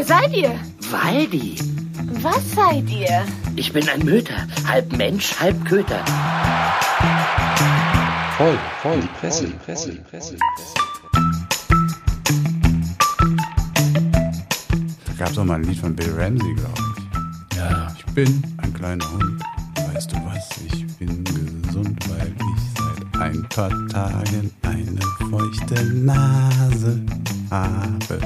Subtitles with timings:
[0.00, 0.58] Wer seid ihr?
[0.90, 1.56] Waldi.
[2.22, 3.22] Was seid ihr?
[3.54, 4.46] Ich bin ein Möter.
[4.66, 6.02] Halb Mensch, halb Köter.
[8.38, 10.74] Voll, voll, die Presse, die Presse, die Presse, die Presse.
[15.04, 17.58] Da gab es auch mal ein Lied von Bill Ramsey, glaube ich.
[17.58, 19.42] Ja, ich bin ein kleiner Hund.
[19.92, 20.48] Weißt du was?
[20.64, 27.04] Ich bin gesund, weil ich seit ein paar Tagen eine feuchte Nase
[27.50, 28.18] habe.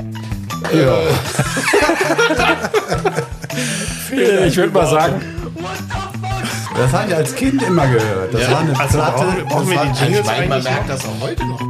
[0.72, 0.98] Ja.
[4.46, 5.20] Ich würde mal sagen,
[6.76, 8.34] Das habe ich als Kind immer gehört.
[8.34, 9.12] Das war eine also Platte.
[9.24, 10.94] brauchen- brauchen das wir war, die Jingles Ich meine, man eigentlich merkt noch?
[10.94, 11.60] das auch heute noch.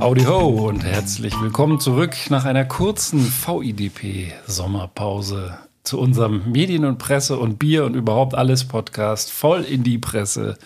[0.00, 7.38] Audi Ho und herzlich willkommen zurück nach einer kurzen VIDP-Sommerpause zu unserem Medien- und Presse-
[7.38, 10.56] und Bier- und überhaupt alles Podcast voll in die Presse.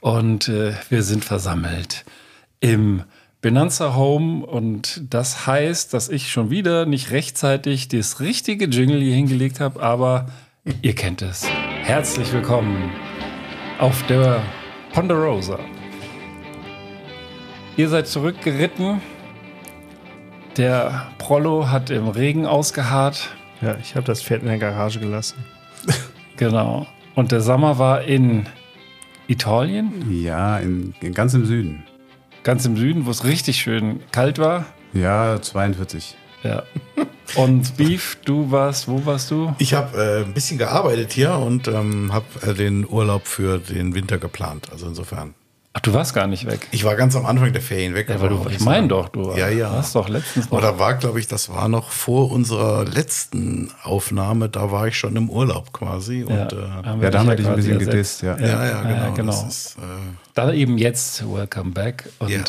[0.00, 2.04] Und äh, wir sind versammelt
[2.60, 3.02] im
[3.40, 9.14] Benanza Home und das heißt, dass ich schon wieder nicht rechtzeitig das richtige Jingle hier
[9.14, 10.26] hingelegt habe, aber
[10.82, 11.46] ihr kennt es.
[11.82, 12.90] Herzlich willkommen
[13.78, 14.42] auf der
[14.92, 15.60] Ponderosa.
[17.76, 19.00] Ihr seid zurückgeritten.
[20.56, 23.30] Der Prollo hat im Regen ausgeharrt.
[23.62, 25.44] Ja, ich habe das Pferd in der Garage gelassen.
[26.36, 26.88] Genau.
[27.14, 28.46] Und der Sommer war in
[29.28, 31.84] Italien, ja, in, in ganz im Süden.
[32.48, 34.64] Ganz im Süden, wo es richtig schön kalt war.
[34.94, 36.16] Ja, 42.
[36.42, 36.62] Ja.
[37.34, 39.54] Und Beef, du warst, wo warst du?
[39.58, 43.94] Ich habe äh, ein bisschen gearbeitet hier und ähm, habe äh, den Urlaub für den
[43.94, 44.72] Winter geplant.
[44.72, 45.34] Also insofern.
[45.78, 46.66] Ach, du warst gar nicht weg.
[46.72, 48.08] Ich war ganz am Anfang der Ferien weg.
[48.08, 49.70] Ja, du, ich meine doch, du Ja, ja.
[49.70, 50.58] hast doch letztens noch.
[50.58, 54.48] Oder war, glaube ich, das war noch vor unserer letzten Aufnahme.
[54.48, 56.26] Da war ich schon im Urlaub quasi.
[56.28, 57.90] ja, Und, äh, Ja, da haben wir dich ein bisschen ersetzt.
[57.92, 58.36] gedisst, ja.
[58.38, 58.94] ja, ja, genau.
[58.96, 59.30] Ja, genau.
[59.32, 59.80] Das ist, äh,
[60.34, 62.08] Da eben jetzt Welcome Back.
[62.18, 62.40] Und Ja.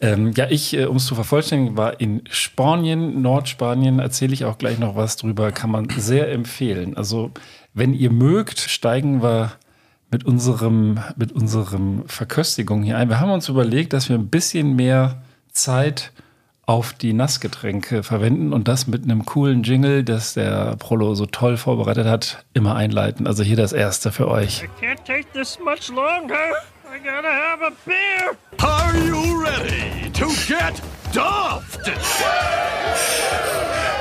[0.00, 4.58] ähm, ja, ich, äh, um es zu vervollständigen, war in Spanien, Nordspanien, erzähle ich auch
[4.58, 6.96] gleich noch was drüber, kann man sehr empfehlen.
[6.96, 7.30] Also,
[7.72, 9.52] wenn ihr mögt, steigen wir
[10.10, 13.08] mit unserem, mit unserem Verköstigung hier ein.
[13.08, 16.12] Wir haben uns überlegt, dass wir ein bisschen mehr Zeit
[16.68, 21.56] auf die Nassgetränke verwenden und das mit einem coolen Jingle, das der Prolo so toll
[21.56, 23.26] vorbereitet hat, immer einleiten.
[23.26, 24.64] Also hier das erste für euch.
[24.80, 26.34] Can't take this much longer.
[26.94, 28.36] I gotta have a beer.
[28.62, 30.82] Are you ready to get
[31.12, 31.90] duffed?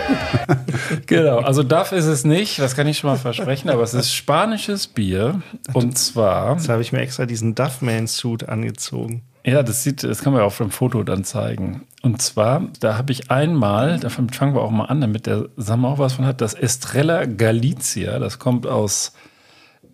[1.05, 4.13] Genau, also Duff ist es nicht, das kann ich schon mal versprechen, aber es ist
[4.13, 5.41] spanisches Bier.
[5.73, 9.23] Und zwar, Jetzt habe ich mir extra diesen Duffman-Suit angezogen.
[9.43, 11.83] ja, das sieht, das kann man ja auf dem Foto dann zeigen.
[12.03, 15.89] Und zwar, da habe ich einmal, davon fangen wir auch mal an, damit der Sammer
[15.89, 19.13] auch was von hat, das Estrella Galicia, das kommt aus,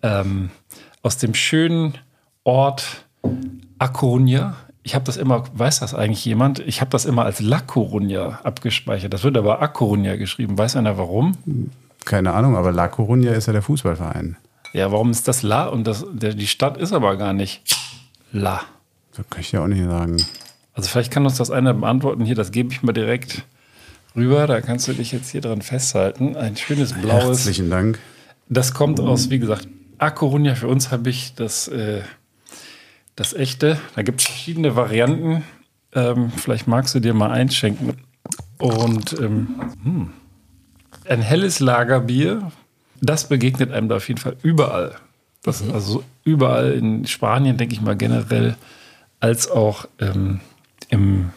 [0.02, 0.50] ähm,
[1.02, 1.98] aus dem schönen
[2.44, 3.06] Ort
[3.78, 4.52] A Coruña.
[4.86, 6.58] Ich habe das immer, weiß das eigentlich jemand?
[6.60, 9.12] Ich habe das immer als La Coruña abgespeichert.
[9.14, 10.58] Das wird aber A Coruña geschrieben.
[10.58, 11.38] Weiß einer warum?
[12.04, 14.36] Keine Ahnung, aber La Coruña ist ja der Fußballverein.
[14.74, 17.62] Ja, warum ist das La und das, der, die Stadt ist aber gar nicht
[18.30, 18.60] La?
[19.16, 20.22] Das kann ich ja auch nicht sagen.
[20.74, 22.26] Also vielleicht kann uns das einer beantworten.
[22.26, 23.44] Hier, das gebe ich mal direkt
[24.14, 24.46] rüber.
[24.46, 26.36] Da kannst du dich jetzt hier dran festhalten.
[26.36, 27.24] Ein schönes blaues.
[27.24, 27.98] Herzlichen Dank.
[28.50, 29.66] Das kommt aus, wie gesagt,
[29.96, 30.56] A Coruña.
[30.56, 32.02] Für uns habe ich das, äh,
[33.16, 33.78] das echte.
[33.94, 35.44] Da gibt es verschiedene Varianten.
[35.92, 37.96] Ähm, vielleicht magst du dir mal einschenken.
[38.58, 40.10] Und ähm, hm,
[41.08, 42.50] ein helles Lagerbier,
[43.00, 44.96] das begegnet einem da auf jeden Fall überall.
[45.42, 48.56] Das, Also überall in Spanien, denke ich mal generell,
[49.20, 50.40] als auch ähm,
[50.88, 51.30] im,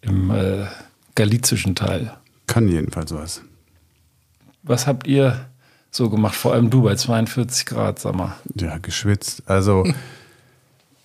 [0.00, 0.66] im äh,
[1.16, 2.12] galizischen Teil.
[2.46, 3.42] Kann jedenfalls was.
[4.62, 5.46] Was habt ihr
[5.90, 6.36] so gemacht?
[6.36, 8.36] Vor allem du bei 42 Grad, sag mal.
[8.54, 9.42] Ja, geschwitzt.
[9.46, 9.84] Also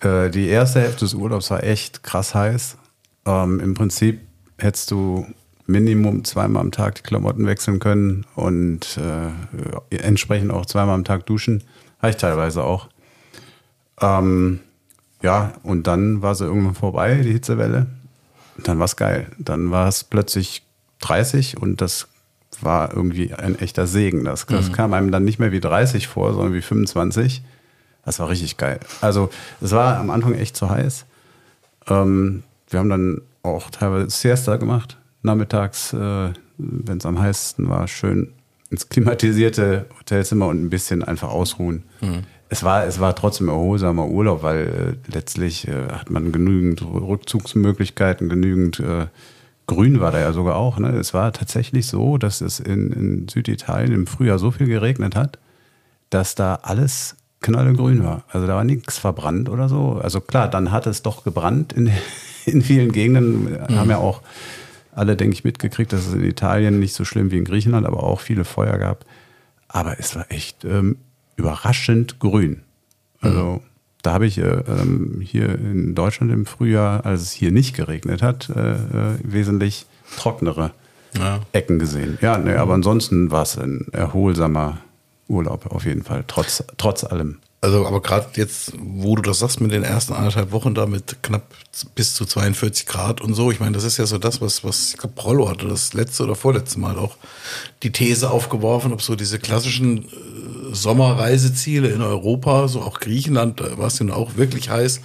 [0.06, 2.78] äh, die erste Hälfte des Urlaubs war echt krass heiß.
[3.26, 4.20] Ähm, Im Prinzip
[4.58, 5.26] hättest du
[5.66, 11.26] Minimum zweimal am Tag die Klamotten wechseln können und äh, entsprechend auch zweimal am Tag
[11.26, 11.64] duschen.
[11.98, 12.88] Habe ich teilweise auch.
[14.00, 14.60] Ähm,
[15.22, 17.86] ja, und dann war sie irgendwann vorbei, die Hitzewelle.
[18.62, 19.26] Dann war es geil.
[19.38, 20.62] Dann war es plötzlich
[21.00, 22.06] 30 und das
[22.60, 24.24] war irgendwie ein echter Segen.
[24.24, 27.42] Das, das kam einem dann nicht mehr wie 30 vor, sondern wie 25.
[28.06, 28.80] Das war richtig geil.
[29.02, 29.28] Also
[29.60, 31.04] es war am Anfang echt zu heiß.
[31.88, 37.86] Ähm, wir haben dann auch teilweise Siesta gemacht, nachmittags, äh, wenn es am heißesten war,
[37.88, 38.32] schön
[38.70, 41.82] ins klimatisierte Hotelzimmer und ein bisschen einfach ausruhen.
[42.48, 48.28] Es, war, es war trotzdem erholsamer Urlaub, weil äh, letztlich äh, hat man genügend Rückzugsmöglichkeiten,
[48.28, 49.06] genügend äh,
[49.66, 50.78] Grün war da ja sogar auch.
[50.78, 50.90] Ne?
[50.90, 55.40] Es war tatsächlich so, dass es in, in Süditalien im Frühjahr so viel geregnet hat,
[56.10, 58.24] dass da alles knallgrün war.
[58.30, 60.00] Also da war nichts verbrannt oder so.
[60.02, 61.90] Also klar, dann hat es doch gebrannt in,
[62.46, 64.20] in vielen Gegenden haben ja auch
[64.92, 68.02] alle, denke ich, mitgekriegt, dass es in Italien nicht so schlimm wie in Griechenland, aber
[68.02, 69.04] auch viele Feuer gab.
[69.68, 70.96] Aber es war echt ähm,
[71.36, 72.62] überraschend grün.
[73.20, 73.62] Also
[74.02, 78.22] da habe ich äh, ähm, hier in Deutschland im Frühjahr, als es hier nicht geregnet
[78.22, 78.76] hat, äh, äh,
[79.22, 80.70] wesentlich trockenere
[81.18, 81.40] Ja.
[81.52, 82.16] Ecken gesehen.
[82.22, 84.78] Ja, nee, aber ansonsten war es ein erholsamer
[85.28, 87.38] Urlaub auf jeden Fall, trotz, trotz allem.
[87.62, 91.22] Also, aber gerade jetzt, wo du das sagst, mit den ersten anderthalb Wochen da mit
[91.22, 91.42] knapp
[91.94, 94.90] bis zu 42 Grad und so, ich meine, das ist ja so das, was, was
[94.90, 97.16] ich glaube, Rollo hatte das letzte oder vorletzte Mal auch
[97.82, 100.08] die These aufgeworfen, ob so diese klassischen äh,
[100.72, 105.00] Sommerreiseziele in Europa, so auch Griechenland, da war es ja auch wirklich heiß.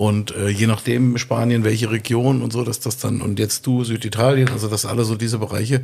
[0.00, 3.84] Und äh, je nachdem Spanien, welche Region und so, dass das dann, und jetzt du
[3.84, 5.82] Süditalien, also das alle so diese Bereiche,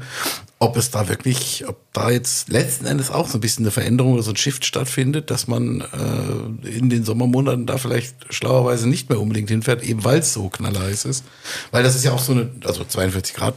[0.58, 4.14] ob es da wirklich, ob da jetzt letzten Endes auch so ein bisschen eine Veränderung
[4.14, 9.10] oder so ein Shift stattfindet, dass man äh, in den Sommermonaten da vielleicht schlauerweise nicht
[9.10, 11.22] mehr unbedingt hinfährt, eben weil es so knallheiß ist.
[11.70, 13.52] Weil das ist ja auch so eine, also 42 Grad,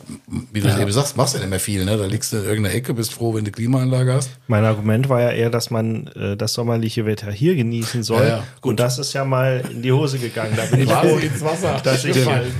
[0.51, 0.77] wie du Ja.
[0.77, 1.95] eben sagst, machst du ja nicht mehr viel, ne?
[1.95, 4.31] Da liegst du in irgendeiner Ecke, bist froh, wenn du Klimaanlage hast.
[4.47, 8.23] Mein Argument war ja eher, dass man äh, das sommerliche Wetter hier genießen soll.
[8.23, 8.43] Ja, ja.
[8.59, 10.48] Und das ist ja mal in die Hose gegangen.
[10.55, 12.51] Da bin ich Quasi froh, ins Wasser dass ich, gefallen.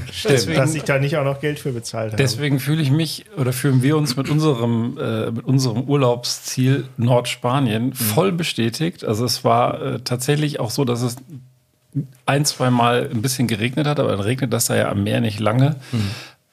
[0.56, 2.21] dass ich da nicht auch noch Geld für bezahlt habe.
[2.21, 7.94] Deswegen fühle ich mich oder fühlen wir uns mit unserem, äh, mit unserem Urlaubsziel Nordspanien
[7.94, 9.03] voll bestätigt.
[9.03, 11.18] Also es war äh, tatsächlich auch so, dass es
[12.25, 15.21] ein, zwei Mal ein bisschen geregnet hat, aber dann regnet das da ja am Meer
[15.21, 15.75] nicht lange.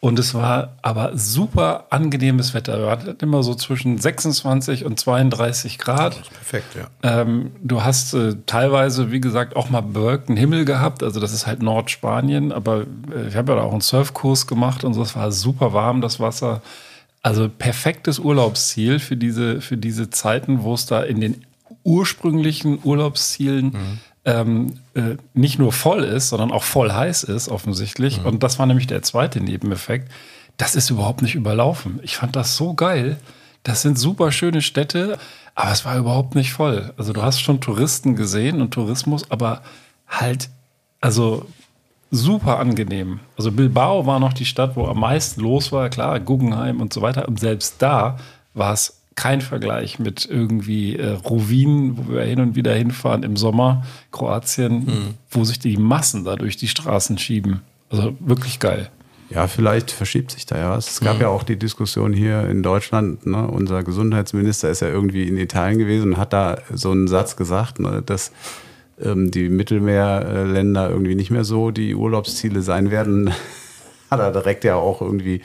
[0.06, 2.78] Und es war aber super angenehmes Wetter.
[2.78, 6.22] Wir hatten immer so zwischen 26 und 32 Grad.
[6.32, 6.86] Perfekt, ja.
[7.02, 11.02] Ähm, du hast äh, teilweise, wie gesagt, auch mal bewölkten Himmel gehabt.
[11.02, 12.52] Also das ist halt Nordspanien.
[12.52, 12.82] Aber
[13.12, 15.02] äh, ich habe ja da auch einen Surfkurs gemacht und so.
[15.02, 16.62] Es war super warm, das Wasser.
[17.22, 21.44] Also perfektes Urlaubsziel für diese, für diese Zeiten, wo es da in den
[21.82, 28.24] ursprünglichen Urlaubszielen ähm, äh, nicht nur voll ist, sondern auch voll heiß ist, offensichtlich.
[28.24, 30.10] Und das war nämlich der zweite Nebeneffekt.
[30.56, 32.00] Das ist überhaupt nicht überlaufen.
[32.02, 33.18] Ich fand das so geil.
[33.62, 35.18] Das sind super schöne Städte,
[35.54, 36.94] aber es war überhaupt nicht voll.
[36.96, 39.62] Also du hast schon Touristen gesehen und Tourismus, aber
[40.08, 40.48] halt,
[41.00, 41.46] also
[42.10, 43.20] super angenehm.
[43.36, 47.02] Also Bilbao war noch die Stadt, wo am meisten los war, klar, Guggenheim und so
[47.02, 47.28] weiter.
[47.28, 48.18] Und selbst da
[48.54, 53.36] war es kein Vergleich mit irgendwie äh, Rovin, wo wir hin und wieder hinfahren im
[53.36, 57.62] Sommer, Kroatien, wo sich die Massen da durch die Straßen schieben.
[57.90, 58.90] Also wirklich geil.
[59.30, 60.88] Ja, vielleicht verschiebt sich da ja was.
[60.88, 63.26] Es gab ja auch die Diskussion hier in Deutschland.
[63.26, 63.48] Ne?
[63.48, 67.80] Unser Gesundheitsminister ist ja irgendwie in Italien gewesen und hat da so einen Satz gesagt,
[67.80, 68.02] ne?
[68.06, 68.30] dass
[69.02, 73.32] ähm, die Mittelmeerländer irgendwie nicht mehr so die Urlaubsziele sein werden.
[74.10, 75.40] hat er direkt ja auch irgendwie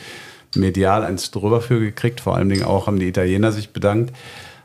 [0.55, 2.21] medial eins drüber für gekriegt.
[2.21, 4.13] Vor allen Dingen auch haben die Italiener sich bedankt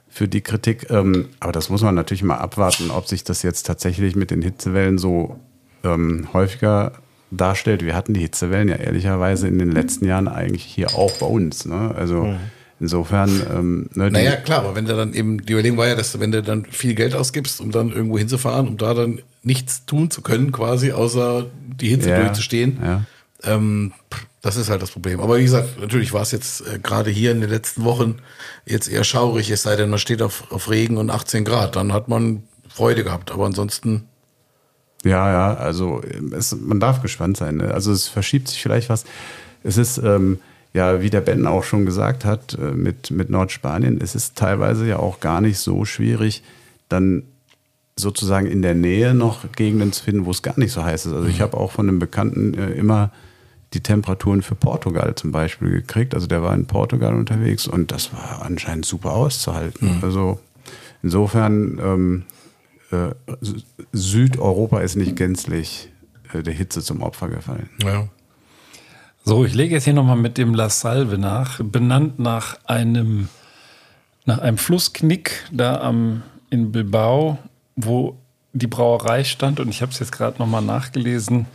[0.08, 0.90] für die Kritik.
[0.90, 4.42] Ähm, aber das muss man natürlich mal abwarten, ob sich das jetzt tatsächlich mit den
[4.42, 5.38] Hitzewellen so
[5.84, 6.92] ähm, häufiger
[7.30, 7.84] darstellt.
[7.84, 11.66] Wir hatten die Hitzewellen ja ehrlicherweise in den letzten Jahren eigentlich hier auch bei uns.
[11.66, 11.94] Ne?
[11.96, 12.34] Also
[12.80, 13.42] insofern.
[13.52, 16.20] Ähm, ne, Naja, klar, aber wenn du dann eben, die Überlegung war ja, dass du,
[16.20, 20.10] wenn du dann viel Geld ausgibst, um dann irgendwo hinzufahren, um da dann nichts tun
[20.10, 21.46] zu können, quasi, außer
[21.80, 23.04] die Hitze Ja, durchzustehen, ja.
[23.44, 25.19] ähm, pff, das ist halt das Problem.
[25.20, 28.19] Aber wie gesagt, natürlich war es jetzt äh, gerade hier in den letzten Wochen
[28.64, 31.93] jetzt eher schaurig, es sei denn, man steht auf, auf Regen und 18 Grad, dann
[31.93, 33.32] hat man Freude gehabt.
[33.32, 34.04] Aber ansonsten,
[35.04, 37.56] Ja, ja, also ähm, es, man darf gespannt sein.
[37.56, 37.75] Ne?
[37.75, 39.05] Also es verschiebt sich vielleicht was.
[39.65, 40.38] Es ist, ähm,
[40.72, 44.86] ja, wie der Ben auch schon gesagt hat, äh, mit, mit Nordspanien, es ist teilweise
[44.86, 46.44] ja auch gar nicht so schwierig,
[46.88, 47.24] dann
[47.96, 51.12] sozusagen in der Nähe noch Gegenden zu finden, wo es gar nicht so heiß ist.
[51.15, 53.10] Also ich habe auch von einem Bekannten äh, immer
[53.76, 56.14] die Temperaturen für Portugal zum Beispiel gekriegt.
[56.14, 59.98] Also der war in Portugal unterwegs und das war anscheinend super auszuhalten.
[60.02, 60.40] Also
[61.02, 62.22] insofern, ähm,
[62.90, 65.90] äh, Sü- Südeuropa ist nicht gänzlich
[66.32, 67.68] äh, der Hitze zum Opfer gefallen.
[67.82, 68.08] ja.
[69.28, 73.28] So, ich lege jetzt hier nochmal mit dem La Salve nach, benannt nach einem,
[74.24, 77.36] nach einem Flussknick da am, in Bilbao,
[77.74, 78.16] wo
[78.52, 79.58] die Brauerei stand.
[79.58, 81.46] Und ich habe es jetzt gerade nochmal nachgelesen.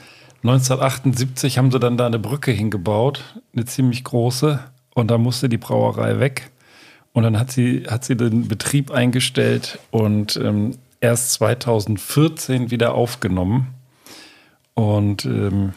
[0.43, 4.60] 1978 haben sie dann da eine Brücke hingebaut, eine ziemlich große.
[4.93, 6.51] Und da musste die Brauerei weg.
[7.13, 13.67] Und dann hat sie, hat sie den Betrieb eingestellt und ähm, erst 2014 wieder aufgenommen.
[14.74, 15.74] Und ähm,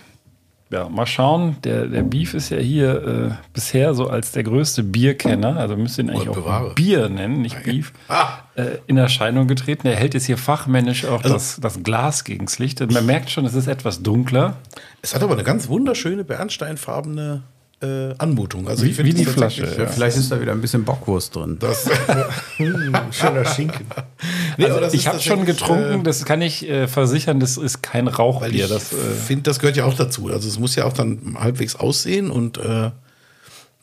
[0.70, 1.56] ja, mal schauen.
[1.62, 6.02] Der, der Beef ist ja hier äh, bisher so als der größte Bierkenner, also müsste
[6.02, 6.74] ihn eigentlich Gott auch.
[6.74, 8.38] Bier nennen, nicht Beef, Ah.
[8.56, 9.86] äh, in Erscheinung getreten.
[9.86, 12.80] Er hält jetzt hier fachmännisch auch das, das Glas gegens Licht.
[12.80, 14.56] Und man merkt schon, es ist etwas dunkler.
[15.02, 17.42] Es hat aber eine ganz wunderschöne bernsteinfarbene
[17.84, 18.68] äh, Anmutung.
[18.68, 19.86] Also Wie- ich finde wie die Flasche, ja.
[19.86, 21.56] Vielleicht ist da wieder ein bisschen Bockwurst drin.
[21.60, 21.86] Das,
[22.56, 23.86] Hm, schöner Schinken.
[24.56, 28.06] Nee, Also ich habe schon getrunken, äh, das kann ich äh, versichern, das ist kein
[28.06, 28.64] Weil Rauchbier.
[28.64, 30.28] ich Das, äh, finde, das gehört ja auch dazu.
[30.28, 32.90] Also es muss ja auch dann halbwegs aussehen und äh,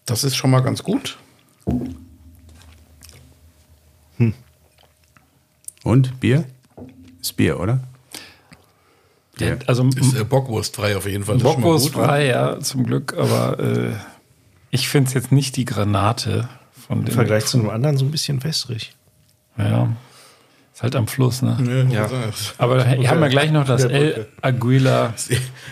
[0.06, 1.18] das ist schon mal ganz gut.
[5.84, 6.46] Und Bier?
[7.22, 7.80] Ist Bier, oder?
[9.50, 11.38] Ja, also Ist äh, bockwurstfrei auf jeden Fall.
[11.38, 12.04] Das ist schon mal Bockwurst gut.
[12.06, 13.92] frei, ja, zum Glück, aber äh,
[14.70, 16.48] ich finde es jetzt nicht die Granate
[16.88, 17.14] von Im dem.
[17.14, 18.94] Vergleich zu einem anderen so ein bisschen wässrig.
[19.58, 19.90] Ja.
[20.74, 21.88] Ist halt am Fluss, ne?
[21.92, 22.10] Ja.
[22.58, 24.28] Aber hier haben wir gleich noch das Der El.
[24.42, 25.14] Aguila.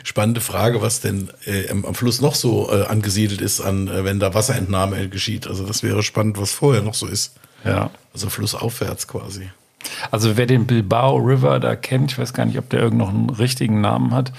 [0.03, 4.03] Spannende Frage, was denn äh, am, am Fluss noch so äh, angesiedelt ist, an, äh,
[4.03, 5.47] wenn da Wasserentnahme geschieht.
[5.47, 7.35] Also das wäre spannend, was vorher noch so ist.
[7.63, 7.89] Ja.
[8.13, 9.49] Also flussaufwärts quasi.
[10.11, 13.09] Also wer den Bilbao River da kennt, ich weiß gar nicht, ob der irgend noch
[13.09, 14.31] einen richtigen Namen hat,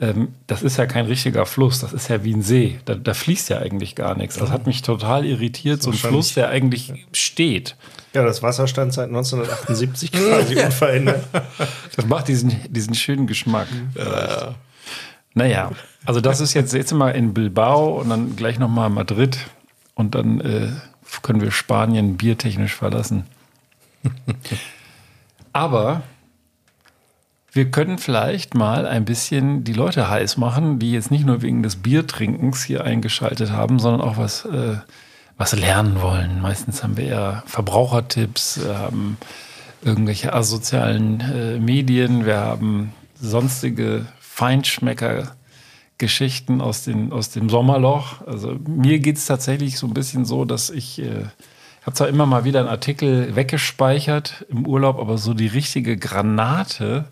[0.00, 2.80] ähm, das ist ja kein richtiger Fluss, das ist ja wie ein See.
[2.86, 4.36] Da, da fließt ja eigentlich gar nichts.
[4.36, 7.76] Das hat mich total irritiert, so ein Fluss, der eigentlich steht.
[8.14, 11.24] Ja, das Wasser stand seit 1978 quasi unverändert.
[11.94, 13.68] Das macht diesen, diesen schönen Geschmack.
[15.34, 15.70] Naja,
[16.04, 19.38] also das ist jetzt, jetzt mal in Bilbao und dann gleich nochmal Madrid
[19.94, 20.68] und dann äh,
[21.22, 23.26] können wir Spanien biertechnisch verlassen.
[25.52, 26.02] Aber
[27.52, 31.64] wir können vielleicht mal ein bisschen die Leute heiß machen, die jetzt nicht nur wegen
[31.64, 34.76] des Biertrinkens hier eingeschaltet haben, sondern auch was, äh,
[35.36, 36.40] was lernen wollen.
[36.40, 39.16] Meistens haben wir ja Verbrauchertipps, wir haben
[39.82, 48.24] irgendwelche asozialen äh, Medien, wir haben sonstige Feinschmecker-Geschichten aus, den, aus dem Sommerloch.
[48.26, 51.24] Also mir geht es tatsächlich so ein bisschen so, dass ich äh,
[51.82, 57.06] habe zwar immer mal wieder einen Artikel weggespeichert im Urlaub, aber so die richtige Granate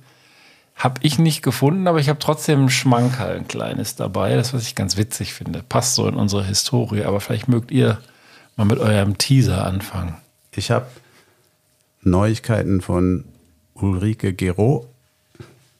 [0.74, 4.62] habe ich nicht gefunden, aber ich habe trotzdem ein Schmankerl, ein kleines dabei, das was
[4.62, 5.62] ich ganz witzig finde.
[5.68, 7.98] Passt so in unsere Historie, aber vielleicht mögt ihr
[8.56, 10.16] mal mit eurem Teaser anfangen.
[10.52, 10.86] Ich habe
[12.02, 13.24] Neuigkeiten von
[13.74, 14.86] Ulrike Gero.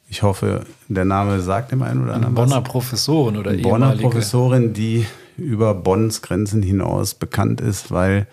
[0.09, 2.49] Ich hoffe, der Name sagt dem einen oder anderen was.
[2.49, 4.03] Bonner Professorin oder Bonner ehemalige.
[4.03, 8.27] Professorin, die über Bonns Grenzen hinaus bekannt ist, weil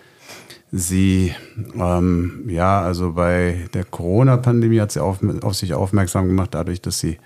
[0.76, 1.34] sie,
[1.80, 7.00] ähm, ja, also bei der Corona-Pandemie hat sie auf, auf sich aufmerksam gemacht, dadurch, dass
[7.00, 7.18] sie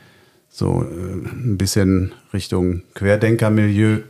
[0.50, 4.02] so äh, ein bisschen Richtung Querdenkermilieu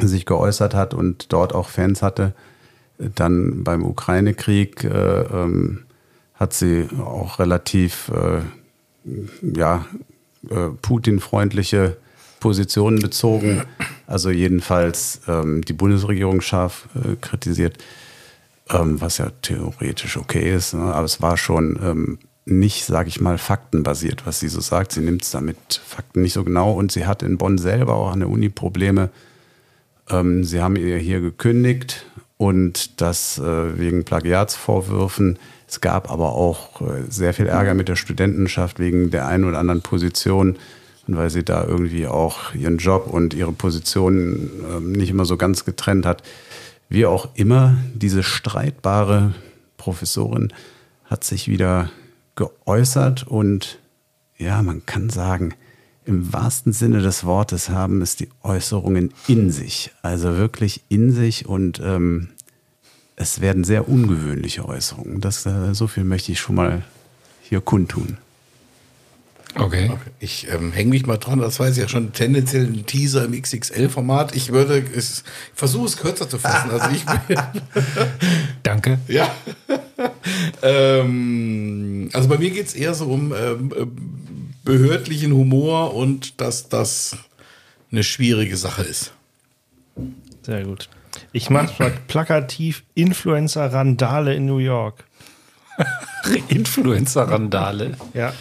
[0.00, 2.34] sich geäußert hat und dort auch Fans hatte.
[2.98, 5.84] Dann beim Ukraine-Krieg äh, ähm,
[6.34, 8.40] hat sie auch relativ äh,
[9.42, 9.86] ja,
[10.50, 11.96] äh, Putin-freundliche
[12.40, 13.62] Positionen bezogen.
[14.06, 17.78] Also jedenfalls ähm, die Bundesregierung scharf äh, kritisiert,
[18.70, 20.74] ähm, was ja theoretisch okay ist.
[20.74, 20.82] Ne?
[20.82, 24.92] Aber es war schon ähm, nicht, sage ich mal, faktenbasiert, was sie so sagt.
[24.92, 28.12] Sie nimmt es damit Fakten nicht so genau und sie hat in Bonn selber auch
[28.12, 29.10] an der Uni Probleme.
[30.08, 32.06] Ähm, sie haben ihr hier gekündigt
[32.36, 35.38] und das äh, wegen Plagiatsvorwürfen.
[35.68, 39.58] Es gab aber auch äh, sehr viel Ärger mit der Studentenschaft wegen der einen oder
[39.58, 40.56] anderen Position
[41.08, 45.36] und weil sie da irgendwie auch ihren Job und ihre Position ähm, nicht immer so
[45.36, 46.22] ganz getrennt hat.
[46.88, 49.34] Wie auch immer, diese streitbare
[49.76, 50.52] Professorin
[51.04, 51.90] hat sich wieder
[52.36, 53.78] geäußert und
[54.38, 55.54] ja, man kann sagen,
[56.04, 59.90] im wahrsten Sinne des Wortes haben es die Äußerungen in sich.
[60.02, 62.28] Also wirklich in sich und ähm,
[63.16, 65.20] es werden sehr ungewöhnliche Äußerungen.
[65.20, 66.84] Das, äh, so viel möchte ich schon mal
[67.42, 68.18] hier kundtun.
[69.54, 69.90] Okay.
[70.20, 73.40] Ich ähm, hänge mich mal dran, das weiß ich ja schon, tendenziell ein Teaser im
[73.40, 74.36] XXL-Format.
[74.36, 76.70] Ich würde, es, ich versuche es kürzer zu fassen.
[76.70, 77.38] Also ich bin,
[78.62, 78.98] Danke.
[79.08, 79.34] ja.
[80.62, 83.86] ähm, also bei mir geht es eher so um ähm, äh,
[84.64, 87.16] behördlichen Humor und dass das
[87.90, 89.12] eine schwierige Sache ist.
[90.42, 90.90] Sehr gut.
[91.32, 95.04] Ich mache plakativ Influencer-Randale in New York.
[96.48, 97.96] Influencer-Randale.
[98.12, 98.34] Ja.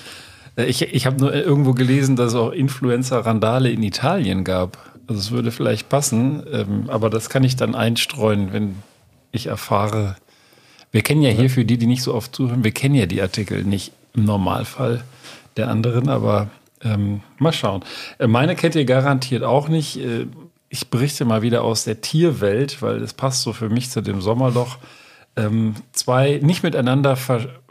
[0.56, 4.78] Äh, Ich, ich habe nur irgendwo gelesen, dass es auch Influencer-Randale in Italien gab.
[5.08, 8.76] Also es würde vielleicht passen, ähm, aber das kann ich dann einstreuen, wenn
[9.32, 10.16] ich erfahre.
[10.92, 13.22] Wir kennen ja hier für die, die nicht so oft zuhören, wir kennen ja die
[13.22, 15.04] Artikel nicht im Normalfall
[15.58, 16.48] der anderen, aber
[16.84, 17.84] ähm, mal schauen.
[18.18, 19.98] Äh, Meine kennt ihr garantiert auch nicht.
[19.98, 20.28] Äh,
[20.70, 24.20] Ich berichte mal wieder aus der Tierwelt, weil das passt so für mich zu dem
[24.22, 24.78] Sommerloch.
[25.38, 27.16] Ähm, zwei nicht miteinander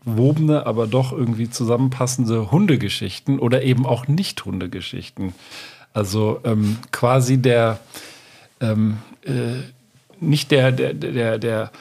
[0.05, 5.35] verwobene, aber doch irgendwie zusammenpassende Hundegeschichten oder eben auch Nicht-Hundegeschichten.
[5.93, 7.81] Also ähm, quasi der,
[8.61, 9.63] ähm, äh,
[10.21, 11.73] nicht der, der, der, der,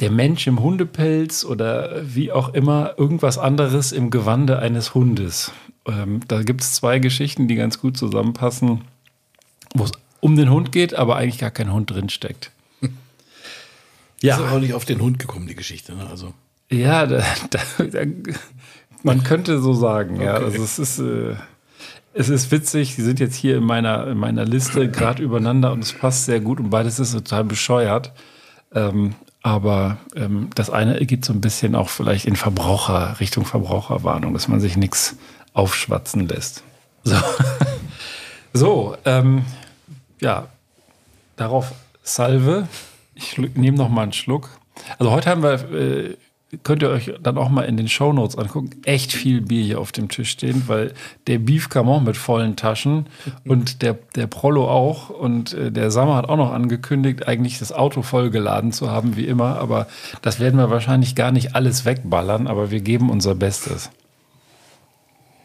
[0.00, 5.52] der Mensch im Hundepelz oder wie auch immer, irgendwas anderes im Gewande eines Hundes.
[5.86, 8.82] Ähm, da gibt es zwei Geschichten, die ganz gut zusammenpassen,
[9.74, 12.50] wo es um den Hund geht, aber eigentlich gar kein Hund drinsteckt.
[14.20, 14.36] Ja.
[14.36, 15.94] Ist auch nicht auf den Hund gekommen, die Geschichte.
[15.94, 16.06] Ne?
[16.08, 16.32] Also.
[16.70, 18.00] Ja, da, da,
[19.02, 20.34] man könnte so sagen, ja.
[20.34, 21.34] Also es ist, äh,
[22.14, 25.82] es ist witzig, die sind jetzt hier in meiner, in meiner Liste gerade übereinander und
[25.82, 28.12] es passt sehr gut und beides ist total bescheuert.
[28.74, 34.32] Ähm, aber ähm, das eine ergibt so ein bisschen auch vielleicht in Verbraucher, Richtung Verbraucherwarnung,
[34.32, 35.16] dass man sich nichts
[35.52, 36.64] aufschwatzen lässt.
[37.04, 37.16] So,
[38.54, 39.44] so ähm,
[40.20, 40.48] ja,
[41.36, 42.68] darauf Salve.
[43.14, 44.48] Ich nehme noch mal einen Schluck.
[44.98, 46.16] Also heute haben wir, äh,
[46.62, 49.92] könnt ihr euch dann auch mal in den Shownotes angucken, echt viel Bier hier auf
[49.92, 50.92] dem Tisch stehen, weil
[51.26, 53.06] der Beef kam auch mit vollen Taschen
[53.44, 57.72] und der, der Prollo auch und äh, der Sammer hat auch noch angekündigt, eigentlich das
[57.72, 59.86] Auto vollgeladen zu haben, wie immer, aber
[60.22, 63.90] das werden wir wahrscheinlich gar nicht alles wegballern, aber wir geben unser Bestes.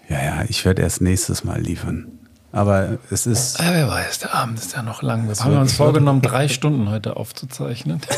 [0.09, 2.18] Ja, ja, ich werde erst nächstes Mal liefern.
[2.51, 3.59] Aber es ist.
[3.59, 5.27] Ja, wer weiß, der Abend ist ja noch lang.
[5.27, 8.01] Wir haben uns vorgenommen, drei Stunden heute aufzuzeichnen.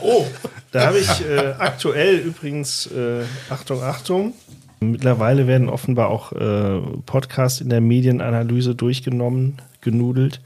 [0.00, 0.24] Oh,
[0.70, 4.34] da habe ich äh, aktuell übrigens, äh, Achtung, Achtung,
[4.78, 10.40] mittlerweile werden offenbar auch äh, Podcasts in der Medienanalyse durchgenommen, genudelt.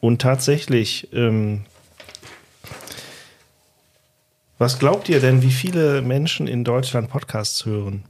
[0.00, 1.64] Und tatsächlich, ähm,
[4.58, 8.04] was glaubt ihr denn, wie viele Menschen in Deutschland Podcasts hören?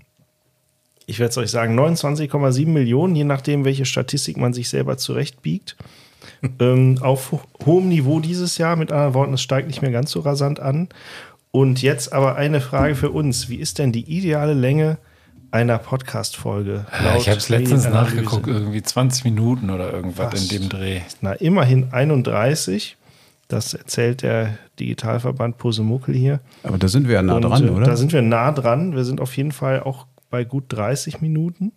[1.07, 5.77] Ich werde es euch sagen, 29,7 Millionen, je nachdem, welche Statistik man sich selber zurechtbiegt.
[6.61, 10.11] ähm, auf ho hohem Niveau dieses Jahr, mit anderen Worten, es steigt nicht mehr ganz
[10.11, 10.89] so rasant an.
[11.51, 13.49] Und jetzt aber eine Frage für uns.
[13.49, 14.99] Wie ist denn die ideale Länge
[15.53, 16.85] einer Podcast-Folge?
[17.05, 20.53] Ja, ich habe es letztens nachgeguckt, irgendwie 20 Minuten oder irgendwas Fast.
[20.53, 21.01] in dem Dreh.
[21.21, 22.97] Na, immerhin 31.
[23.47, 26.41] Das erzählt der Digitalverband Posemuckel hier.
[26.65, 27.87] Aber da sind wir ja nah Und, dran, äh, oder?
[27.87, 28.97] Da sind wir nah dran.
[28.97, 31.71] Wir sind auf jeden Fall auch bei gut 30 Minuten.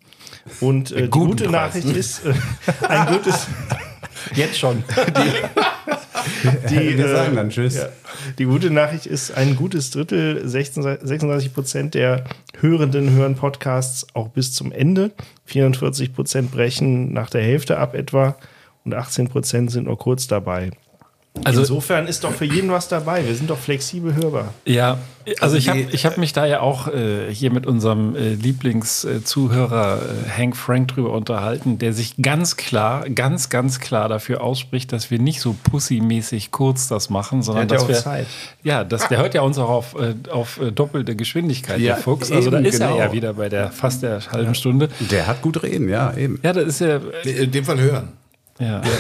[0.62, 1.52] Und äh, die gute 30.
[1.52, 2.34] Nachricht ist, äh,
[2.88, 3.46] ein gutes.
[4.34, 4.84] Jetzt schon.
[6.70, 7.76] Die, wir äh, sagen dann Tschüss.
[7.76, 7.90] Ja.
[8.40, 12.24] Die gute Nachricht ist, ein gutes Drittel, 16 36 Prozent der
[12.60, 15.12] Hörenden hören Podcasts auch bis zum Ende.
[15.46, 18.38] 44 Prozent brechen nach der Hälfte ab etwa
[18.86, 20.72] und 18 Prozent sind nur kurz dabei.
[21.44, 23.26] Also- Insofern ist doch für jeden was dabei.
[23.26, 24.54] Wir sind doch flexibel hörbar.
[24.66, 24.98] Ja,
[25.42, 30.00] also ich habe ich hab mich da ja auch äh, hier mit unserem äh, Lieblingszuhörer
[30.02, 35.12] äh, Hank Frank drüber unterhalten, der sich ganz klar, ganz, ganz klar dafür ausspricht, dass
[35.12, 38.12] wir nicht so pussymäßig kurz das machen, sondern Der hat ja dass auch wir.
[38.12, 38.28] Zeit.
[38.64, 42.04] Ja, das, der hört ja uns auch auf, äh, auf äh, doppelte Geschwindigkeit, Ja, der
[42.04, 42.32] Fuchs.
[42.32, 43.00] Also da eben, ist er genau.
[43.00, 44.90] ja wieder bei der fast der halben Stunde.
[45.12, 46.40] Der hat gut reden, ja, eben.
[46.44, 47.00] Ja, das ist ja.
[47.24, 48.10] In dem Fall hören.
[48.60, 48.82] Ja.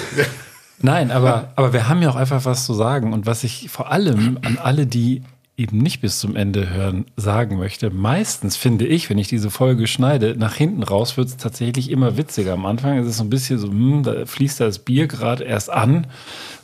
[0.79, 3.13] Nein, aber, aber wir haben ja auch einfach was zu sagen.
[3.13, 5.23] Und was ich vor allem an alle, die
[5.57, 9.87] eben nicht bis zum Ende hören, sagen möchte, meistens finde ich, wenn ich diese Folge
[9.87, 12.53] schneide, nach hinten raus wird es tatsächlich immer witziger.
[12.53, 15.71] Am Anfang ist es so ein bisschen so, hm, da fließt das Bier gerade erst
[15.71, 16.05] an.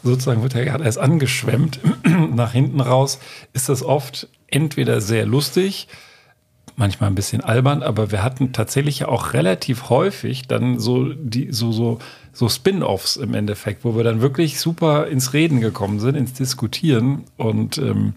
[0.04, 1.80] Sozusagen wird er gerade erst angeschwemmt.
[2.36, 3.20] nach hinten raus
[3.54, 5.88] ist das oft entweder sehr lustig,
[6.76, 11.52] manchmal ein bisschen albern, aber wir hatten tatsächlich ja auch relativ häufig dann so die
[11.52, 12.00] so so
[12.34, 17.24] so Spin-offs im Endeffekt, wo wir dann wirklich super ins Reden gekommen sind, ins Diskutieren
[17.38, 18.14] und ähm,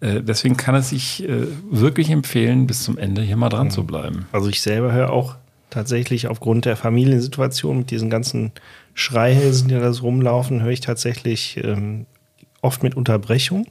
[0.00, 3.84] äh, deswegen kann es sich äh, wirklich empfehlen, bis zum Ende hier mal dran zu
[3.84, 4.26] bleiben.
[4.32, 5.36] Also ich selber höre auch
[5.68, 8.52] tatsächlich aufgrund der Familiensituation mit diesen ganzen
[8.94, 12.06] Schreihälsen, die da so rumlaufen, höre ich tatsächlich ähm,
[12.62, 13.66] oft mit Unterbrechung.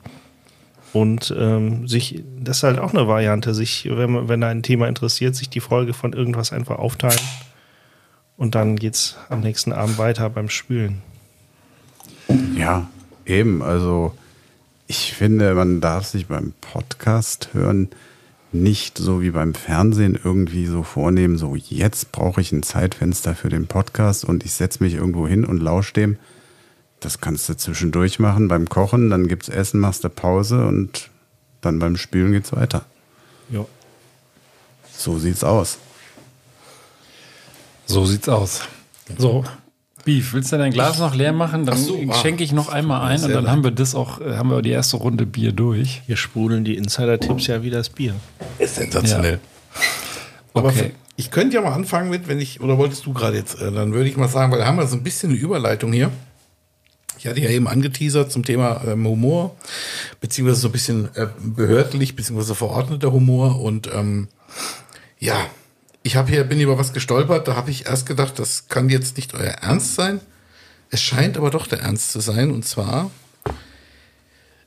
[0.91, 4.87] Und ähm, sich, das ist halt auch eine Variante, sich, wenn, man, wenn ein Thema
[4.87, 7.19] interessiert, sich die Folge von irgendwas einfach aufteilen.
[8.39, 11.02] Und dann geht's am nächsten Abend weiter beim Spülen.
[12.56, 12.89] Ja,
[13.25, 13.62] eben.
[13.62, 14.15] Also
[14.88, 17.89] ich finde, man darf sich beim Podcast hören
[18.52, 23.49] nicht so wie beim Fernsehen irgendwie so vornehmen, so jetzt brauche ich ein Zeitfenster für
[23.49, 26.17] den Podcast und ich setze mich irgendwo hin und lausche dem.
[26.99, 31.10] Das kannst du zwischendurch machen beim Kochen, dann gibt's Essen, machst du Pause und
[31.62, 32.86] dann beim Spülen geht's weiter.
[33.49, 33.65] Ja.
[34.91, 35.78] So sieht's aus.
[37.89, 38.62] So sieht's aus.
[39.17, 39.43] So,
[40.06, 41.65] Beef, willst du dein Glas noch leer machen?
[41.65, 42.13] Dann so, ah.
[42.13, 44.69] schenke ich noch einmal ein und dann haben wir das auch, äh, haben wir die
[44.69, 46.04] erste Runde Bier durch.
[46.06, 48.13] Hier sprudeln die Insider-Tipps ja wie das Bier.
[48.60, 49.39] Ist sensationell.
[50.54, 50.91] Aber Okay.
[51.15, 53.91] ich könnte ja mal anfangen mit, wenn ich, oder wolltest du gerade jetzt, äh, dann
[53.91, 56.12] würde ich mal sagen, weil da haben wir so ein bisschen eine Überleitung hier.
[57.17, 59.56] Ich hatte ja eben angeteasert zum Thema ähm, Humor,
[60.21, 63.60] beziehungsweise so ein bisschen äh, behördlich, beziehungsweise verordneter Humor.
[63.60, 64.28] Und ähm,
[65.19, 65.36] ja,
[66.03, 69.17] ich habe hier, bin über was gestolpert, da habe ich erst gedacht, das kann jetzt
[69.17, 70.21] nicht euer Ernst sein.
[70.89, 72.51] Es scheint aber doch der Ernst zu sein.
[72.51, 73.12] Und zwar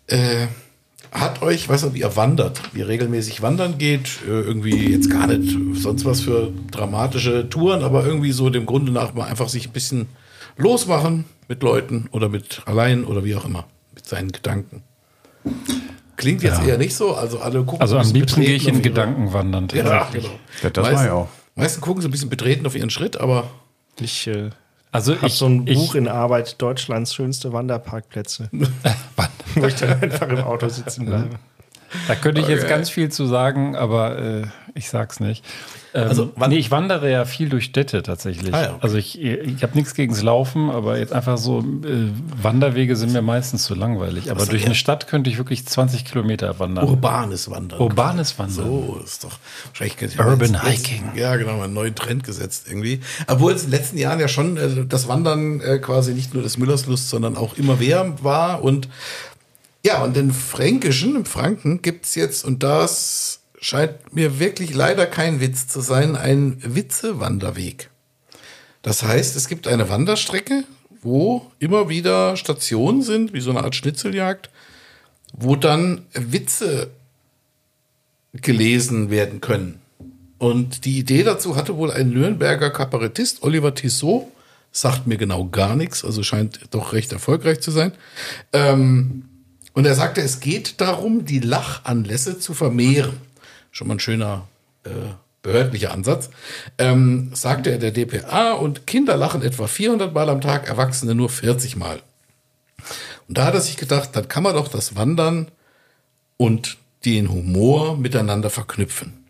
[0.06, 0.46] äh,
[1.10, 5.56] hat euch, weiß nicht, ihr wandert, wie regelmäßig wandern geht, äh, irgendwie jetzt gar nicht
[5.74, 9.72] sonst was für dramatische Touren, aber irgendwie so dem Grunde nach mal einfach sich ein
[9.72, 10.08] bisschen
[10.56, 14.82] losmachen mit Leuten oder mit allein oder wie auch immer, mit seinen Gedanken.
[16.22, 16.68] Klingt jetzt Ja.
[16.68, 17.14] eher nicht so.
[17.16, 19.68] Also alle gucken Also am bisschen liebsten gehe ich in Gedanken wandern.
[19.74, 20.28] Ja, genau.
[20.62, 21.28] Ja, das Meisten- war ja auch.
[21.56, 23.50] Meisten gucken so ein bisschen betreten auf ihren Schritt, aber
[24.00, 24.50] Ich äh,
[24.92, 28.48] Also habe ich, so ein ich, Buch in Arbeit, Deutschlands schönste Wanderparkplätze.
[29.56, 31.30] wo ich dann einfach im Auto sitzen bleibe.
[32.08, 34.42] Da könnte ich jetzt ganz viel zu sagen, aber äh,
[34.74, 35.44] ich sag's nicht.
[35.94, 38.54] Ähm, Also, nee, ich wandere ja viel durch Städte tatsächlich.
[38.54, 38.78] Ah ja, okay.
[38.80, 42.08] Also ich, ich habe nichts gegens Laufen, aber jetzt einfach so äh,
[42.42, 44.30] Wanderwege sind mir meistens zu langweilig.
[44.30, 46.88] Aber durch eine Stadt könnte ich wirklich 20 Kilometer wandern.
[46.88, 47.80] urbanes Wandern.
[47.80, 48.66] Urbanes Wandern.
[48.66, 51.04] So ist doch wahrscheinlich Urban jetzt- Hiking.
[51.14, 53.00] Ja, genau, einen neuen Trend gesetzt irgendwie.
[53.26, 56.42] Obwohl es in den letzten Jahren ja schon äh, das Wandern äh, quasi nicht nur
[56.42, 58.62] des Müllers Lust, sondern auch immer mehr war.
[58.64, 58.88] Und
[59.84, 65.40] ja, und den Fränkischen, im Franken, gibt's jetzt, und das scheint mir wirklich leider kein
[65.40, 67.90] Witz zu sein, ein Witze-Wanderweg.
[68.82, 70.64] Das heißt, es gibt eine Wanderstrecke,
[71.00, 74.50] wo immer wieder Stationen sind, wie so eine Art Schnitzeljagd,
[75.32, 76.90] wo dann Witze
[78.34, 79.80] gelesen werden können.
[80.38, 84.26] Und die Idee dazu hatte wohl ein Nürnberger Kabarettist, Oliver Tissot,
[84.72, 87.92] sagt mir genau gar nichts, also scheint doch recht erfolgreich zu sein.
[88.52, 89.26] Ähm,
[89.72, 93.31] und er sagte, es geht darum, die Lachanlässe zu vermehren.
[93.72, 94.46] Schon mal ein schöner
[94.84, 94.90] äh,
[95.42, 96.30] behördlicher Ansatz.
[96.78, 101.28] Ähm, sagte er der DPA und Kinder lachen etwa 400 Mal am Tag, Erwachsene nur
[101.28, 102.00] 40 Mal.
[103.28, 105.50] Und da hat er sich gedacht, dann kann man doch das Wandern
[106.36, 109.24] und den Humor miteinander verknüpfen.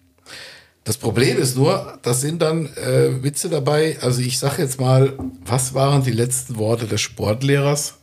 [0.84, 3.98] Das Problem ist nur, da sind dann äh, Witze dabei.
[4.00, 7.94] Also ich sage jetzt mal, was waren die letzten Worte des Sportlehrers?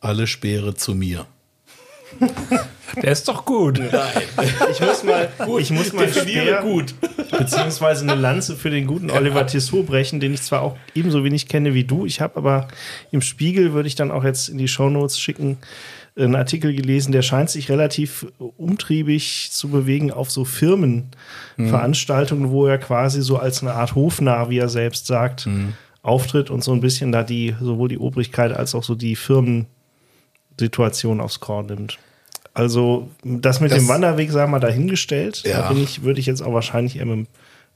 [0.00, 1.26] Alle Speere zu mir.
[3.00, 3.80] Der ist doch gut.
[4.70, 6.94] Ich muss mal, ich muss mal Speer, gut.
[7.30, 11.48] beziehungsweise eine Lanze für den guten Oliver Tissot brechen, den ich zwar auch ebenso wenig
[11.48, 12.06] kenne wie du.
[12.06, 12.68] Ich habe aber
[13.10, 15.58] im Spiegel, würde ich dann auch jetzt in die Shownotes schicken,
[16.14, 22.76] einen Artikel gelesen, der scheint sich relativ umtriebig zu bewegen auf so Firmenveranstaltungen, wo er
[22.76, 25.48] quasi so als eine Art Hofnarr, wie er selbst sagt,
[26.02, 29.16] auftritt und so ein bisschen da die, sowohl die Obrigkeit als auch so die
[30.62, 31.98] Firmensituation aufs Korn nimmt.
[32.54, 35.42] Also das mit Das- dem Wanderweg, sagen wir mal, dahingestellt.
[35.44, 35.70] Ja.
[35.70, 37.26] Da ich, würde ich jetzt auch wahrscheinlich eher mit dem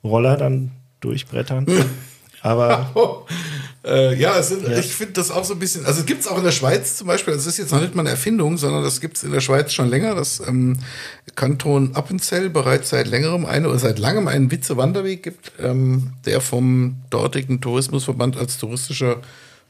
[0.04, 1.66] Roller dann durchbrettern.
[2.42, 3.24] Aber
[3.84, 6.38] äh, ja, sind, ich finde das auch so ein bisschen, also es gibt es auch
[6.38, 9.00] in der Schweiz zum Beispiel, das ist jetzt noch nicht mal eine Erfindung, sondern das
[9.00, 10.78] gibt es in der Schweiz schon länger, das ähm,
[11.34, 16.96] Kanton Appenzell bereits seit längerem eine oder seit langem einen Witze-Wanderweg gibt, ähm, der vom
[17.10, 19.22] dortigen Tourismusverband als touristischer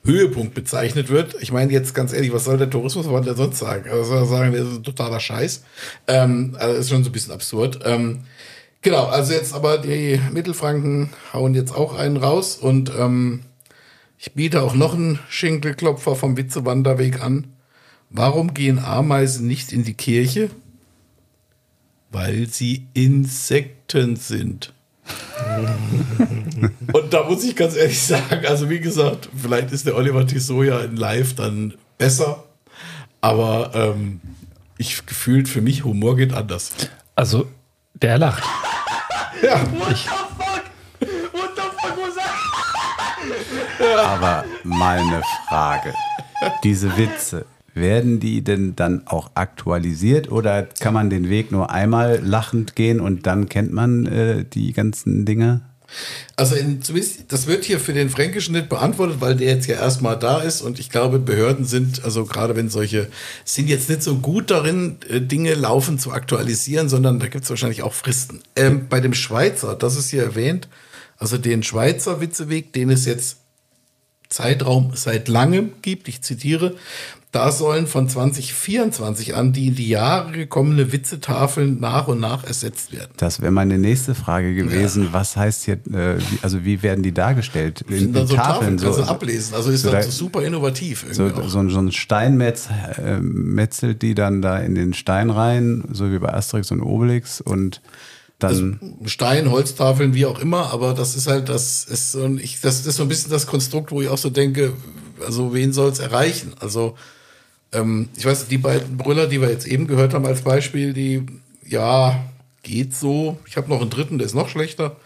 [0.07, 1.37] Höhepunkt bezeichnet wird.
[1.41, 3.91] Ich meine jetzt ganz ehrlich, was soll der Tourismusverband denn sonst sagen?
[3.91, 5.65] Also sagen, das ist ein totaler Scheiß.
[6.07, 7.81] Ähm, also ist schon so ein bisschen absurd.
[7.85, 8.21] Ähm,
[8.87, 13.43] Genau, also jetzt aber die Mittelfranken hauen jetzt auch einen raus und ähm,
[14.17, 17.49] ich biete auch noch einen Schinkelklopfer vom Witzewanderweg an.
[18.11, 20.51] Warum gehen Ameisen nicht in die Kirche?
[22.13, 24.73] Weil sie Insekten sind.
[26.93, 30.67] Und da muss ich ganz ehrlich sagen, also wie gesagt, vielleicht ist der Oliver Tissot
[30.67, 32.45] ja in Live dann besser,
[33.21, 34.21] aber ähm,
[34.79, 36.73] ich gefühlt für mich Humor geht anders.
[37.15, 37.49] Also,
[37.95, 38.45] der lacht.
[39.43, 39.61] Ja.
[44.05, 45.95] Aber mal eine Frage.
[46.63, 52.21] Diese Witze, werden die denn dann auch aktualisiert oder kann man den Weg nur einmal
[52.25, 55.61] lachend gehen und dann kennt man äh, die ganzen Dinge?
[56.35, 59.77] Also in, zumindest, das wird hier für den Fränkischen nicht beantwortet, weil der jetzt ja
[59.77, 63.09] erstmal da ist und ich glaube, Behörden sind, also gerade wenn solche,
[63.45, 67.51] sind jetzt nicht so gut darin, äh, Dinge laufend zu aktualisieren, sondern da gibt es
[67.51, 68.41] wahrscheinlich auch Fristen.
[68.57, 70.69] Ähm, bei dem Schweizer, das ist hier erwähnt,
[71.19, 73.39] also den Schweizer Witzeweg, den es jetzt
[74.29, 76.75] Zeitraum seit langem gibt, ich zitiere,
[77.33, 82.93] da sollen von 2024 an die in die Jahre gekommene Witzetafeln nach und nach ersetzt
[82.93, 83.11] werden.
[83.19, 85.09] Das wäre meine nächste Frage gewesen.
[85.13, 87.83] Was heißt hier, äh, wie, also wie werden die dargestellt?
[87.89, 89.55] In, sind dann so Tafeln, Tafeln, kannst du so, ablesen.
[89.55, 91.05] Also ist so dann da- super innovativ.
[91.13, 95.85] so, so, ein- so ein Steinmetz äh, metzelt die dann da in den Stein rein,
[95.93, 97.83] so wie bei Asterix und Obelix und
[98.39, 102.61] dann Stein, Holztafeln, wie auch immer, aber das ist halt, das ist so ein, ich,
[102.61, 104.75] das ist so ein bisschen das Konstrukt, wo ich auch so denke,
[105.25, 106.53] also wen soll es erreichen?
[106.61, 106.97] Also,
[107.73, 111.25] ähm, ich weiß, die beiden Brüller, die wir jetzt eben gehört haben als Beispiel, die,
[111.67, 112.27] ja,
[112.63, 113.39] geht so.
[113.47, 114.97] Ich habe noch einen dritten, der ist noch schlechter.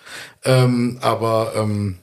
[0.44, 1.98] Ähm, aber, ähm,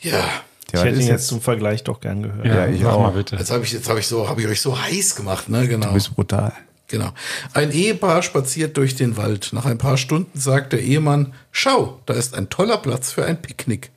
[0.00, 0.24] ja,
[0.72, 2.46] ja, ich hätte ihn jetzt zum Vergleich doch gern gehört.
[2.46, 3.02] Ja, ich mach auch.
[3.02, 3.36] mal bitte.
[3.36, 5.88] jetzt habe ich, jetzt habe ich so, habe ich euch so heiß gemacht, ne, genau.
[5.88, 6.52] du bist brutal.
[6.88, 7.10] Genau.
[7.54, 9.50] Ein Ehepaar spaziert durch den Wald.
[9.52, 13.40] Nach ein paar Stunden sagt der Ehemann, schau, da ist ein toller Platz für ein
[13.40, 13.90] Picknick.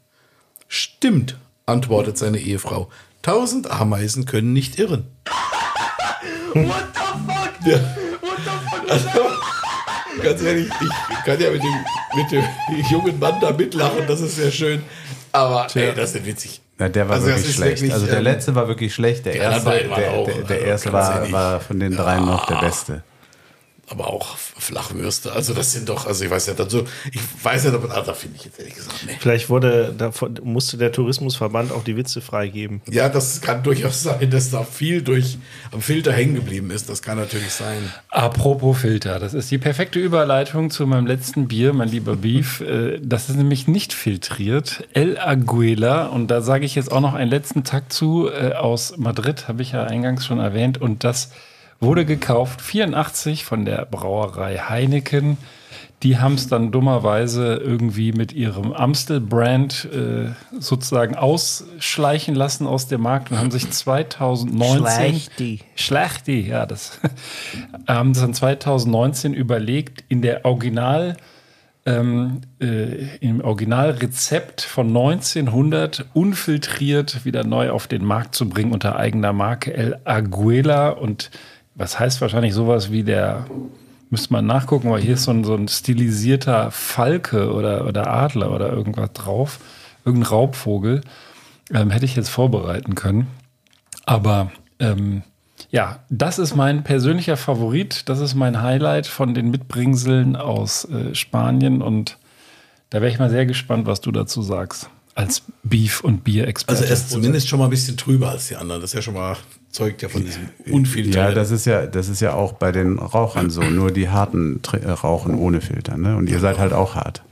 [0.67, 2.89] Stimmt, antwortet seine Ehefrau.
[3.21, 5.07] Tausend Ameisen können nicht irren.
[6.53, 7.53] What the fuck?
[7.65, 7.79] Ja.
[8.21, 9.09] What Also,
[10.23, 12.45] ganz ehrlich, ich kann ja mit dem, mit dem
[12.89, 14.81] jungen Mann da mitlachen, das ist sehr schön.
[15.33, 16.61] Aber ey, das ist witzig.
[16.79, 17.81] Ja, der war Also wirklich schlecht.
[17.81, 19.25] wirklich, also der ähm, letzte war wirklich schlecht.
[19.25, 23.03] Der erste, der, der, der also erste war, war von den dreien noch der beste.
[23.89, 25.31] Aber auch Flachwürste.
[25.31, 28.13] Also das sind doch, also ich weiß nicht, also ich weiß nicht, ob ah, da
[28.13, 29.13] finde ich jetzt ehrlich gesagt, nee.
[29.17, 32.81] Vielleicht wurde, davon, musste der Tourismusverband auch die Witze freigeben.
[32.89, 35.37] Ja, das kann durchaus sein, dass da viel durch
[35.71, 36.89] am Filter hängen geblieben ist.
[36.89, 37.77] Das kann natürlich sein.
[38.09, 42.59] Apropos Filter, das ist die perfekte Überleitung zu meinem letzten Bier, mein lieber Beef.
[42.59, 44.83] Äh, Das ist nämlich nicht filtriert.
[44.93, 46.07] El Aguila.
[46.07, 48.29] Und da sage ich jetzt auch noch einen letzten Takt zu.
[48.29, 50.77] äh, Aus Madrid, habe ich ja eingangs schon erwähnt.
[50.81, 51.31] Und das
[51.79, 55.37] wurde gekauft, 84 von der Brauerei Heineken.
[56.03, 63.01] Die haben es dann dummerweise irgendwie mit ihrem Amstel-Brand äh, sozusagen ausschleichen lassen aus dem
[63.01, 65.59] Markt und haben sich 2019 Schlechti.
[65.75, 66.99] Schlechti, ja, das
[67.87, 71.17] haben sie dann 2019 überlegt, in der Original
[71.87, 78.97] ähm, äh, im Originalrezept von 1900 unfiltriert wieder neu auf den Markt zu bringen unter
[78.97, 81.31] eigener Marke El Aguila und
[81.77, 83.45] was heißt wahrscheinlich sowas wie der
[84.09, 88.51] müsste man nachgucken, weil hier ist so ein, so ein stilisierter Falke oder, oder Adler
[88.51, 89.59] oder irgendwas drauf,
[90.05, 91.01] irgendein Raubvogel.
[91.73, 93.27] Ähm, hätte ich jetzt vorbereiten können.
[94.05, 95.23] Aber ähm,
[95.69, 98.07] ja, das ist mein persönlicher Favorit.
[98.07, 101.81] Das ist mein Highlight von den Mitbringseln aus äh, Spanien.
[101.81, 102.17] Und
[102.89, 104.89] da wäre ich mal sehr gespannt, was du dazu sagst.
[105.17, 106.79] Als Beef- und Bier-Experte.
[106.79, 108.81] Also er ist zumindest schon mal ein bisschen trüber als die anderen.
[108.81, 109.35] Das ist ja schon mal,
[109.71, 111.33] zeugt ja von diesem Ja, Unfilter.
[111.33, 113.61] das ist ja, das ist ja auch bei den Rauchern so.
[113.63, 116.15] Nur die harten äh, rauchen ohne Filter, ne?
[116.17, 117.23] Und ihr seid halt auch hart.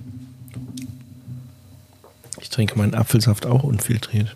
[2.41, 4.35] Ich trinke meinen Apfelsaft auch unfiltriert.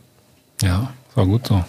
[0.61, 1.63] ja, war gut so.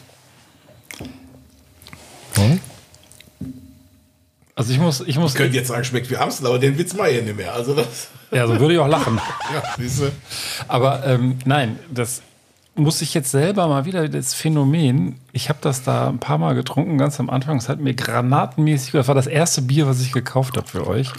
[4.61, 6.93] Also ich muss, ich muss, ich könnte jetzt sagen, schmeckt wie Amstel, aber den Witz
[6.93, 7.55] mache ich nicht mehr.
[7.55, 9.19] Also das, ja, so würde ich auch lachen.
[9.55, 10.13] ja, siehste.
[10.69, 12.21] Aber ähm, nein, das
[12.75, 16.55] muss ich jetzt selber mal wieder, das Phänomen, ich habe das da ein paar Mal
[16.55, 20.13] getrunken, ganz am Anfang, es hat mir granatenmäßig, das war das erste Bier, was ich
[20.13, 21.11] gekauft habe für euch.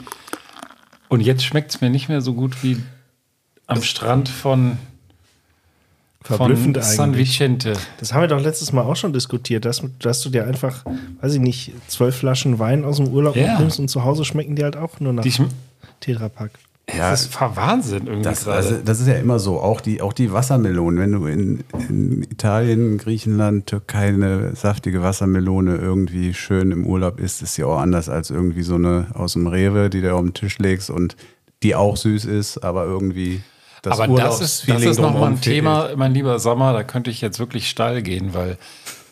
[1.08, 2.80] Und jetzt schmeckt es mir nicht mehr so gut wie
[3.66, 4.78] am Strand von,
[6.24, 7.30] Verblüffend von San eigentlich.
[7.30, 7.74] Vicente.
[8.00, 10.86] Das haben wir doch letztes Mal auch schon diskutiert, dass, dass du dir einfach,
[11.22, 13.52] weiß ich nicht, zwölf Flaschen Wein aus dem Urlaub Ja.
[13.54, 15.26] mitnimmst und zu Hause schmecken die halt auch nur nach
[16.00, 16.52] Tetrapack.
[16.88, 19.60] das ist Wahnsinn irgendwie Das, also, das ist ja immer so.
[19.60, 21.00] Auch die, auch die Wassermelonen.
[21.00, 27.42] Wenn du in, in Italien, Griechenland, Türkei eine saftige Wassermelone irgendwie schön im Urlaub isst,
[27.42, 30.34] ist ja auch anders als irgendwie so eine aus dem Rewe, die du auf den
[30.34, 31.16] Tisch legst und
[31.64, 33.42] die auch süß ist, aber irgendwie
[33.82, 37.22] das Aber das ist, das ist nochmal ein Thema, mein lieber Sommer, da könnte ich
[37.22, 38.58] jetzt wirklich steil gehen, weil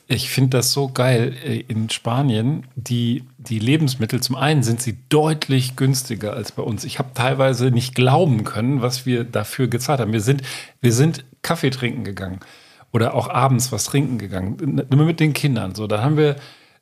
[0.07, 2.65] ich finde das so geil äh, in Spanien.
[2.75, 6.83] Die, die Lebensmittel, zum einen sind sie deutlich günstiger als bei uns.
[6.83, 10.11] Ich habe teilweise nicht glauben können, was wir dafür gezahlt haben.
[10.11, 10.41] Wir sind,
[10.81, 12.39] wir sind Kaffee trinken gegangen
[12.91, 15.75] oder auch abends was trinken gegangen, immer mit den Kindern.
[15.75, 16.35] So, da haben wir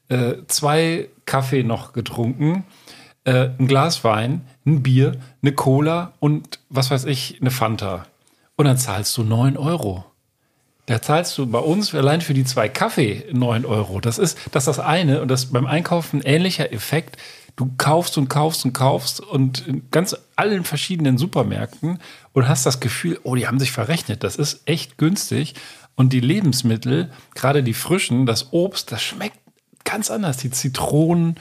[0.07, 2.63] äh, zwei Kaffee noch getrunken
[3.27, 8.05] äh, ein Glas Wein, ein Bier, eine Cola und was weiß ich, eine Fanta.
[8.55, 10.05] Und dann zahlst du 9 Euro.
[10.87, 13.99] Da zahlst du bei uns allein für die zwei Kaffee 9 Euro.
[13.99, 17.17] Das ist das, ist das eine und das ist beim Einkaufen ein ähnlicher Effekt.
[17.55, 21.99] Du kaufst und kaufst und kaufst und in ganz allen verschiedenen Supermärkten
[22.33, 24.23] und hast das Gefühl, oh, die haben sich verrechnet.
[24.23, 25.55] Das ist echt günstig.
[25.95, 29.39] Und die Lebensmittel, gerade die frischen, das Obst, das schmeckt
[29.83, 30.37] ganz anders.
[30.37, 31.35] Die Zitronen,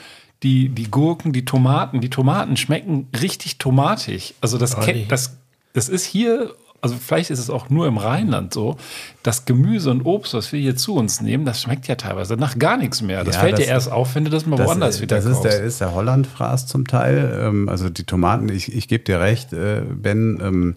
[0.46, 2.00] die, die Gurken, die Tomaten.
[2.00, 4.34] Die Tomaten schmecken richtig tomatig.
[4.40, 5.38] Also das, kennt, das,
[5.72, 8.76] das ist hier, also vielleicht ist es auch nur im Rheinland so,
[9.22, 12.58] das Gemüse und Obst, was wir hier zu uns nehmen, das schmeckt ja teilweise nach
[12.58, 13.24] gar nichts mehr.
[13.24, 15.24] Das Ja, fällt das- dir erst auf, wenn du das mal Das, woanders wieder das
[15.24, 17.38] ist der, ist der Hollandfraß zum Teil.
[17.42, 20.38] Ähm, also die Tomaten, ich, ich gebe dir recht, äh, Ben.
[20.42, 20.76] Ähm,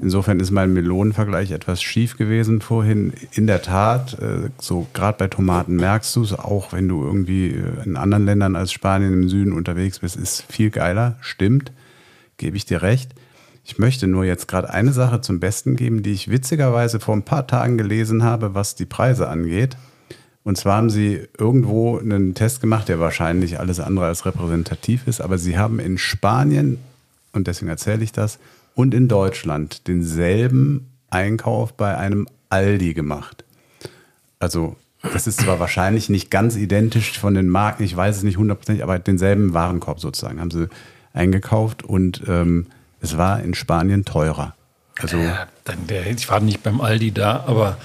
[0.00, 3.12] insofern ist mein Melonenvergleich etwas schief gewesen vorhin.
[3.32, 7.48] In der Tat, äh, so gerade bei Tomaten merkst du es, auch wenn du irgendwie
[7.48, 11.16] äh, in anderen Ländern als Spanien im Süden unterwegs bist, ist viel geiler.
[11.20, 11.72] Stimmt,
[12.38, 13.12] gebe ich dir recht.
[13.64, 17.22] Ich möchte nur jetzt gerade eine Sache zum Besten geben, die ich witzigerweise vor ein
[17.22, 19.76] paar Tagen gelesen habe, was die Preise angeht.
[20.44, 25.20] Und zwar haben sie irgendwo einen Test gemacht, der wahrscheinlich alles andere als repräsentativ ist,
[25.20, 26.78] aber sie haben in Spanien,
[27.32, 28.40] und deswegen erzähle ich das,
[28.74, 33.44] und in Deutschland denselben Einkauf bei einem Aldi gemacht.
[34.40, 38.38] Also das ist zwar wahrscheinlich nicht ganz identisch von den Marken, ich weiß es nicht
[38.38, 40.68] hundertprozentig, aber denselben Warenkorb sozusagen haben sie
[41.12, 42.66] eingekauft und ähm,
[43.02, 44.54] es war in Spanien teurer.
[44.98, 45.48] Also Ja,
[46.10, 47.76] ich war nicht beim Aldi da, aber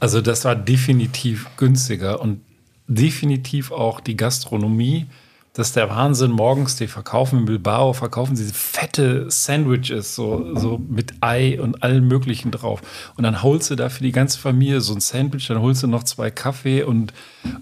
[0.00, 2.40] also das war definitiv günstiger und
[2.86, 5.06] definitiv auch die Gastronomie
[5.54, 6.32] Das ist der Wahnsinn.
[6.32, 12.08] Morgens, die verkaufen in Bilbao, verkaufen diese fette Sandwiches, so, so mit Ei und allem
[12.08, 12.82] Möglichen drauf.
[13.16, 15.86] Und dann holst du da für die ganze Familie so ein Sandwich, dann holst du
[15.86, 17.12] noch zwei Kaffee und,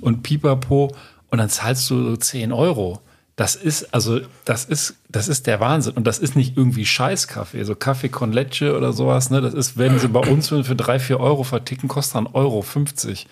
[0.01, 0.95] und Pipapo
[1.29, 3.03] und dann zahlst du so 10 Euro.
[3.43, 5.95] Das ist, also, das ist, das ist der Wahnsinn.
[5.95, 9.41] Und das ist nicht irgendwie Scheißkaffee, so Kaffee con Leche oder sowas, ne?
[9.41, 13.27] Das ist, wenn sie bei uns für drei, vier Euro verticken, kostet dann Euro 50.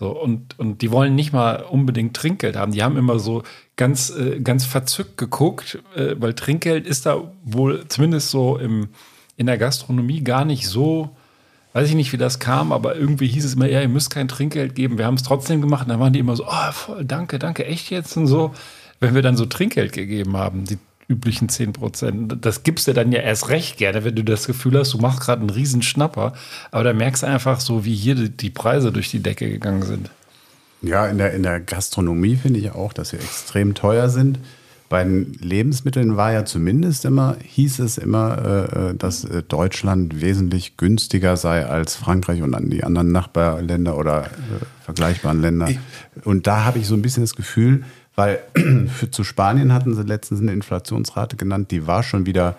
[0.00, 2.72] So, und, und die wollen nicht mal unbedingt Trinkgeld haben.
[2.72, 3.44] Die haben immer so
[3.76, 8.88] ganz, äh, ganz verzückt geguckt, äh, weil Trinkgeld ist da wohl zumindest so im,
[9.36, 11.10] in der Gastronomie gar nicht so,
[11.72, 14.26] weiß ich nicht, wie das kam, aber irgendwie hieß es immer, ja, ihr müsst kein
[14.26, 14.98] Trinkgeld geben.
[14.98, 15.84] Wir haben es trotzdem gemacht.
[15.84, 18.52] Und dann waren die immer so, oh, voll, danke, danke, echt jetzt und so.
[19.00, 20.78] Wenn wir dann so Trinkgeld gegeben haben, die
[21.08, 24.78] üblichen 10 Prozent, das gibst du dann ja erst recht gerne, wenn du das Gefühl
[24.78, 26.32] hast, du machst gerade einen riesen Schnapper.
[26.70, 30.10] Aber da merkst du einfach so, wie hier die, Preise durch die Decke gegangen sind.
[30.82, 34.38] Ja, in der, in der Gastronomie finde ich auch, dass sie extrem teuer sind.
[34.88, 40.76] Bei den Lebensmitteln war ja zumindest immer, hieß es immer, äh, dass äh, Deutschland wesentlich
[40.76, 45.70] günstiger sei als Frankreich und an die anderen Nachbarländer oder äh, vergleichbaren Länder.
[46.22, 47.82] Und da habe ich so ein bisschen das Gefühl,
[48.16, 48.40] weil
[48.88, 52.56] für, zu Spanien hatten sie letztens eine Inflationsrate genannt, die war schon wieder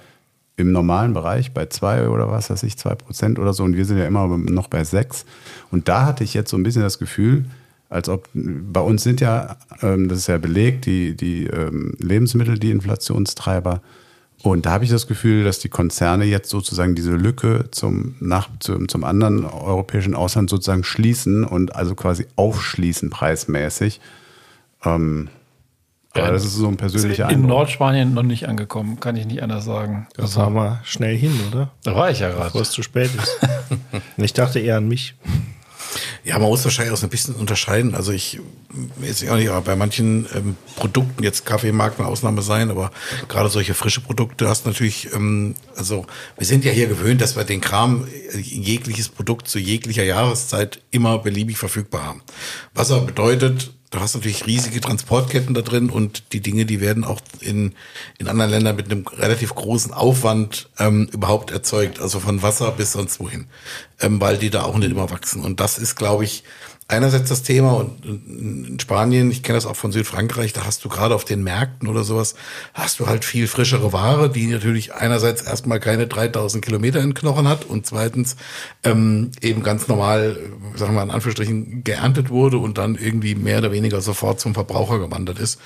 [0.55, 3.63] im normalen Bereich bei zwei oder was weiß ich, zwei Prozent oder so.
[3.63, 5.25] Und wir sind ja immer noch bei sechs.
[5.71, 7.45] Und da hatte ich jetzt so ein bisschen das Gefühl,
[7.89, 12.57] als ob bei uns sind ja, ähm, das ist ja belegt, die, die ähm, Lebensmittel,
[12.57, 13.81] die Inflationstreiber.
[14.43, 18.49] Und da habe ich das Gefühl, dass die Konzerne jetzt sozusagen diese Lücke zum, nach,
[18.59, 24.01] zum, zum anderen europäischen Ausland sozusagen schließen und also quasi aufschließen preismäßig.
[24.83, 25.29] Ähm,
[26.23, 27.49] aber das ist so ein persönlicher In Eindruck.
[27.49, 30.07] Nordspanien noch nicht angekommen, kann ich nicht anders sagen.
[30.15, 31.71] Das haben wir schnell hin, oder?
[31.83, 32.59] Da war ich ja Bevor gerade.
[32.59, 33.39] es zu spät ist.
[34.17, 35.15] Ich dachte eher an mich.
[36.23, 37.95] Ja, man muss wahrscheinlich auch so ein bisschen unterscheiden.
[37.95, 38.39] Also ich
[39.01, 42.91] jetzt auch nicht, aber bei manchen ähm, Produkten, jetzt Kaffee mag eine Ausnahme sein, aber
[43.29, 46.05] gerade solche frische Produkte hast natürlich, ähm, also
[46.37, 50.81] wir sind ja hier gewöhnt, dass wir den Kram, äh, jegliches Produkt zu jeglicher Jahreszeit
[50.91, 52.21] immer beliebig verfügbar haben.
[52.73, 57.03] Was aber bedeutet, du hast natürlich riesige Transportketten da drin und die Dinge, die werden
[57.03, 57.73] auch in,
[58.17, 62.93] in anderen Ländern mit einem relativ großen Aufwand ähm, überhaupt erzeugt, also von Wasser bis
[62.93, 63.45] sonst wohin,
[64.01, 65.43] ähm, weil die da auch nicht immer wachsen.
[65.43, 66.43] Und das ist, glaube ich,
[66.89, 70.89] einerseits das Thema und in Spanien, ich kenne das auch von Südfrankreich, da hast du
[70.89, 72.35] gerade auf den Märkten oder sowas,
[72.73, 77.47] hast du halt viel frischere Ware, die natürlich einerseits erstmal keine 3000 Kilometer in Knochen
[77.47, 78.37] hat und zweitens
[78.83, 80.39] ähm, eben ganz normal,
[80.75, 84.53] sagen wir mal in Anführungsstrichen, geerntet wurde und dann irgendwie mehr oder weniger sofort zum
[84.53, 85.59] Verbraucher gewandert ist.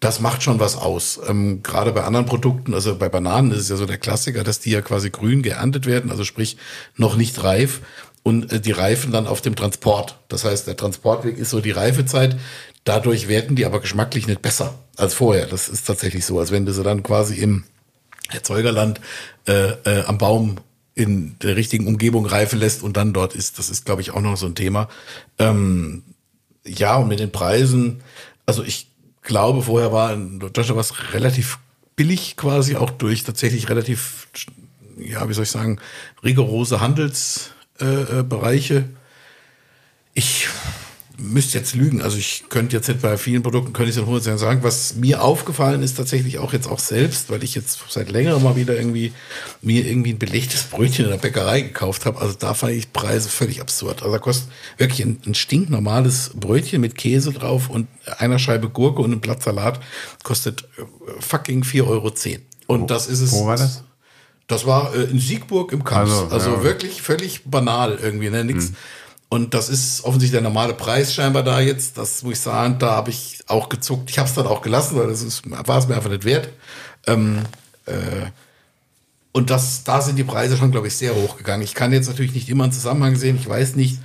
[0.00, 1.20] Das macht schon was aus.
[1.28, 4.58] Ähm, gerade bei anderen Produkten, also bei Bananen ist es ja so der Klassiker, dass
[4.58, 6.56] die ja quasi grün geerntet werden, also sprich
[6.96, 7.80] noch nicht reif
[8.24, 10.18] und äh, die Reifen dann auf dem Transport.
[10.26, 12.36] Das heißt, der Transportweg ist so die Reifezeit.
[12.82, 15.46] Dadurch werden die aber geschmacklich nicht besser als vorher.
[15.46, 17.64] Das ist tatsächlich so, als wenn du sie dann quasi im
[18.32, 19.00] Erzeugerland
[19.46, 20.56] äh, äh, am Baum
[20.94, 23.58] in der richtigen Umgebung reifen lässt und dann dort ist.
[23.58, 24.88] Das ist, glaube ich, auch noch so ein Thema.
[25.38, 26.02] Ähm,
[26.64, 28.00] ja, und mit den Preisen,
[28.46, 28.88] also ich
[29.22, 31.58] glaube, vorher war in Deutschland was relativ
[31.96, 34.28] billig quasi, auch durch tatsächlich relativ,
[34.96, 35.78] ja, wie soll ich sagen,
[36.22, 37.53] rigorose Handelsbereiche.
[37.80, 38.84] Äh, Bereiche.
[40.14, 40.48] ich
[41.16, 44.04] müsste jetzt lügen, also ich könnte jetzt nicht bei vielen Produkten, könnte ich es in
[44.04, 47.78] 100 Jahren sagen, was mir aufgefallen ist tatsächlich auch jetzt auch selbst, weil ich jetzt
[47.88, 49.12] seit längerem mal wieder irgendwie
[49.62, 53.28] mir irgendwie ein belegtes Brötchen in der Bäckerei gekauft habe, also da fand ich Preise
[53.28, 54.02] völlig absurd.
[54.02, 57.86] Also da kostet wirklich ein, ein stinknormales Brötchen mit Käse drauf und
[58.18, 59.80] einer Scheibe Gurke und ein Blatt Salat
[60.24, 62.12] kostet äh, fucking 4,10 Euro.
[62.66, 63.32] Und das ist es.
[63.32, 63.84] Wo war das?
[64.46, 66.10] Das war äh, in Siegburg im Kamps.
[66.10, 66.62] Also, Also, ja.
[66.62, 68.44] wirklich völlig banal irgendwie, ne?
[68.44, 68.72] Nix.
[69.28, 71.98] Und das ist offensichtlich der normale Preis scheinbar da jetzt.
[71.98, 74.10] Das muss ich sagen, da habe ich auch gezuckt.
[74.10, 76.50] Ich habe es dann auch gelassen, weil das ist, war es mir einfach nicht wert.
[77.06, 77.40] Ähm,
[77.86, 78.26] äh,
[79.32, 81.62] und das, da sind die Preise schon, glaube ich, sehr hoch gegangen.
[81.62, 83.36] Ich kann jetzt natürlich nicht immer einen Zusammenhang sehen.
[83.36, 83.98] Ich weiß nicht,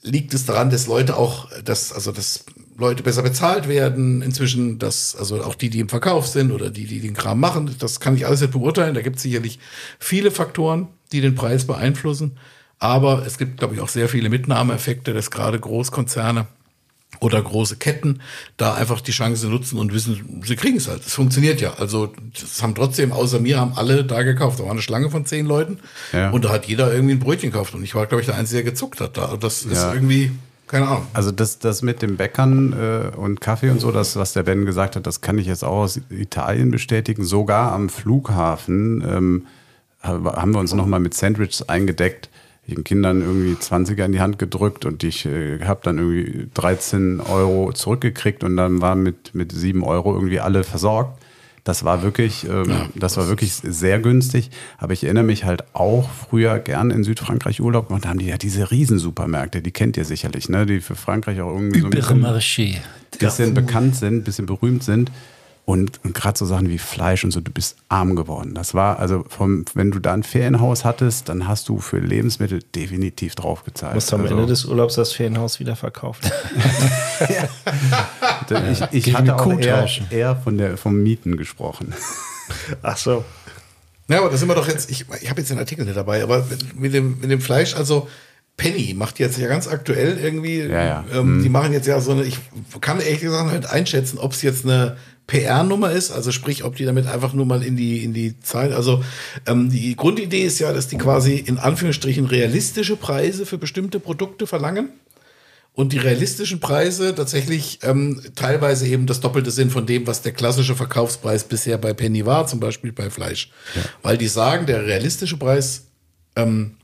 [0.00, 2.44] liegt es daran, dass Leute auch, dass, also, dass
[2.76, 6.86] Leute besser bezahlt werden inzwischen, dass, also auch die, die im Verkauf sind oder die,
[6.86, 8.94] die den Kram machen, das kann ich alles nicht beurteilen.
[8.94, 9.58] Da gibt es sicherlich
[9.98, 12.38] viele Faktoren, die den Preis beeinflussen.
[12.78, 16.46] Aber es gibt, glaube ich, auch sehr viele Mitnahmeeffekte, dass gerade Großkonzerne
[17.20, 18.20] oder große Ketten
[18.56, 21.06] da einfach die Chance nutzen und wissen, sie kriegen es halt.
[21.06, 21.74] Es funktioniert ja.
[21.74, 24.58] Also das haben trotzdem, außer mir, haben alle da gekauft.
[24.58, 25.78] Da war eine Schlange von zehn Leuten
[26.12, 26.30] Ja.
[26.30, 27.74] und da hat jeder irgendwie ein Brötchen gekauft.
[27.74, 29.16] Und ich war, glaube ich, der Einzige, der gezuckt hat.
[29.18, 29.36] Da.
[29.36, 29.92] Das ist Ja.
[29.94, 30.32] irgendwie,
[30.72, 31.06] keine Ahnung.
[31.12, 34.64] Also das, das mit dem Bäckern äh, und Kaffee und so, das, was der Ben
[34.64, 37.24] gesagt hat, das kann ich jetzt auch aus Italien bestätigen.
[37.24, 39.46] Sogar am Flughafen ähm,
[40.02, 42.30] haben wir uns nochmal mit Sandwiches eingedeckt.
[42.66, 47.20] den Kindern irgendwie 20er in die Hand gedrückt und ich äh, habe dann irgendwie 13
[47.20, 51.21] Euro zurückgekriegt und dann waren mit, mit 7 Euro irgendwie alle versorgt.
[51.64, 54.50] Das war wirklich, ähm, das war wirklich sehr günstig.
[54.78, 58.04] Aber ich erinnere mich halt auch früher gern in Südfrankreich Urlaub gemacht.
[58.04, 60.66] Da haben die ja diese Riesensupermärkte, die kennt ihr sicherlich, ne?
[60.66, 62.78] Die für Frankreich auch irgendwie so ein bisschen, Übermarché.
[63.18, 65.12] bisschen bekannt sind, bisschen berühmt sind.
[65.64, 68.52] Und, und gerade so Sachen wie Fleisch und so, du bist arm geworden.
[68.54, 72.60] Das war, also vom, wenn du da ein Ferienhaus hattest, dann hast du für Lebensmittel
[72.74, 73.92] definitiv drauf gezahlt.
[73.92, 76.28] Du musst am Also- Ende des Urlaubs das Ferienhaus wieder verkaufen.
[78.72, 81.94] ich, ich Gegen hatte auch eher, eher von der, vom Mieten gesprochen.
[82.82, 83.24] Ach so.
[84.08, 86.22] Ja, aber da sind wir doch jetzt, ich, ich habe jetzt den Artikel nicht dabei,
[86.22, 86.44] aber
[86.74, 88.08] mit- dem, mit dem Fleisch, also
[88.56, 91.04] Penny macht jetzt ja ganz aktuell irgendwie, Ja, ja.
[91.14, 92.38] Ähm, die machen jetzt ja so eine, ich
[92.80, 94.96] kann ehrlich gesagt nicht einschätzen, ob es jetzt eine
[95.26, 98.72] PR-Nummer ist, also sprich, ob die damit einfach nur mal in die, in die Zahlen,
[98.72, 99.02] also
[99.46, 104.46] ähm, die Grundidee ist ja, dass die quasi in Anführungsstrichen realistische Preise für bestimmte Produkte
[104.46, 104.90] verlangen
[105.74, 110.32] und die realistischen Preise tatsächlich ähm, teilweise eben das Doppelte sind von dem, was der
[110.32, 113.50] klassische Verkaufspreis bisher bei Penny war, zum Beispiel bei Fleisch.
[114.02, 115.84] Weil die sagen, der realistische Preis
[116.36, 116.76] ähm,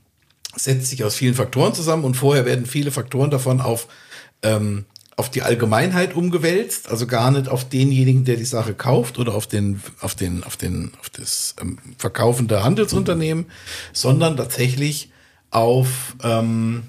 [0.55, 3.87] setzt sich aus vielen Faktoren zusammen und vorher werden viele Faktoren davon auf,
[4.41, 4.85] ähm,
[5.19, 9.47] auf die Allgemeinheit umgewälzt, also gar nicht auf denjenigen, der die Sache kauft oder auf
[9.47, 13.45] den, auf den, auf den, auf das ähm, verkaufende Handelsunternehmen,
[13.91, 15.11] sondern tatsächlich
[15.51, 16.83] auf ähm,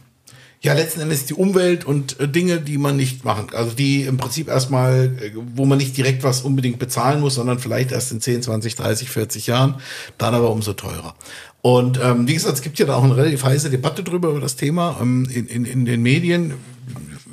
[0.62, 3.48] ja, letzten Endes die Umwelt und äh, Dinge, die man nicht machen.
[3.52, 7.58] Also die im Prinzip erstmal, äh, wo man nicht direkt was unbedingt bezahlen muss, sondern
[7.58, 9.76] vielleicht erst in 10, 20, 30, 40 Jahren,
[10.18, 11.16] dann aber umso teurer.
[11.62, 14.40] Und ähm, wie gesagt, es gibt ja da auch eine relativ heiße Debatte drüber über
[14.40, 16.54] das Thema ähm, in, in, in den Medien.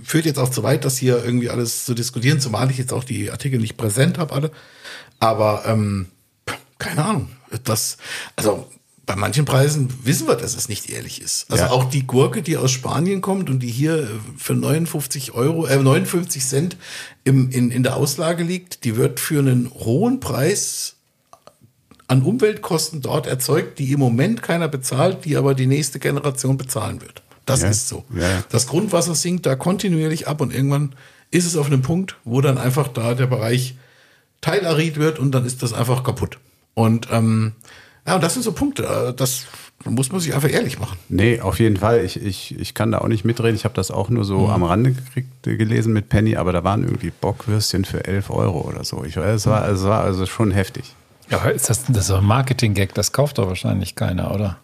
[0.07, 3.03] Führt jetzt auch zu weit, das hier irgendwie alles zu diskutieren, zumal ich jetzt auch
[3.03, 4.51] die Artikel nicht präsent habe alle.
[5.19, 6.05] Aber ähm,
[6.79, 7.29] keine Ahnung.
[7.65, 7.97] Das,
[8.37, 8.71] also
[9.05, 11.51] bei manchen Preisen wissen wir, dass es nicht ehrlich ist.
[11.51, 11.71] Also Ja.
[11.71, 15.75] auch die Gurke, die aus Spanien kommt und die hier äh, für 59 Euro, äh,
[15.75, 16.77] 59 Cent
[17.25, 20.95] im, in, in der Auslage liegt, die wird für einen hohen Preis
[22.07, 27.01] an Umweltkosten dort erzeugt, die im Moment keiner bezahlt, die aber die nächste Generation bezahlen
[27.01, 27.23] wird.
[27.47, 27.69] Das Ja.
[27.69, 28.05] ist so.
[28.15, 28.43] Ja.
[28.49, 30.93] Das Grundwasser sinkt da kontinuierlich ab und irgendwann
[31.31, 33.75] ist es auf einem Punkt, wo dann einfach da der Bereich
[34.41, 36.37] teilarid wird und dann ist das einfach kaputt.
[36.73, 37.53] Und ähm,
[38.05, 38.83] ja, und das sind so Punkte.
[38.83, 39.45] äh, Das
[39.83, 40.97] muss man sich einfach ehrlich machen.
[41.09, 42.03] Nee, auf jeden Fall.
[42.05, 43.55] Ich, ich, ich kann da auch nicht mitreden.
[43.55, 46.83] Ich habe das auch nur so am Rande gekriegt, gelesen mit Penny, aber da waren
[46.83, 49.03] irgendwie Bockwürstchen für 11 Euro oder so.
[49.03, 50.93] Ich, es, war, es war also schon heftig.
[51.29, 54.57] Ja, aber ist das, das ist doch ein Marketing-Gag, das kauft doch wahrscheinlich keiner, oder?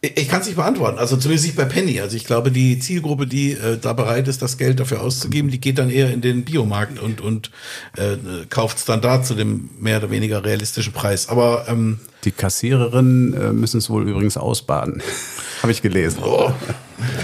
[0.00, 0.96] Ich, kann es nicht beantworten.
[0.98, 2.00] Also zumindest nicht bei Penny.
[2.00, 5.60] Also ich glaube, die Zielgruppe, die äh, da bereit ist, das Geld dafür auszugeben, die
[5.60, 7.50] geht dann eher in den Biomarkt und, und
[7.96, 8.16] äh,
[8.48, 11.28] kauft es dann da zu dem mehr oder weniger realistischen Preis.
[11.28, 15.02] Aber ähm, Die Kassiererinnen äh, müssen es wohl übrigens ausbaden.
[15.62, 16.22] habe ich gelesen.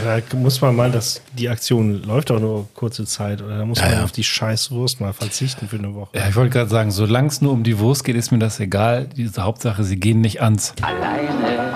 [0.04, 3.80] Da muss man mal, das, die Aktion läuft auch nur kurze Zeit, oder da muss
[3.80, 6.10] man auf die scheiß Wurst mal verzichten für eine Woche.
[6.16, 8.58] Ja, ich wollte gerade sagen, solange es nur um die Wurst geht, ist mir das
[8.58, 9.08] egal.
[9.16, 10.74] Diese Hauptsache, sie gehen nicht ans.
[10.82, 11.73] Alleine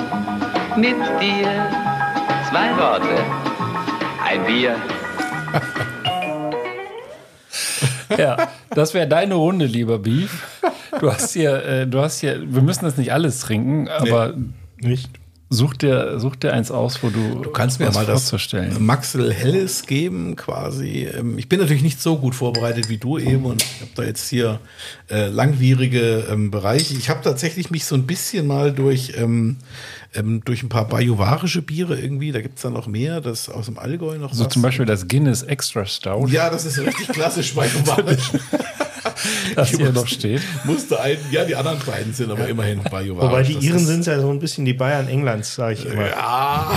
[0.79, 1.71] mit dir.
[2.49, 3.25] Zwei Worte.
[4.25, 4.77] Ein Bier.
[8.17, 10.43] Ja, das wäre deine Runde, lieber Beef.
[10.99, 14.33] Du hast hier, äh, du hast hier, wir müssen das nicht alles trinken, aber
[14.81, 15.11] Nicht?
[15.51, 18.33] such dir, such dir eins aus, wo du, Du kannst mir was mal das.
[18.79, 21.07] Maxel Helles geben, quasi.
[21.19, 24.05] Ähm, Ich bin natürlich nicht so gut vorbereitet wie du eben und ich habe da
[24.05, 24.59] jetzt hier
[25.11, 26.95] äh, langwierige ähm, Bereiche.
[26.95, 29.59] Ich habe tatsächlich mich so ein bisschen mal durch, ähm,
[30.15, 33.79] ähm, durch ein paar bajuwarische Biere irgendwie, da gibt's da noch mehr, das aus dem
[33.79, 34.53] Allgäu noch So was.
[34.53, 38.31] zum Beispiel das Guinness Extra Stout, Ja, das ist richtig klassisch bajuvarisch.
[39.55, 40.43] das hier noch steht.
[40.65, 43.31] Musste ein, ja, die anderen beiden sind aber immerhin bajuvarisch.
[43.31, 46.09] Wobei die Iren sind ja so ein bisschen die Bayern Englands, sage ich immer.
[46.09, 46.73] Ja.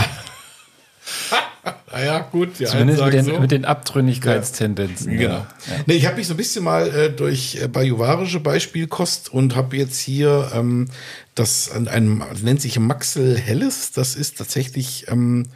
[1.92, 2.60] naja, gut.
[2.60, 3.40] Ja, Zumindest mit den, so.
[3.40, 5.18] mit den Abtrünnigkeitstendenzen.
[5.18, 5.34] Genau.
[5.34, 5.48] Ja.
[5.86, 9.78] Nee, ich habe mich so ein bisschen mal äh, durch äh, bajuwarische Beispielkost und habe
[9.78, 10.88] jetzt hier ähm,
[11.36, 13.92] das an einem, das nennt sich Maxel Helles.
[13.92, 15.48] Das ist tatsächlich ähm,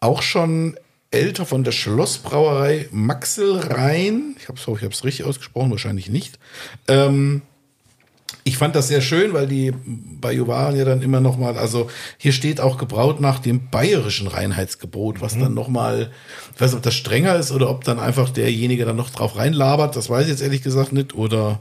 [0.00, 0.76] auch schon
[1.10, 4.36] älter von der Schlossbrauerei Maxelrhein.
[4.38, 6.38] Ich habe es ich hab's richtig ausgesprochen, wahrscheinlich nicht.
[6.88, 7.42] Ähm,
[8.44, 12.32] ich fand das sehr schön, weil die Bajuwaren ja dann immer noch mal, also hier
[12.32, 16.12] steht auch gebraut nach dem bayerischen Reinheitsgebot, was dann noch mal,
[16.54, 19.36] ich weiß nicht, ob das strenger ist oder ob dann einfach derjenige dann noch drauf
[19.36, 21.60] reinlabert, das weiß ich jetzt ehrlich gesagt nicht, oder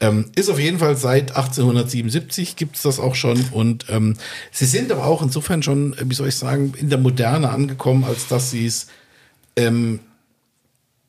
[0.00, 4.16] ähm, ist auf jeden Fall seit 1877 gibt's das auch schon und ähm,
[4.50, 8.04] sie sind aber auch insofern schon, äh, wie soll ich sagen, in der Moderne angekommen,
[8.04, 8.88] als dass sie es
[9.56, 10.00] ähm,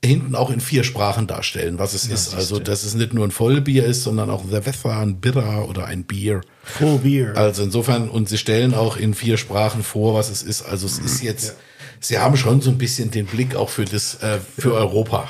[0.03, 2.35] hinten auch in vier Sprachen darstellen, was es ist.
[2.35, 5.85] Also, dass es nicht nur ein Vollbier ist, sondern auch ein Cerveza, ein Bitter oder
[5.85, 6.41] ein Bier.
[6.63, 7.37] Full Beer.
[7.37, 10.61] Also insofern, und sie stellen auch in vier Sprachen vor, was es ist.
[10.63, 11.55] Also es ist jetzt,
[11.99, 15.27] sie haben schon so ein bisschen den Blick auch für das, äh, für Europa.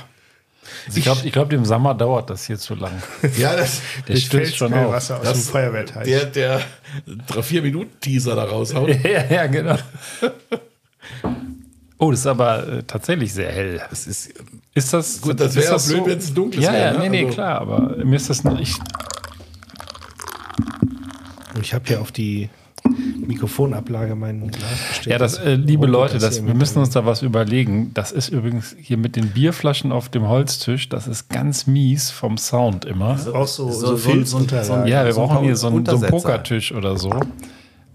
[0.95, 2.91] Ich glaube, ich glaub, im Sommer dauert das hier zu lang.
[3.37, 4.91] Ja, das, Der stößt schon auf.
[4.91, 6.05] Wasser aus Das- dem Feuerwehrteich.
[6.05, 6.61] der, der
[7.27, 8.89] drei, vier Minuten Teaser da raushaut.
[9.03, 9.77] ja, ja, genau.
[12.03, 13.81] Oh, das ist aber äh, tatsächlich sehr hell.
[13.89, 14.33] Das ist,
[14.73, 16.99] Ist das Gut, das ist wäre blöd, wenn es dunkel Ja, wäre, ja, ne?
[16.99, 18.79] nee, nee, Also- klar, aber mir ist das nicht.
[21.61, 22.49] Ich habe hier auf die
[23.25, 25.05] Mikrofonablage mein Glas gestellt.
[25.13, 27.91] Ja, das, äh, liebe Oh, Leute, das das, wir müssen uns da was überlegen.
[27.93, 32.37] Das ist übrigens hier mit den Bierflaschen auf dem Holztisch, das ist ganz mies vom
[32.37, 33.15] Sound immer.
[33.23, 35.85] Du brauchst so, so, So- so- so- so- Ja, wir so brauchen hier so einen,
[35.85, 36.07] so einen.
[36.07, 37.11] Pokertisch oder so.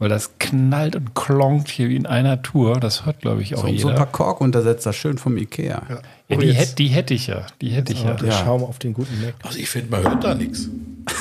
[0.01, 2.79] Weil das knallt und klonkt hier wie in einer Tour.
[2.79, 3.89] Das hört, glaube ich, auch So, so jeder.
[3.91, 5.83] ein paar Korkuntersetzer, schön vom Ikea.
[5.89, 5.99] ja,
[6.31, 7.47] Oh, die, jetzt- hätte, die hätte ich ja.
[7.61, 8.15] Die hätte ich ja.
[8.15, 9.35] Der Schaum auf den guten Mac.
[9.43, 10.69] also ich finde, man hört da nichts.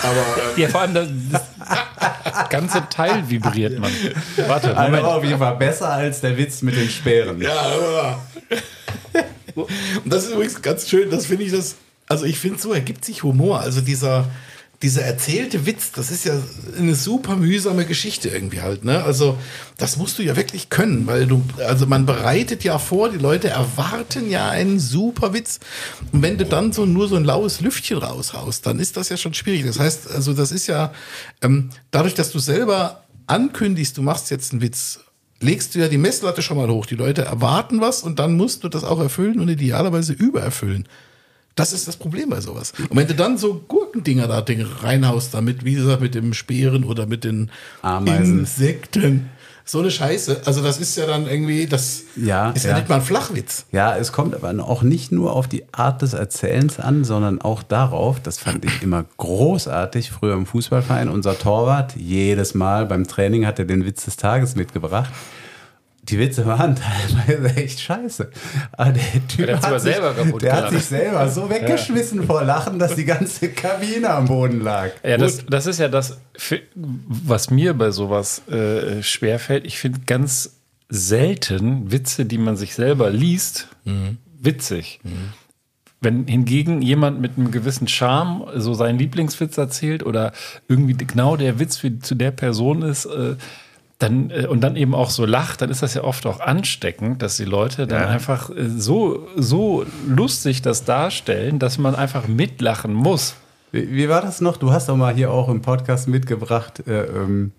[0.03, 0.23] Aber
[0.57, 3.89] Ja, vor allem das, das ganze Teil vibriert man.
[4.47, 5.05] Warte, Also Moment.
[5.07, 7.41] auf jeden Fall besser als der Witz mit den Speeren.
[7.41, 8.19] Ja, aber.
[9.55, 11.75] Und das ist übrigens ganz schön, das finde ich das.
[12.07, 13.59] Also ich finde, so ergibt sich Humor.
[13.59, 14.25] Also dieser,
[14.83, 16.33] dieser erzählte Witz, das ist ja
[16.77, 18.85] eine super mühsame Geschichte irgendwie halt.
[18.85, 19.03] Ne?
[19.03, 19.37] Also
[19.77, 23.49] das musst du ja wirklich können, weil du, also man bereitet ja vor, die Leute
[23.49, 25.59] erwarten ja einen super Witz.
[26.11, 29.17] Und wenn du dann so nur so ein laues Lüftchen raushaust, dann ist das ja
[29.17, 29.65] schon schwierig.
[29.65, 30.93] Das heißt, also das ist ja
[31.41, 34.99] ähm, dadurch, dass du selber ankündigst, du machst jetzt einen Witz
[35.39, 36.85] legst du ja die Messlatte schon mal hoch.
[36.85, 40.87] Die Leute erwarten was und dann musst du das auch erfüllen und idealerweise übererfüllen.
[41.57, 42.71] Das ist das Problem bei sowas.
[42.89, 44.45] Und wenn du dann so Gurkendinger da
[44.83, 47.49] reinhaust, damit, wie gesagt, mit dem Speeren oder mit den
[47.81, 48.39] Ameisen.
[48.39, 49.29] Insekten,
[49.65, 50.43] so eine Scheiße.
[50.45, 52.77] Also das ist ja dann irgendwie, das Ja, ist ja, ja.
[52.77, 53.65] nicht mal ein Flachwitz.
[53.71, 57.63] Ja, es kommt aber auch nicht nur auf die Art des Erzählens an, sondern auch
[57.63, 63.47] darauf, das fand ich immer großartig, früher im Fußballverein, unser Torwart, jedes Mal beim Training
[63.47, 65.11] hat er den Witz des Tages mitgebracht.
[66.09, 66.75] Die Witze waren
[67.27, 68.31] teilweise echt scheiße.
[68.71, 69.95] Aber der Typ Der hat, sich,
[70.39, 74.91] der hat sich selber so weggeschmissen vor Lachen, dass die ganze Kabine am Boden lag.
[75.03, 76.17] Ja, das, das ist ja das,
[76.75, 79.65] was mir bei sowas äh, schwerfällt.
[79.65, 80.57] Ich finde ganz
[80.89, 83.67] selten Witze, die man sich selber liest,
[84.39, 85.01] witzig.
[85.99, 90.31] Wenn hingegen jemand mit einem gewissen Charme so seinen Lieblingswitz erzählt oder
[90.69, 93.35] irgendwie genau der Witz für, zu der Person ist, äh,
[93.99, 97.21] dann, äh, und dann eben auch so lacht, dann ist das ja oft auch ansteckend,
[97.21, 102.93] dass die Leute dann einfach äh, so, so lustig das darstellen, dass man einfach mitlachen
[102.93, 103.35] muss.
[103.71, 104.57] Wie, wie war das noch?
[104.57, 107.51] Du hast doch mal hier auch im Podcast mitgebracht, äh, ähm,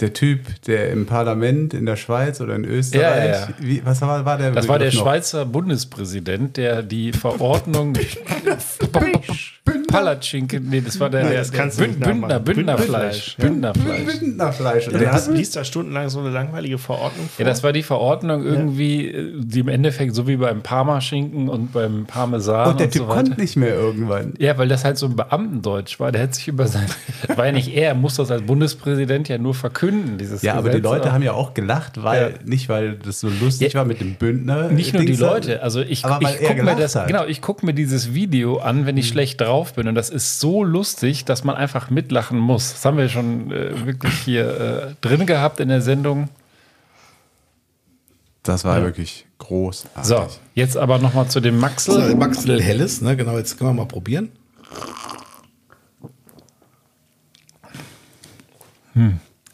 [0.00, 3.48] der Typ, der im Parlament in der Schweiz oder in Österreich, Ja, ja, ja.
[3.60, 5.06] Wie, was war, war der Das war der Begriff noch?
[5.06, 7.94] Schweizer Bundespräsident, der die Verordnung
[9.96, 12.44] Palatschinke, nee, das war der, Nein, der, das der nicht Bündner, nachmachen.
[12.44, 13.36] Bündnerfleisch.
[13.38, 14.18] Bündnerfleisch.
[14.20, 14.86] Bündnerfleisch.
[14.86, 17.44] Und Der der hat, hat, liest da stundenlang so eine langweilige Verordnung vor.
[17.44, 22.06] Ja, das war die Verordnung irgendwie, die im Endeffekt so wie beim Parmaschinken und beim
[22.06, 24.34] Parmesan und der und Typ so konnte nicht mehr irgendwann.
[24.38, 26.12] Ja, weil das halt so ein Beamtendeutsch war.
[26.12, 26.86] Der hat sich über sein.
[27.26, 30.54] Das war ja nicht er, er muss das als Bundespräsident ja nur verkünden, dieses Ja,
[30.54, 30.84] aber die Gesetz.
[30.84, 32.28] Leute haben ja auch gelacht, weil Ja.
[32.44, 33.78] nicht weil das so lustig Ja.
[33.80, 34.68] war mit dem Bündner.
[34.68, 37.04] Nicht nur die Leute, also ich, ich gucke mir das, hat.
[37.04, 37.08] Mhm.
[37.08, 40.40] genau, ich gucke mir dieses Video an, wenn ich schlecht drauf bin und das ist
[40.40, 42.72] so lustig, dass man einfach mitlachen muss.
[42.72, 46.28] Das haben wir schon äh, wirklich hier äh, drin gehabt in der Sendung.
[48.42, 50.04] Das war wirklich großartig.
[50.04, 52.10] So, jetzt aber noch mal zu dem Maxel.
[52.10, 53.16] So, Maxel Helles, ne?
[53.16, 54.30] Genau, jetzt können wir mal probieren.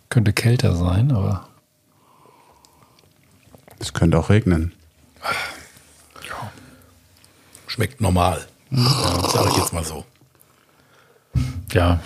[0.09, 1.49] Könnte kälter sein, aber
[3.78, 4.72] Es könnte auch regnen.
[7.66, 8.47] Schmeckt normal.
[8.70, 10.05] Sag ich jetzt mal so.
[11.72, 12.01] Ja.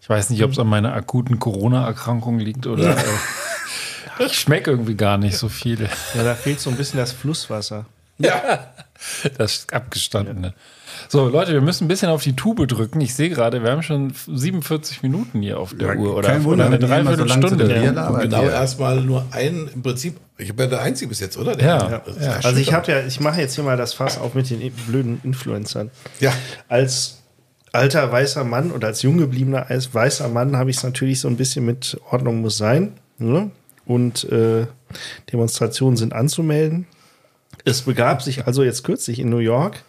[0.00, 4.94] Ich weiß nicht, ob es an meiner akuten Corona-Erkrankung liegt oder äh, ich schmecke irgendwie
[4.96, 5.88] gar nicht so viel.
[6.14, 7.86] ja, da fehlt so ein bisschen das Flusswasser.
[9.38, 10.54] Das abgestandene.
[11.08, 13.00] So, Leute, wir müssen ein bisschen auf die Tube drücken.
[13.00, 16.44] Ich sehe gerade, wir haben schon 47 Minuten hier auf der Ja, Uhr oder, kein
[16.44, 17.64] Wunder, oder eine so Dreiviertelstunde.
[17.66, 18.20] Bier labern.
[18.22, 18.50] Genau, Ja.
[18.50, 21.56] erstmal nur ein, im Prinzip, ich bin der Einzige bis jetzt, oder?
[21.56, 22.02] Der- Ja.
[22.20, 22.32] Ja.
[22.44, 25.20] Also ich habe ja, ich mache jetzt hier mal das Fass auf mit den blöden
[25.24, 25.90] Influencern.
[26.20, 26.32] Ja.
[26.68, 27.21] Als
[27.72, 31.36] alter weißer Mann oder als jung gebliebener weißer Mann habe ich es natürlich so ein
[31.36, 32.92] bisschen mit Ordnung muss sein.
[33.18, 33.50] Ne?
[33.86, 34.66] Und äh,
[35.32, 36.86] Demonstrationen sind anzumelden.
[37.64, 39.82] Es begab sich also jetzt kürzlich in New York,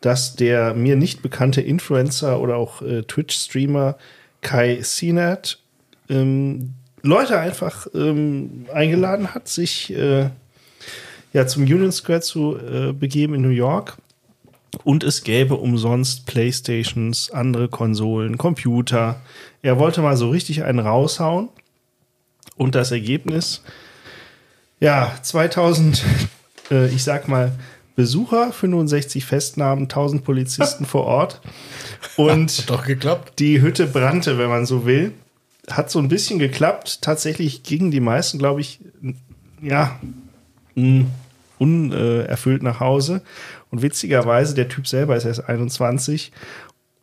[0.00, 3.96] dass der mir nicht bekannte Influencer oder auch äh, Twitch-Streamer
[4.42, 5.58] Kai Sinat
[6.08, 10.30] ähm, Leute einfach ähm, eingeladen hat, sich äh,
[11.32, 13.96] ja, zum Union Square zu äh, begeben in New York
[14.84, 19.20] Und es gäbe umsonst Playstations, andere Konsolen, Computer.
[19.62, 21.48] Er wollte mal so richtig einen raushauen.
[22.56, 23.62] Und das Ergebnis,
[24.80, 26.04] ja, 2000,
[26.70, 27.52] äh, ich sag mal,
[27.94, 31.40] Besucher, 65 Festnahmen, 1000 Polizisten vor Ort.
[32.16, 33.38] Und Doch geklappt.
[33.38, 35.12] die Hütte brannte, wenn man so will.
[35.70, 37.02] Hat so ein bisschen geklappt.
[37.02, 38.80] Tatsächlich gingen die meisten, glaube ich,
[39.60, 40.00] ja,
[41.58, 43.22] unerfüllt nach Hause.
[43.72, 46.30] Und witzigerweise, der Typ selber ist erst 21.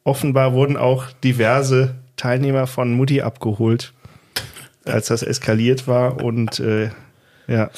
[0.03, 3.91] Offenbar wurden auch diverse Teilnehmer von Mutti abgeholt,
[4.86, 6.24] als das eskaliert war.
[6.24, 6.91] Und äh,
[7.47, 7.72] ja,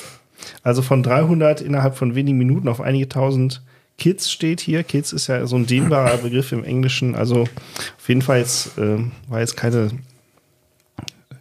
[0.61, 3.63] also von 300 innerhalb von wenigen Minuten auf einige tausend
[3.97, 4.83] Kids steht hier.
[4.83, 7.15] Kids ist ja so ein dehnbarer Begriff im Englischen.
[7.15, 8.97] Also auf jeden Fall jetzt äh,
[9.29, 9.89] war jetzt keine.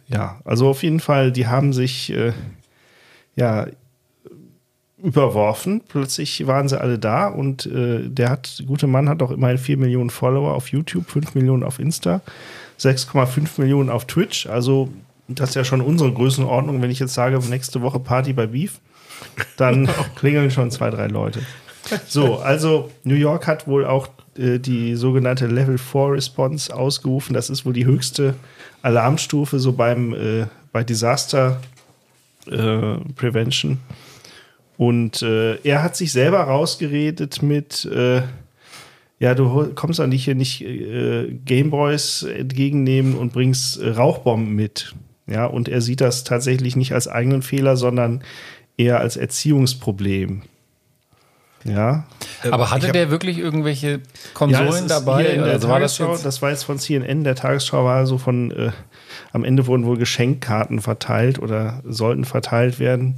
[0.07, 2.31] Ja, also auf jeden Fall, die haben sich äh,
[3.35, 3.67] ja
[5.03, 5.81] überworfen.
[5.87, 9.57] Plötzlich waren sie alle da und äh, der hat, der gute Mann hat auch immerhin
[9.57, 12.21] 4 Millionen Follower auf YouTube, 5 Millionen auf Insta,
[12.79, 14.47] 6,5 Millionen auf Twitch.
[14.47, 14.89] Also
[15.27, 16.81] das ist ja schon unsere Größenordnung.
[16.81, 18.79] Wenn ich jetzt sage, nächste Woche Party bei Beef,
[19.57, 21.41] dann klingeln schon zwei, drei Leute.
[22.07, 27.33] So, also New York hat wohl auch äh, die sogenannte Level 4 Response ausgerufen.
[27.33, 28.35] Das ist wohl die höchste
[28.81, 31.59] Alarmstufe so beim äh, bei Disaster
[32.47, 33.79] äh, Prevention.
[34.77, 38.21] Und äh, er hat sich selber rausgeredet mit, äh,
[39.19, 44.95] ja, du kommst an dich hier nicht äh, Gameboys entgegennehmen und bringst äh, Rauchbomben mit.
[45.27, 48.23] Ja, und er sieht das tatsächlich nicht als eigenen Fehler, sondern
[48.77, 50.41] eher als Erziehungsproblem.
[51.63, 52.05] Ja.
[52.49, 53.99] Aber hatte hab- der wirklich irgendwelche Ja,
[54.33, 55.21] Konsolen ist dabei?
[55.21, 58.17] hier in der Also war das das war jetzt von CNN, der Tagesschau war so
[58.17, 58.71] von, äh,
[59.31, 63.15] am Ende wurden wohl Geschenkkarten verteilt oder sollten verteilt werden.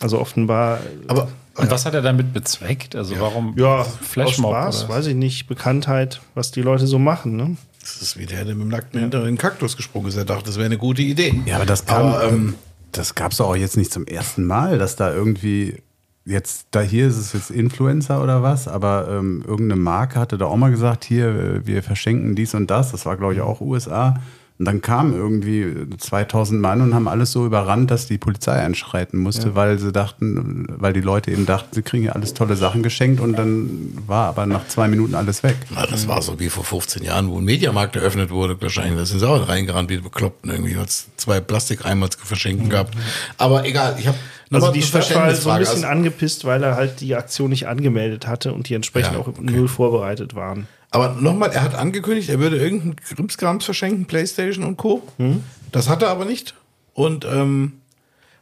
[0.00, 2.94] Also offenbar, Aber Und was hat er damit bezweckt?
[2.94, 4.54] Also warum ja, Flashmob?
[4.54, 7.56] aus Spaß, weiß ich nicht, Bekanntheit, was die Leute so machen, ne?
[7.80, 10.16] das ist wie der, der mit dem nackten Hintern in den Kaktus gesprungen ist.
[10.16, 11.34] Er dachte, das wäre eine gute Idee.
[11.46, 12.54] Ja, aber das kam, Aber, ähm,
[12.92, 15.82] das gab es auch jetzt nicht zum ersten Mal, dass da irgendwie
[16.24, 20.44] jetzt, da hier ist es jetzt Influencer oder was, aber ähm, irgendeine Marke hatte da
[20.44, 22.92] auch mal gesagt, hier, äh, wir verschenken dies und das.
[22.92, 24.14] Das war, glaube ich, auch USA.
[24.58, 25.66] Und dann kamen irgendwie
[25.98, 30.66] 2000 Mann und haben alles so überrannt, dass die Polizei einschreiten musste, weil sie dachten,
[30.78, 34.26] weil die Leute eben dachten, sie kriegen ja alles tolle Sachen geschenkt und dann war
[34.26, 35.54] aber nach zwei Minuten alles weg.
[35.70, 38.98] Na, das war so wie vor 15 Jahren, wo ein Mediamarkt eröffnet wurde, wahrscheinlich.
[38.98, 40.50] Da sind sie auch reingerannt, wie die Bekloppten.
[40.50, 42.96] Irgendwie hat es zwei Plastikeimer zu verschenken gehabt.
[43.36, 44.18] Aber egal, ich habe
[44.50, 47.68] Also die Stadt war halt so ein bisschen angepisst, weil er halt die Aktion nicht
[47.68, 49.40] angemeldet hatte und die entsprechend Ja, auch okay.
[49.40, 50.66] null vorbereitet waren.
[50.90, 55.02] Aber nochmal, er hat angekündigt, er würde irgendeinen Krimskrams verschenken, Playstation und Co.
[55.70, 56.54] Das hat er aber nicht.
[56.94, 57.74] Und ähm,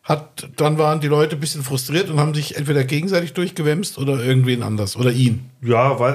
[0.07, 4.23] hat, dann waren die Leute ein bisschen frustriert und haben sich entweder gegenseitig durchgewämst oder
[4.23, 5.51] irgendwen anders oder ihn.
[5.63, 6.15] Ja, weil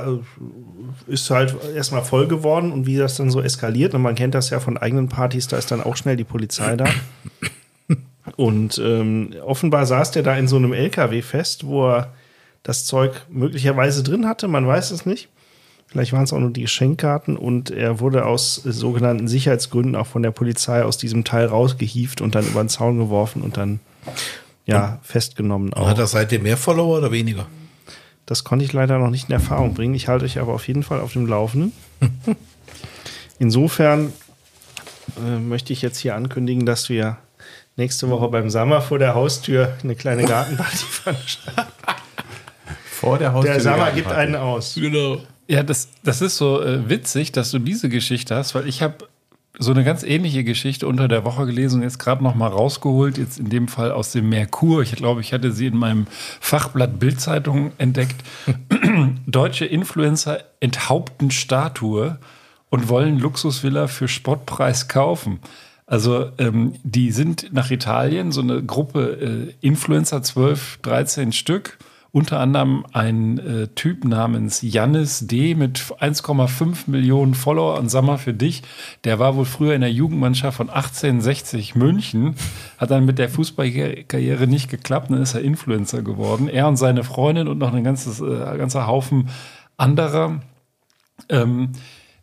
[1.08, 3.94] äh, ist halt erstmal voll geworden und wie das dann so eskaliert.
[3.94, 6.78] Und man kennt das ja von eigenen Partys, da ist dann auch schnell die Polizei
[6.78, 6.86] da.
[8.38, 12.14] Und ähm, offenbar saß der da in so einem LKW fest, wo er
[12.64, 15.28] das Zeug möglicherweise drin hatte, man weiß es nicht.
[15.92, 20.24] Vielleicht waren es auch nur die Geschenkkarten und er wurde aus sogenannten Sicherheitsgründen auch von
[20.24, 23.82] der Polizei aus diesem Teil rausgehieft und dann über den Zaun geworfen und dann
[24.66, 25.74] ja festgenommen.
[25.74, 25.90] Auch.
[25.90, 27.46] Hat er seitdem mehr Follower oder weniger?
[28.26, 29.94] Das konnte ich leider noch nicht in Erfahrung bringen.
[29.94, 31.74] Ich halte euch aber auf jeden Fall auf dem Laufenden.
[33.40, 34.14] Insofern
[35.18, 37.18] äh, möchte ich jetzt hier ankündigen, dass wir
[37.76, 41.72] nächste Woche beim Sammer vor der Haustür eine kleine Gartenparty veranstalten.
[42.86, 43.56] Vor der Haustür.
[43.56, 44.76] Der Sammer eine gibt einen aus.
[44.76, 45.18] Genau.
[45.52, 49.10] Ja, das, das ist so äh, witzig, dass du diese Geschichte hast, weil ich habe
[49.60, 53.18] so eine ganz ähnliche Geschichte unter der Woche gelesen und jetzt gerade noch mal rausgeholt,
[53.18, 54.82] jetzt in dem Fall aus dem Merkur.
[54.82, 56.08] Ich glaube, ich hatte sie in meinem
[56.40, 58.16] Fachblatt Bildzeitung entdeckt.
[59.28, 62.18] Deutsche Influencer enthaupten Statue
[62.70, 65.42] und wollen Luxusvilla für Spottpreis kaufen.
[65.86, 71.78] Also ähm, die sind nach Italien, so eine Gruppe äh, Influencer, 12, 13 Stück.
[72.14, 75.56] Unter anderem ein äh, Typ namens Jannis D.
[75.56, 77.80] mit 1,5 Millionen Follower.
[77.80, 78.64] Und mal für dich,
[79.06, 82.36] der war wohl früher in der Jugendmannschaft von 1860 München,
[82.78, 86.50] hat dann mit der Fußballkarriere nicht geklappt, dann ist er Influencer geworden.
[86.50, 89.30] Er und seine Freundin und noch ein ganzes, äh, ganzer Haufen
[89.78, 90.42] anderer
[91.30, 91.70] ähm,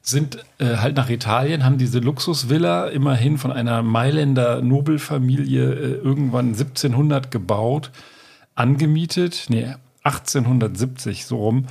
[0.03, 6.49] sind äh, halt nach Italien, haben diese Luxusvilla immerhin von einer Mailänder Nobelfamilie äh, irgendwann
[6.49, 7.91] 1700 gebaut,
[8.59, 11.67] angemietet, nee, 1870 so rum.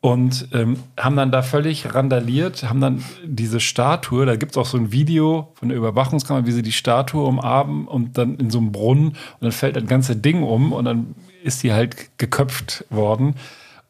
[0.00, 4.66] Und ähm, haben dann da völlig randaliert, haben dann diese Statue, da gibt es auch
[4.66, 8.58] so ein Video von der Überwachungskamera, wie sie die Statue umarmen und dann in so
[8.58, 11.14] einem Brunnen und dann fällt das ganze Ding um und dann
[11.44, 13.36] ist die halt geköpft worden.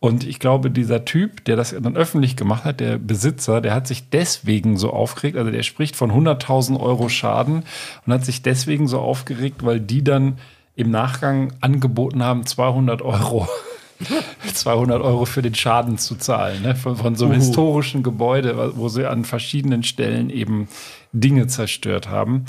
[0.00, 3.86] Und ich glaube, dieser Typ, der das dann öffentlich gemacht hat, der Besitzer, der hat
[3.86, 5.38] sich deswegen so aufgeregt.
[5.38, 7.62] Also der spricht von 100.000 Euro Schaden
[8.04, 10.38] und hat sich deswegen so aufgeregt, weil die dann
[10.74, 13.48] im Nachgang angeboten haben, 200 Euro.
[14.52, 16.74] 200 Euro für den Schaden zu zahlen, ne?
[16.74, 20.66] von, von so einem historischen Gebäude, wo sie an verschiedenen Stellen eben
[21.12, 22.44] Dinge zerstört haben.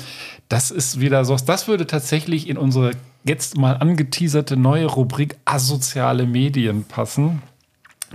[0.50, 2.92] Das ist wieder so, das würde tatsächlich in unsere
[3.24, 7.42] jetzt mal angeteaserte neue Rubrik asoziale Medien passen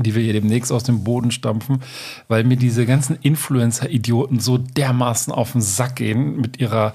[0.01, 1.83] die wir hier demnächst aus dem Boden stampfen,
[2.29, 6.95] weil mir diese ganzen Influencer-Idioten so dermaßen auf den Sack gehen mit ihrer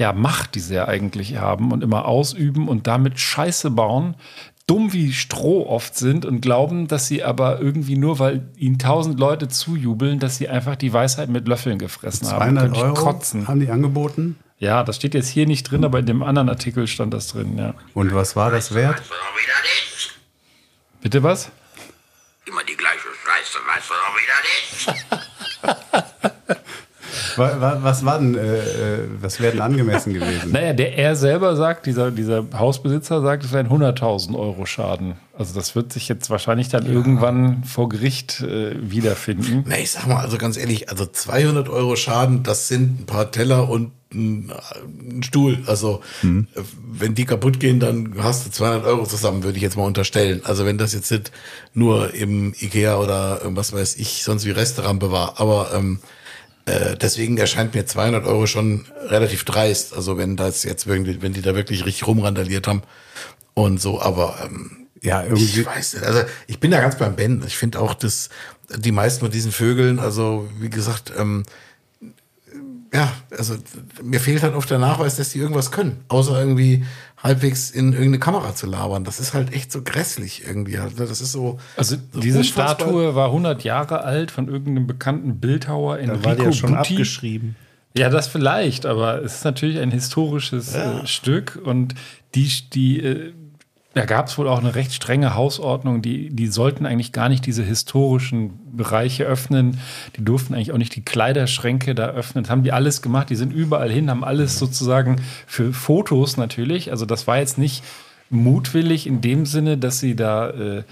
[0.00, 4.16] ja, Macht, die sie ja eigentlich haben und immer ausüben und damit Scheiße bauen,
[4.66, 9.20] dumm wie Stroh oft sind und glauben, dass sie aber irgendwie nur, weil ihnen tausend
[9.20, 12.56] Leute zujubeln, dass sie einfach die Weisheit mit Löffeln gefressen haben.
[12.56, 13.46] 200 Könnte ich Euro kotzen.
[13.46, 14.38] haben die angeboten.
[14.58, 17.58] Ja, das steht jetzt hier nicht drin, aber in dem anderen Artikel stand das drin,
[17.58, 17.74] ja.
[17.92, 19.02] Und was war das wert?
[21.02, 21.50] Bitte was?
[22.46, 24.38] Immer die gleiche Scheiße, weißt du doch wieder
[26.24, 26.39] nicht.
[27.40, 28.62] Wa- wa- Was war denn, äh, äh,
[29.20, 30.52] was wäre denn angemessen gewesen?
[30.52, 35.14] Naja, der er selber sagt, dieser, dieser Hausbesitzer sagt, es wären 100.000 Euro Schaden.
[35.36, 39.64] Also das wird sich jetzt wahrscheinlich dann irgendwann vor Gericht äh, wiederfinden.
[39.66, 43.30] Na, ich sag mal, also ganz ehrlich, also 200 Euro Schaden, das sind ein paar
[43.30, 45.58] Teller und ein, ein Stuhl.
[45.66, 46.26] Also, äh,
[46.92, 50.40] wenn die kaputt gehen, dann hast du 200 Euro zusammen, würde ich jetzt mal unterstellen.
[50.44, 51.30] Also, wenn das jetzt nicht
[51.74, 55.40] nur im Ikea oder äh, was weiß ich, sonst wie Resterampe war.
[55.40, 56.00] Aber ähm,
[56.66, 59.94] äh, deswegen erscheint mir 200 Euro schon relativ dreist.
[59.94, 62.82] Also, wenn das jetzt irgendwie, wenn die da wirklich richtig rumrandaliert haben
[63.54, 65.60] und so, aber ähm, Ja, irgendwie.
[65.60, 66.04] ich weiß nicht.
[66.04, 67.42] Also ich bin da ganz beim Ben.
[67.46, 68.28] Ich finde auch, dass
[68.76, 71.42] die meisten von diesen Vögeln, also wie gesagt, ähm,
[72.92, 73.54] ja, also
[74.02, 76.84] mir fehlt halt oft der Nachweis, dass die irgendwas können, außer irgendwie
[77.22, 79.04] halbwegs in irgendeine Kamera zu labern.
[79.04, 80.78] Das ist halt echt so grässlich irgendwie.
[80.78, 81.58] Also das ist so.
[81.76, 86.34] Also so diese unfassbar- Statue war 100 Jahre alt von irgendeinem bekannten Bildhauer Da war
[86.34, 86.94] der schon Butti.
[86.94, 87.56] abgeschrieben.
[87.96, 91.94] Ja, das vielleicht, aber es ist natürlich ein historisches äh, Stück und
[92.36, 93.32] die, die äh,
[93.94, 97.44] da gab es wohl auch eine recht strenge Hausordnung, die, die sollten eigentlich gar nicht
[97.44, 99.80] diese historischen Bereiche öffnen.
[100.16, 102.44] Die durften eigentlich auch nicht die Kleiderschränke da öffnen.
[102.44, 105.16] Das haben die alles gemacht, die sind überall hin, haben alles sozusagen
[105.46, 106.92] für Fotos natürlich.
[106.92, 107.82] Also das war jetzt nicht
[108.30, 110.84] mutwillig in dem Sinne, dass sie da äh,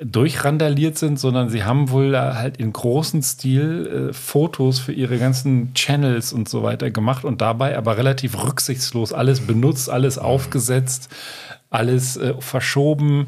[0.00, 5.18] durchrandaliert sind, sondern sie haben wohl da halt in großen Stil äh, Fotos für ihre
[5.18, 11.08] ganzen Channels und so weiter gemacht und dabei aber relativ rücksichtslos alles benutzt, alles aufgesetzt,
[11.72, 13.26] alles äh, verschoben.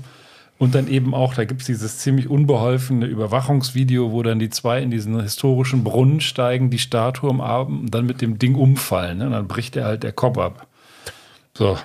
[0.56, 4.80] Und dann eben auch, da gibt es dieses ziemlich unbeholfene Überwachungsvideo, wo dann die zwei
[4.80, 9.18] in diesen historischen Brunnen steigen, die Statue am Abend und dann mit dem Ding umfallen.
[9.18, 9.26] Ne?
[9.26, 10.68] Und dann bricht er halt der Kopf ab.
[11.56, 11.76] So,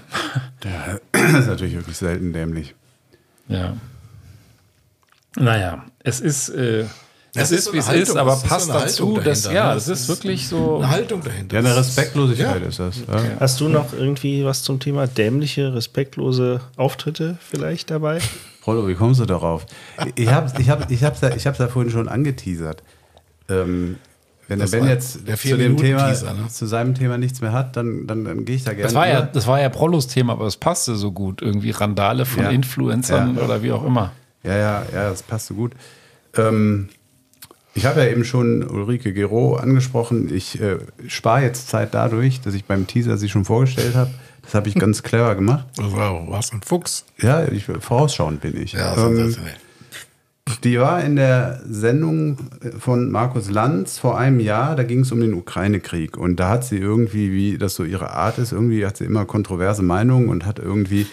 [0.59, 1.01] Das
[1.39, 2.75] ist natürlich wirklich selten dämlich.
[3.47, 3.75] ja.
[5.35, 6.85] Naja, es ist, äh,
[7.33, 9.67] Das es ist wie es Haltung, ist, aber das so passt dazu, dass, dahinter, ja,
[9.69, 9.73] ne?
[9.75, 10.77] das Das ist ist wirklich so.
[10.77, 11.53] Eine Haltung dahinter.
[11.55, 12.67] Ja, eine Das- Respektlosigkeit Ja.
[12.67, 12.97] ist das.
[13.07, 13.21] Ja.
[13.39, 18.19] Hast du noch irgendwie was zum Thema dämliche, respektlose Auftritte vielleicht dabei?
[18.65, 19.65] Rollo, wie kommst du darauf?
[20.15, 22.83] Ich habe ich hab, ich hab's ja, ich hab's ja vorhin schon angeteasert.
[23.47, 23.97] Ähm,
[24.47, 26.47] wenn Das der Ben jetzt der zu, dem Thema, Vier-Minuten-Teaser, ne?
[26.49, 28.83] zu seinem Thema nichts mehr hat, dann, dann, dann gehe ich da gerne.
[28.83, 31.41] Das war, ja, das war ja Prollos Thema, aber es passte so gut.
[31.43, 32.49] Irgendwie Randale von Ja.
[32.49, 33.43] Influencern Ja.
[33.43, 34.11] oder wie auch immer.
[34.43, 35.73] Ja, ja, ja, das passt so gut.
[36.35, 36.89] Ähm,
[37.75, 40.33] ich habe ja eben schon Ulrike Gero angesprochen.
[40.33, 44.11] Ich äh, spare jetzt Zeit dadurch, dass ich beim Teaser sie schon vorgestellt habe.
[44.41, 45.67] Das habe ich ganz clever gemacht.
[45.77, 47.05] Wow, was ein Fuchs.
[47.21, 48.73] Ja, ich, vorausschauend bin ich.
[48.73, 49.35] Ja, Ähm.
[50.63, 52.37] Die war in der Sendung
[52.79, 56.17] von Markus Lanz vor einem Jahr, da ging es um den Ukraine-Krieg.
[56.17, 59.25] Und da hat sie irgendwie, wie das so ihre Art ist, irgendwie hat sie immer
[59.25, 61.05] kontroverse Meinungen und hat irgendwie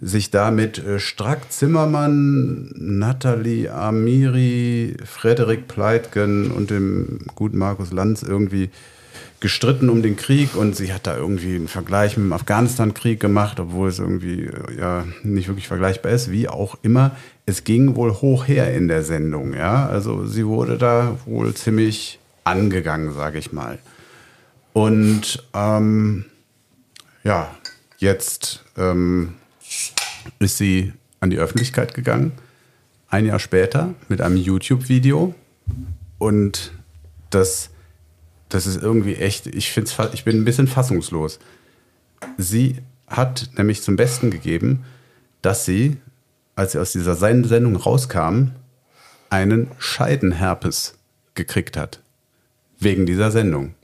[0.00, 8.22] sich da mit äh, Strack Zimmermann, Nathalie Amiri, Frederik Pleitgen und dem guten Markus Lanz
[8.22, 8.70] irgendwie
[9.40, 13.60] gestritten um den Krieg und sie hat da irgendwie einen Vergleich mit dem Afghanistan-Krieg gemacht,
[13.60, 17.16] obwohl es irgendwie äh, ja nicht wirklich vergleichbar ist, wie auch immer.
[17.46, 19.86] Es ging wohl hoch her in der Sendung, ja.
[19.86, 23.78] Also sie wurde da wohl ziemlich angegangen, sage ich mal.
[24.72, 26.24] Und ähm,
[27.24, 27.50] ja,
[27.98, 29.34] jetzt ähm,
[30.38, 32.32] ist sie an die Öffentlichkeit gegangen,
[33.08, 35.34] ein Jahr später mit einem YouTube-Video
[36.18, 36.72] und
[37.30, 37.70] das
[38.50, 41.38] das ist irgendwie echt, ich, find's, ich bin ein bisschen fassungslos.
[42.38, 44.84] Sie hat nämlich zum Besten gegeben,
[45.42, 45.98] dass sie,
[46.56, 48.52] als sie aus dieser Sen- Sendung rauskam,
[49.28, 50.94] einen Scheidenherpes
[51.34, 52.00] gekriegt hat.
[52.80, 53.74] Wegen dieser Sendung.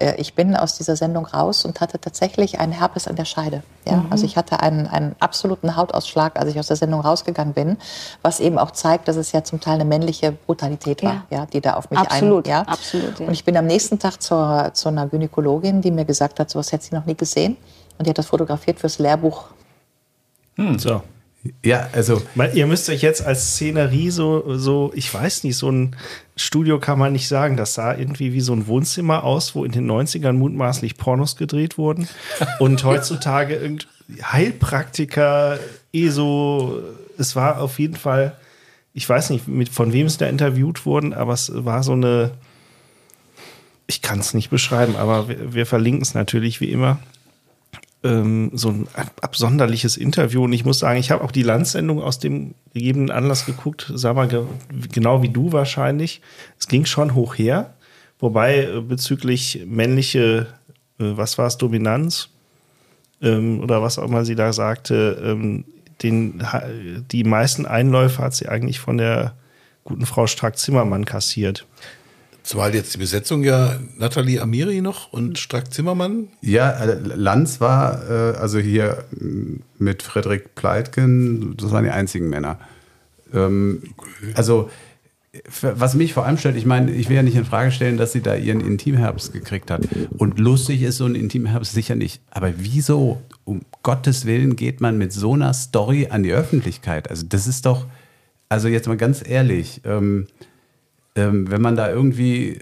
[0.00, 3.62] Äh, Ich bin aus dieser Sendung raus und hatte tatsächlich einen Herpes an der Scheide.
[3.86, 3.98] Ja?
[3.98, 4.06] Mhm.
[4.10, 7.76] Also ich hatte einen, einen absoluten Hautausschlag, als ich aus der Sendung rausgegangen bin,
[8.22, 11.46] was eben auch zeigt, dass es ja zum Teil eine männliche Brutalität war, ja.
[11.46, 12.50] die da auf mich Absolut, ein...
[12.50, 12.60] Ja?
[12.62, 13.26] absolut, ja.
[13.26, 16.72] Und ich bin am nächsten Tag zur, zu einer Gynäkologin, die mir gesagt hat, sowas
[16.72, 17.56] hätte sie noch nie gesehen.
[17.98, 19.44] Und die hat das fotografiert fürs Lehrbuch.
[20.76, 21.02] So.
[21.64, 22.22] Ja, also.
[22.34, 25.96] Weil Ihr müsst euch jetzt als Szenerie so, so, ich weiß nicht, so ein
[26.36, 27.56] Studio kann man nicht sagen.
[27.56, 31.78] Das sah irgendwie wie so ein Wohnzimmer aus, wo in den 90ern mutmaßlich Pornos gedreht
[31.78, 32.08] wurden.
[32.58, 33.88] Und heutzutage irgend
[34.22, 35.58] Heilpraktiker,
[35.92, 36.80] ESO,
[37.16, 38.36] es war auf jeden Fall,
[38.92, 42.32] ich weiß nicht, mit, von wem es da interviewt wurden, aber es war so eine,
[43.86, 46.98] ich kann es nicht beschreiben, aber wir, wir verlinken es natürlich wie immer
[48.02, 50.44] ähm, so ein ab- absonderliches Interview.
[50.44, 54.16] Und ich muss sagen, ich habe auch die Landsendung aus dem gegebenen Anlass geguckt, sag
[54.16, 54.42] mal, ge
[54.92, 56.20] genau wie du wahrscheinlich.
[56.58, 57.74] Es ging schon hoch her.
[58.18, 60.46] Wobei äh, bezüglich männliche,
[60.98, 62.28] äh, was war es, Dominanz
[63.22, 65.64] ähm, oder was auch immer sie da sagte, ähm,
[66.02, 66.42] den,
[67.12, 69.34] die meisten Einläufe hat sie eigentlich von der
[69.84, 71.66] guten Frau Strack-Zimmermann kassiert.
[72.42, 76.28] Zumal jetzt die Besetzung ja Nathalie Amiri noch und Strack Zimmermann.
[76.40, 82.28] Ja, äh, Lanz war, äh, also hier m, mit Frederik Pleitgen, das waren die einzigen
[82.28, 82.58] Männer.
[83.32, 83.82] Ähm,
[84.34, 84.70] also,
[85.32, 87.96] f- was mich vor allem stört, ich meine, ich will ja nicht in Frage stellen,
[87.96, 89.86] dass sie da ihren Intimherbst gekriegt hat.
[90.18, 92.22] Und lustig ist so ein Intimherbst sicher nicht.
[92.30, 97.08] Aber wieso, um Gottes Willen, geht man mit so einer Story an die Öffentlichkeit?
[97.08, 97.86] Also, das ist doch,
[98.48, 100.26] also jetzt mal ganz ehrlich, ähm,
[101.16, 102.60] ähm, wenn man da irgendwie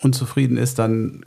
[0.00, 1.22] unzufrieden ist, dann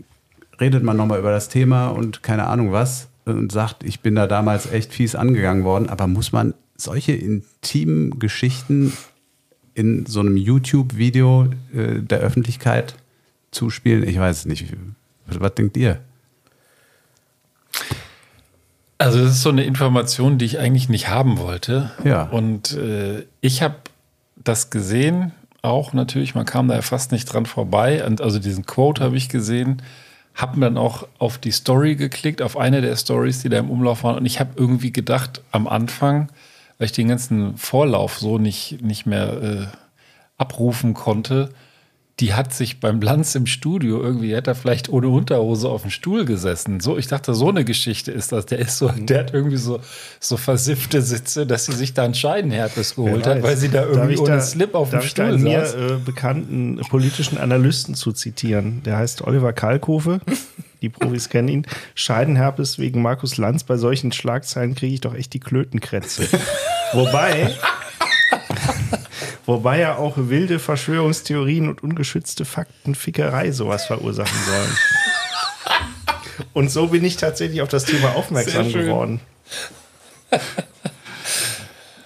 [0.60, 4.28] redet man nochmal über das Thema und keine Ahnung was und sagt, ich bin da
[4.28, 5.90] damals echt fies angegangen worden.
[5.90, 8.94] Aber muss man solche intimen Geschichten
[9.74, 12.96] in so einem YouTube-Video äh, der Öffentlichkeit
[13.52, 14.08] zuspielen?
[14.08, 14.66] Ich weiß es nicht.
[15.28, 16.00] Was, was denkt ihr?
[18.98, 21.92] Also das ist so eine Information, die ich eigentlich nicht haben wollte.
[22.04, 22.24] Ja.
[22.24, 23.76] Und äh, ich habe
[24.36, 25.32] das gesehen,
[25.62, 28.06] auch natürlich, man kam da ja fast nicht dran vorbei.
[28.06, 29.82] Und also diesen Quote habe ich gesehen,
[30.34, 34.04] habe dann auch auf die Story geklickt, auf eine der Stories, die da im Umlauf
[34.04, 34.18] waren.
[34.18, 36.30] Und ich habe irgendwie gedacht, am Anfang,
[36.78, 39.68] weil ich den ganzen Vorlauf so nicht, nicht mehr äh,
[40.38, 41.50] abrufen konnte,
[42.20, 45.90] die hat sich beim Lanz im Studio irgendwie, hätte er vielleicht ohne Unterhose auf dem
[45.90, 46.80] Stuhl gesessen.
[46.80, 48.46] So, ich dachte, so eine Geschichte ist das.
[48.46, 49.80] Der ist so, der hat irgendwie so,
[50.20, 54.18] so versiffte Sitze, dass sie sich da einen Scheidenherpes geholt hat, weil sie da irgendwie
[54.18, 55.74] ohne da- Slip auf dem darf ich da Stuhl einen mir saß.
[55.76, 58.84] äh, bekannten politischen Analysten zu zitieren.
[58.84, 60.20] Der heißt Oliver Kalkofe.
[60.84, 61.66] Die Profis kennen ihn.
[61.96, 63.64] Scheidenherpes wegen Markus Lanz.
[63.64, 66.24] Bei solchen Schlagzeilen kriege ich doch echt die Klötenkrätze.
[66.94, 67.52] Wobei,
[69.46, 74.78] wobei ja auch wilde Verschwörungstheorien und ungeschützte Faktenfickerei sowas verursachen sollen.
[76.54, 78.86] Und so bin ich tatsächlich auf das Thema aufmerksam Sehr schön.
[78.88, 79.20] geworden.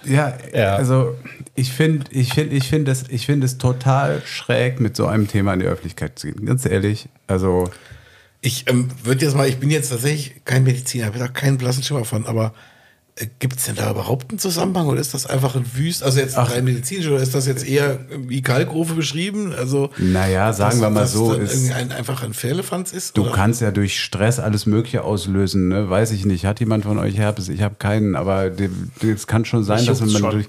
[0.04, 0.38] Ja,
[0.76, 1.16] also
[1.56, 5.28] ich finde ich find, ich find es, ich find es total schräg, mit so einem
[5.28, 6.46] Thema in die Öffentlichkeit zu gehen.
[6.46, 7.08] Ganz ehrlich.
[7.28, 7.70] Also.
[8.42, 11.82] Ich ähm, würde jetzt mal, ich bin jetzt tatsächlich kein Mediziner, habe da keinen blassen
[11.82, 12.50] Schimmer von, aber äh,
[13.40, 16.36] gibt es denn da überhaupt einen Zusammenhang oder ist das einfach ein Wüst, also jetzt
[16.38, 19.54] rein medizinisch oder ist das jetzt eher wie Kalkrufe beschrieben?
[19.58, 22.92] Also Naja, sagen dass- wir mal dass so, dann ist- irgendwie ein, einfach ein Firlefanz
[22.92, 23.16] ist?
[23.18, 23.32] Du oder?
[23.32, 25.90] kannst ja durch Stress alles Mögliche auslösen, ne?
[25.90, 26.46] Weiß ich nicht.
[26.46, 27.48] Hat jemand von euch Herpes?
[27.48, 28.52] Ich habe keinen, aber
[29.02, 30.32] es kann schon sein, Mich dass man schon.
[30.32, 30.48] durch,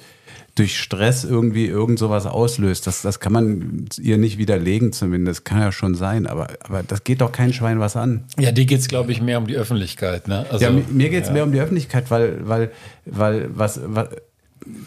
[0.57, 2.86] durch Stress irgendwie irgend sowas auslöst.
[2.86, 5.44] Das, das kann man ihr nicht widerlegen zumindest.
[5.44, 8.24] Kann ja schon sein, aber, aber das geht doch kein Schwein was an.
[8.38, 10.26] Ja, dir geht es, glaube ich, mehr um die Öffentlichkeit.
[10.28, 10.46] Ne?
[10.50, 11.34] Also, ja, mi- mir geht es ja.
[11.34, 12.72] mehr um die Öffentlichkeit, weil, weil,
[13.04, 14.09] weil was, was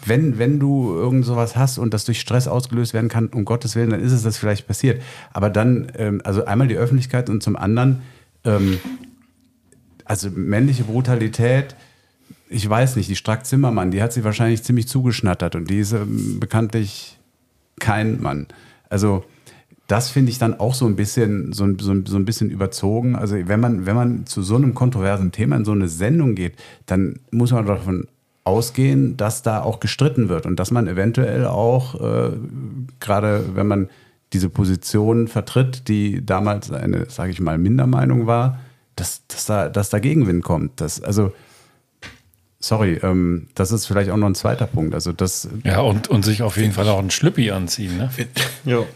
[0.04, 3.76] wenn, wenn du irgend sowas hast und das durch Stress ausgelöst werden kann, um Gottes
[3.76, 5.00] Willen, dann ist es das vielleicht passiert.
[5.32, 8.02] Aber dann, ähm, also einmal die Öffentlichkeit und zum anderen,
[8.44, 8.78] ähm,
[10.04, 11.76] also männliche Brutalität,
[12.48, 15.92] ich weiß nicht, die Strack Zimmermann, die hat sie wahrscheinlich ziemlich zugeschnattert und die ist
[15.92, 17.18] ähm, bekanntlich
[17.78, 18.46] kein Mann.
[18.88, 19.24] Also
[19.86, 23.16] das finde ich dann auch so ein bisschen so, so, so ein bisschen überzogen.
[23.16, 26.54] Also wenn man wenn man zu so einem kontroversen Thema in so eine Sendung geht,
[26.86, 28.06] dann muss man davon
[28.44, 32.30] ausgehen, dass da auch gestritten wird und dass man eventuell auch äh,
[33.00, 33.88] gerade wenn man
[34.32, 38.60] diese Position vertritt, die damals eine, sage ich mal, Mindermeinung war,
[38.94, 40.80] dass, dass da dass da Gegenwind kommt.
[40.80, 41.32] Das also
[42.62, 44.94] Sorry, ähm, das ist vielleicht auch noch ein zweiter Punkt.
[44.94, 47.96] Also das Ja, und, und sich auf jeden Fall auch einen Schlüppi anziehen.
[47.96, 48.10] Ne?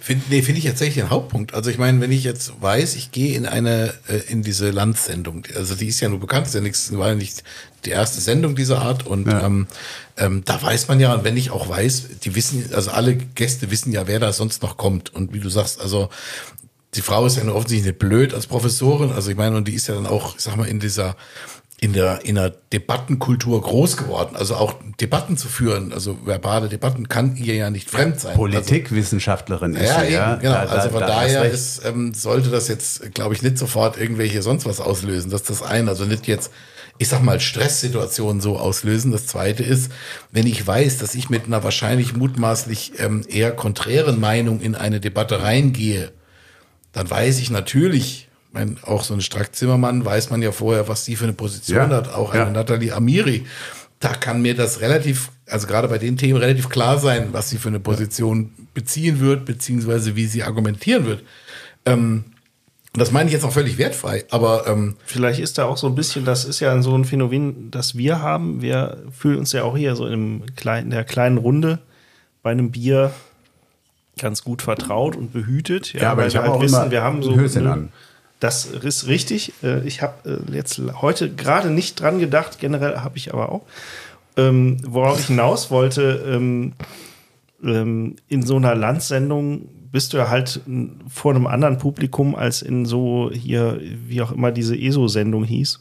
[0.00, 1.54] Finde nee, find ich tatsächlich ein Hauptpunkt.
[1.54, 5.44] Also ich meine, wenn ich jetzt weiß, ich gehe in eine, äh, in diese Landsendung,
[5.56, 7.42] also die ist ja nur bekannt, ist ja nichts, war ja nicht
[7.86, 9.66] die erste Sendung dieser Art und ähm,
[10.18, 13.70] ähm, da weiß man ja, und wenn ich auch weiß, die wissen, also alle Gäste
[13.70, 16.10] wissen ja, wer da sonst noch kommt und wie du sagst, also
[16.94, 19.10] die Frau ist ja nur offensichtlich nicht blöd als Professorin.
[19.10, 21.16] Also ich meine, und die ist ja dann auch, ich sag mal, in dieser
[21.80, 24.36] in der, in der Debattenkultur groß geworden.
[24.36, 28.36] Also auch Debatten zu führen, also verbale Debatten kann ihr ja nicht fremd sein.
[28.36, 30.34] Politikwissenschaftlerin ist ja, sie, eben, ja.
[30.36, 30.52] genau.
[30.54, 34.40] Da- also von da daher ist, ähm, sollte das jetzt, glaube ich, nicht sofort irgendwelche
[34.40, 35.30] sonst was auslösen.
[35.30, 35.90] Das ist das eine.
[35.90, 36.50] Also nicht jetzt,
[36.98, 39.10] ich sag mal, Stresssituationen so auslösen.
[39.12, 39.90] Das zweite ist,
[40.30, 45.00] wenn ich weiß, dass ich mit einer wahrscheinlich mutmaßlich ähm, eher konträren Meinung in eine
[45.00, 46.12] Debatte reingehe,
[46.92, 51.04] dann weiß ich natürlich, mein, auch so ein Strack Zimmermann weiß man ja vorher, was
[51.04, 52.50] sie für eine Position Ja, hat, auch eine ja.
[52.50, 53.44] Nathalie Amiri.
[54.00, 57.58] Da kann mir das relativ, also gerade bei den Themen relativ klar sein, was sie
[57.58, 61.22] für eine Position beziehen wird, beziehungsweise wie sie argumentieren wird.
[61.84, 62.24] Ähm,
[62.92, 65.96] das meine ich jetzt auch völlig wertfrei, aber ähm, Vielleicht ist da auch so ein
[65.96, 68.62] bisschen, das ist ja so ein Phänomen, das wir haben.
[68.62, 70.04] Wir fühlen uns ja auch hier so
[70.54, 71.80] kleinen, in der kleinen Runde
[72.44, 73.12] bei einem Bier
[74.16, 75.92] ganz gut vertraut und behütet.
[75.92, 77.92] Ja, aber weil ich wir habe auch immer wir haben so ein Höschen ne, an.
[78.44, 79.52] Das ist richtig.
[79.62, 83.62] Äh, Ich habe äh, jetzt heute gerade nicht dran gedacht, generell habe ich aber auch.
[84.36, 86.72] Ähm, worauf ich hinaus wollte, ähm,
[87.62, 90.60] ähm, in so einer Landsendung bist du ja halt
[91.08, 95.80] vor einem anderen Publikum als in so hier, wie auch immer diese ESO-Sendung hieß.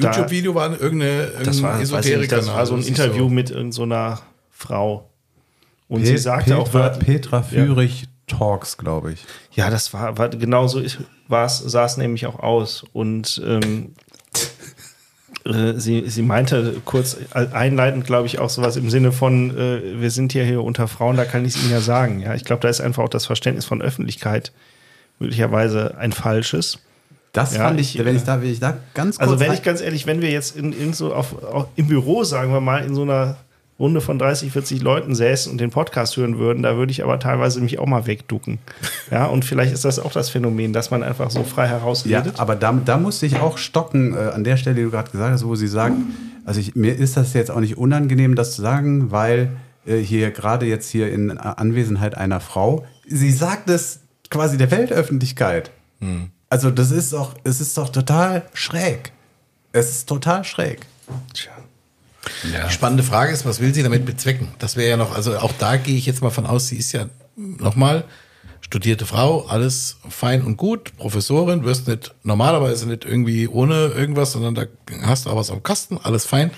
[0.00, 3.30] da- YouTube-Video war irgendeine, das war, irgendein das, ich war so ein ist Interview so.
[3.30, 4.20] mit irgendeiner
[4.50, 5.08] Frau.
[5.88, 7.42] Und Pe- sie sagte auch, Petra, wört- Petra Ja.
[7.42, 9.24] Führig Talks, glaube ich.
[9.54, 10.98] Ja, das war, war genau so ist-
[11.28, 12.84] war's, sah es nämlich auch aus.
[12.92, 13.94] Und ähm,
[15.44, 20.10] äh, sie, sie meinte kurz einleitend, glaube ich, auch sowas im Sinne von, äh, wir
[20.10, 22.20] sind hier, hier unter Frauen, da kann ich es Ihnen ja sagen.
[22.20, 24.52] Ja, ich glaube, da ist einfach auch das Verständnis von Öffentlichkeit
[25.18, 26.78] möglicherweise ein falsches.
[27.32, 29.40] Das Ja, fand ich, ich, wenn äh, ich da, wenn ich da ganz kurz Also
[29.40, 32.52] wenn ich ganz ehrlich, wenn wir jetzt in, in so auf, auf, im Büro, sagen
[32.52, 33.36] wir mal, in so einer
[33.78, 37.18] Runde von 30, 40 Leuten säßen und den Podcast hören würden, da würde ich aber
[37.18, 38.58] teilweise mich auch mal wegducken.
[39.10, 42.38] Ja, und vielleicht ist das auch das Phänomen, dass man einfach so frei Ja, herausredet.
[42.38, 45.32] aber da, da musste ich auch stocken, äh, an der Stelle, die du gerade gesagt
[45.32, 45.96] hast, wo sie sagt,
[46.44, 49.56] also ich, mir ist das jetzt auch nicht unangenehm, das zu sagen, weil
[49.86, 54.00] äh, hier gerade jetzt hier in Anwesenheit einer Frau, sie sagt es
[54.30, 55.70] quasi der Weltöffentlichkeit.
[56.48, 59.10] Also das ist doch, es ist doch total schräg.
[59.72, 60.86] Es ist total schräg.
[62.42, 64.48] Die spannende Frage ist, was will sie damit bezwecken?
[64.58, 66.92] Das wäre ja noch, also auch da gehe ich jetzt mal von aus, sie ist
[66.92, 67.06] ja
[67.36, 68.04] nochmal
[68.60, 74.54] studierte Frau, alles fein und gut, Professorin, wirst nicht normalerweise nicht irgendwie ohne irgendwas, sondern
[74.54, 74.64] da
[75.02, 76.50] hast du auch was am Kasten, alles fein.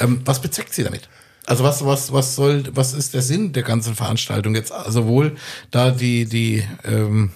[0.00, 1.08] Ähm, was bezweckt sie damit?
[1.44, 4.72] Also was, was, was soll, was ist der Sinn der ganzen Veranstaltung jetzt?
[4.72, 5.36] Also wohl
[5.70, 7.32] da die, die, ähm,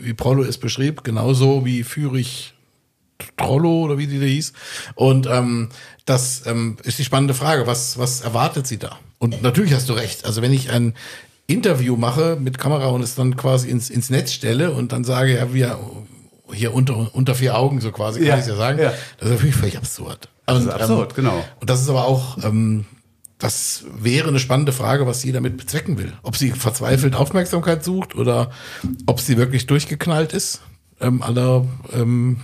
[0.00, 2.54] wie Prollo es beschrieb, genauso wie Führig
[3.36, 4.52] Trollo oder wie die da hieß.
[4.94, 5.68] Und ähm,
[6.06, 7.66] das ähm, ist die spannende Frage.
[7.66, 8.98] Was, was erwartet sie da?
[9.18, 10.24] Und natürlich hast du recht.
[10.24, 10.94] Also wenn ich ein
[11.46, 15.34] Interview mache mit Kamera und es dann quasi ins, ins Netz stelle und dann sage,
[15.36, 15.78] ja, wir
[16.52, 18.92] hier unter, unter vier Augen, so quasi, kann Ja, ich ja sagen, ja.
[19.18, 20.28] das ist natürlich völlig absurd.
[20.46, 21.44] Das ist Und, absurd, genau.
[21.60, 22.86] Und das ist aber auch, ähm,
[23.38, 26.12] das wäre eine spannende Frage, was sie damit bezwecken will.
[26.22, 28.50] Ob sie verzweifelt Aufmerksamkeit sucht oder
[29.06, 30.62] ob sie wirklich durchgeknallt ist,
[31.00, 32.40] ähm, aller, ähm,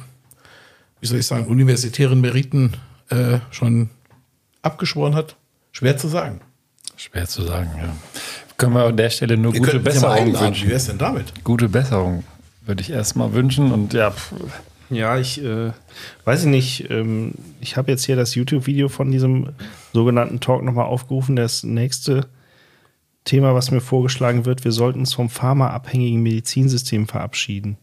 [1.00, 2.74] wie soll ich sagen, universitären Meriten
[3.12, 3.90] äh, schon
[4.62, 5.36] abgeschworen hat.
[5.72, 6.40] Schwer zu sagen.
[6.96, 7.94] Schwer zu sagen, ja.
[8.56, 10.68] Können wir an der Stelle nur Ihr gute Besserung wünschen.
[10.68, 11.32] Wie wär's denn damit?
[11.44, 12.24] Gute Besserung
[12.64, 14.34] würde ich erstmal wünschen und ja, pff,
[14.90, 15.72] Ja, ich äh,
[16.24, 16.90] weiß ich nicht.
[16.90, 19.48] Ähm, ich habe jetzt hier das YouTube-Video von diesem
[19.92, 21.34] sogenannten Talk nochmal aufgerufen.
[21.34, 22.28] Das nächste
[23.24, 27.78] Thema, was mir vorgeschlagen wird, wir sollten uns vom pharmaabhängigen Medizinsystem verabschieden.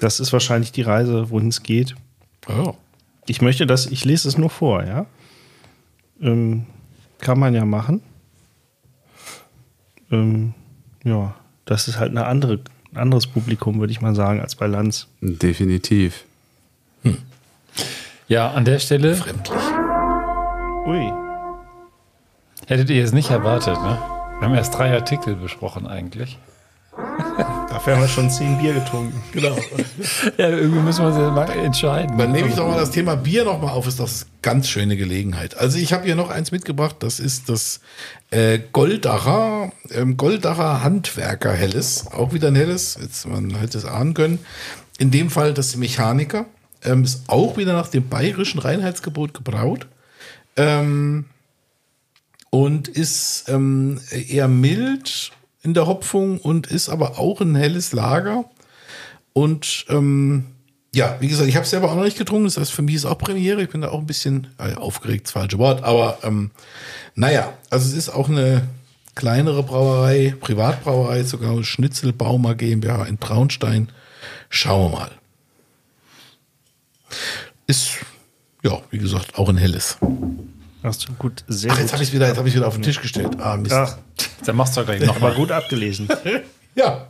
[0.00, 1.94] Das ist wahrscheinlich die Reise, wohin es geht.
[2.48, 2.74] Oh.
[3.26, 5.06] Ich möchte das, ich lese es nur vor, ja.
[6.20, 6.66] Ähm,
[7.18, 8.02] kann man ja machen.
[10.10, 10.54] Ähm,
[11.04, 12.60] ja, das ist halt eine andere,
[12.92, 15.08] ein anderes Publikum, würde ich mal sagen, als bei Lanz.
[15.20, 16.24] Definitiv.
[18.28, 19.18] ja, an der Stelle
[20.86, 21.12] Ui.
[22.66, 23.98] hättet ihr es nicht erwartet, ne?
[24.38, 26.38] Wir haben erst drei Artikel besprochen eigentlich.
[27.74, 29.20] Dafür haben wir schon zehn Bier getrunken.
[29.32, 29.56] Genau.
[30.38, 32.16] Ja, irgendwie müssen wir uns ja mal entscheiden.
[32.16, 34.96] Dann nehme ich doch mal das Thema Bier noch mal auf, ist das ganz schöne
[34.96, 35.58] Gelegenheit.
[35.58, 37.80] Also ich habe hier noch eins mitgebracht, das ist das
[38.30, 42.06] äh, Goldacher, ähm, Goldacher Handwerker Helles.
[42.12, 44.38] Auch wieder ein Helles, jetzt man hätte es ahnen können.
[44.98, 46.46] In dem Fall das Mechaniker.
[46.84, 49.88] Ähm, ist auch wieder nach dem bayerischen Reinheitsgebot gebraut.
[50.56, 51.24] Ähm,
[52.50, 55.32] und ist ähm, eher mild
[55.64, 58.44] in der Hopfung und ist aber auch ein helles Lager.
[59.32, 60.44] Und ähm,
[60.94, 62.44] ja, wie gesagt, ich habe es selber auch noch nicht getrunken.
[62.44, 63.62] Das heißt, für mich ist auch Premiere.
[63.62, 65.82] Ich bin da auch ein bisschen äh, aufgeregt, das falsche Wort.
[65.82, 66.50] Aber ähm,
[67.14, 68.68] naja, also es ist auch eine
[69.14, 73.88] kleinere Brauerei, Privatbrauerei, sogar Schnitzelbaumer GmbH in Traunstein.
[74.50, 75.10] Schauen wir mal.
[77.66, 77.92] Ist,
[78.62, 79.96] ja, wie gesagt, auch ein helles.
[80.84, 82.74] Hast du gut, sehr Ach, jetzt habe ich es wieder, jetzt hab ich's wieder auf
[82.74, 83.38] den Tisch gestellt.
[83.40, 83.72] Ah, Mist.
[83.72, 83.96] Ach,
[84.44, 85.34] Dann machst du doch gleich nochmal.
[85.36, 86.08] gut abgelesen.
[86.76, 87.06] Ja.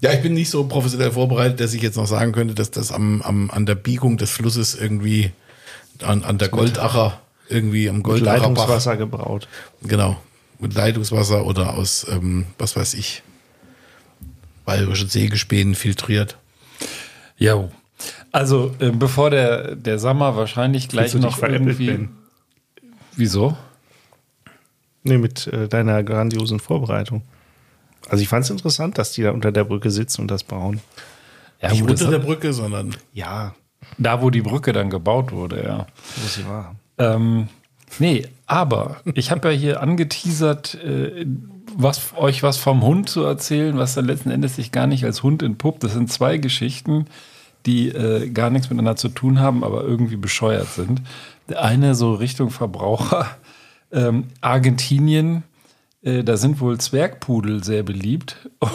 [0.00, 2.90] Ja, ich bin nicht so professionell vorbereitet, dass ich jetzt noch sagen könnte, dass das
[2.90, 5.30] am, am, an der Biegung des Flusses irgendwie
[6.02, 8.48] an, an der Goldacher, irgendwie am Mit Goldacher Bach.
[8.48, 9.46] Leitungswasser gebraut.
[9.82, 10.20] Genau.
[10.58, 13.22] Mit Leitungswasser oder aus, ähm, was weiß ich,
[14.64, 16.36] bayerischen Sägespänen filtriert.
[17.38, 17.70] Jo.
[18.32, 21.86] Also, äh, bevor der, der Sommer wahrscheinlich gleich noch irgendwie.
[21.86, 22.25] Ben?
[23.16, 23.56] Wieso?
[25.02, 27.22] Nee, mit äh, deiner grandiosen Vorbereitung.
[28.08, 30.80] Also ich fand es interessant, dass die da unter der Brücke sitzen und das bauen.
[31.60, 33.54] Ja, Nicht unter der Brücke, sondern Ja,
[33.98, 35.86] da, wo die Brücke dann gebaut wurde, ja.
[36.16, 36.76] wo sie war.
[36.98, 37.48] Ähm,
[37.98, 41.26] nee, aber ich habe ja hier angeteasert, äh,
[41.74, 45.22] was, euch was vom Hund zu erzählen, was dann letzten Endes sich gar nicht als
[45.22, 45.84] Hund entpuppt.
[45.84, 47.06] Das sind zwei Geschichten,
[47.64, 51.02] die äh, gar nichts miteinander zu tun haben, aber irgendwie bescheuert sind.
[51.54, 53.28] Eine so Richtung Verbraucher.
[53.92, 55.44] Ähm, Argentinien,
[56.02, 58.36] äh, da sind wohl Zwergpudel sehr beliebt.
[58.60, 58.68] Und,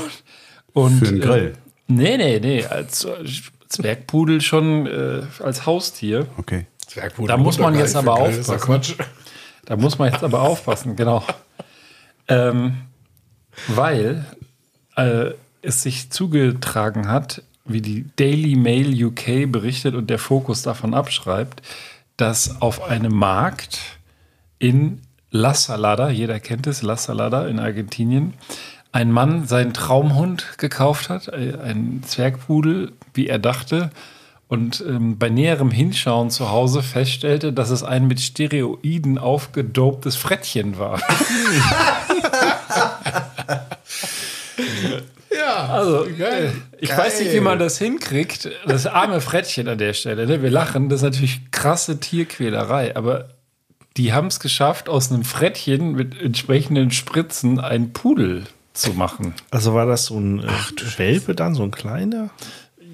[0.73, 1.47] und, Für den Grill.
[1.47, 1.53] Äh,
[1.87, 3.25] nee, nee, nee, als äh,
[3.67, 6.27] Zwergpudel schon äh, als Haustier.
[6.37, 6.65] Okay.
[6.87, 7.27] Zwergpudel.
[7.27, 8.95] Da muss man jetzt aber Geil, ist doch aufpassen.
[8.95, 9.07] Quatsch.
[9.65, 11.25] Da muss man jetzt aber aufpassen, genau.
[12.29, 12.77] Ähm,
[13.67, 14.25] weil
[14.95, 20.93] äh, es sich zugetragen hat, wie die Daily Mail UK berichtet und der Fokus davon
[20.93, 21.61] abschreibt,
[22.21, 23.79] dass auf einem Markt
[24.59, 25.01] in
[25.31, 28.35] La Salada, jeder kennt es, La Salada in Argentinien,
[28.91, 33.89] ein Mann seinen Traumhund gekauft hat, äh, einen Zwergpudel, wie er dachte,
[34.47, 40.77] und ähm, bei näherem Hinschauen zu Hause feststellte, dass es ein mit Steroiden aufgedoptes Frettchen
[40.77, 41.01] war.
[45.37, 48.49] Ja, Also, äh, ich weiß nicht, wie man das hinkriegt.
[48.65, 50.27] Das arme Frettchen an der Stelle.
[50.27, 50.41] Ne?
[50.41, 53.29] Wir lachen, das ist natürlich krasse Tierquälerei, aber
[53.97, 59.33] die haben es geschafft, aus einem Frettchen mit entsprechenden Spritzen einen Pudel zu machen.
[59.51, 62.29] Also war das so ein äh, Welpe dann, so ein kleiner?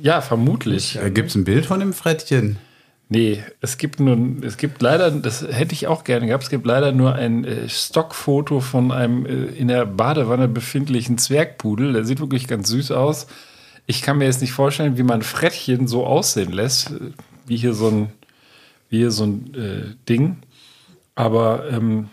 [0.01, 0.97] Ja, vermutlich.
[1.13, 2.57] Gibt es ein Bild von dem Frettchen?
[3.10, 6.66] Nee, es gibt nun, es gibt leider, das hätte ich auch gerne gehabt, es gibt
[6.66, 11.93] leider nur ein äh, Stockfoto von einem äh, in der Badewanne befindlichen Zwergpudel.
[11.93, 13.28] Der sieht wirklich ganz süß aus.
[13.86, 17.12] Ich kann mir jetzt nicht vorstellen, wie man Frettchen so aussehen lässt, äh,
[17.45, 18.10] wie hier so ein,
[18.89, 20.39] wie hier so ein äh, Ding.
[21.16, 22.10] Aber ähm,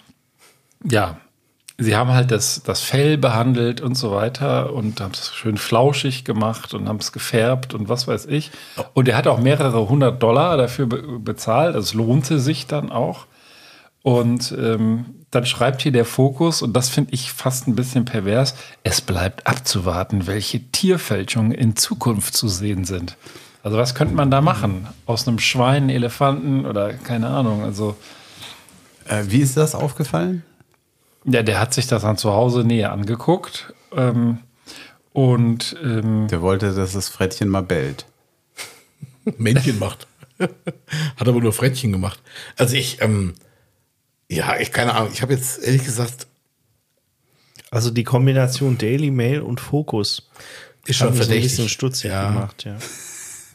[0.88, 1.18] ja,
[1.78, 6.24] sie haben halt das, das Fell behandelt und so weiter und haben es schön flauschig
[6.24, 8.50] gemacht und haben es gefärbt und was weiß ich.
[8.92, 11.74] Und er hat auch mehrere hundert Dollar dafür be bezahlt.
[11.74, 13.26] Also es lohnte sich dann auch.
[14.02, 18.54] Und ähm, dann schreibt hier der Fokus, und das finde ich fast ein bisschen pervers,
[18.82, 23.16] es bleibt abzuwarten, welche Tierfälschungen in Zukunft zu sehen sind.
[23.62, 24.86] Also was könnte man da machen?
[25.06, 27.64] Aus einem Schwein, Elefanten oder keine Ahnung.
[27.64, 27.96] Also
[29.06, 30.42] Äh, wie ist das aufgefallen?
[31.24, 33.72] Ja, der hat sich das dann zu Hause näher angeguckt.
[33.96, 34.38] Ähm,
[35.12, 38.06] und ähm, Der wollte, dass das Frettchen mal bellt.
[39.38, 40.06] Männchen macht.
[40.38, 42.20] Hat aber nur Frettchen gemacht.
[42.58, 43.34] Also ich, ähm,
[44.28, 45.10] ja, ich keine Ahnung.
[45.12, 46.26] Ich habe jetzt ehrlich gesagt,
[47.70, 50.28] Also die Kombination Daily Mail und Fokus
[50.86, 51.44] ist schon so ein verdächtig.
[51.52, 52.28] bisschen stutzig Ja.
[52.28, 52.76] gemacht, ja.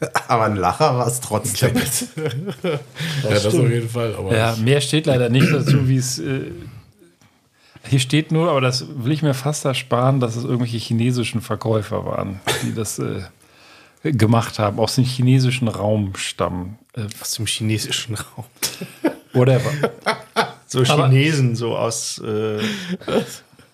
[0.28, 1.76] Aber ein Lacher war es trotzdem.
[1.76, 2.06] jetzt,
[2.62, 2.78] ja,
[3.22, 4.14] das auf jeden Fall.
[4.16, 6.18] Aber ja, mehr steht leider nicht dazu, wie es.
[6.18, 6.52] Äh,
[7.88, 12.04] hier steht nur, aber das will ich mir fast ersparen, dass es irgendwelche chinesischen Verkäufer
[12.04, 13.22] waren, die das äh,
[14.02, 16.78] gemacht haben, aus dem chinesischen Raum stammen.
[16.94, 18.44] Äh, Aus dem chinesischen Raum.
[19.32, 19.70] whatever.
[20.66, 22.58] So Chinesen, so aus äh,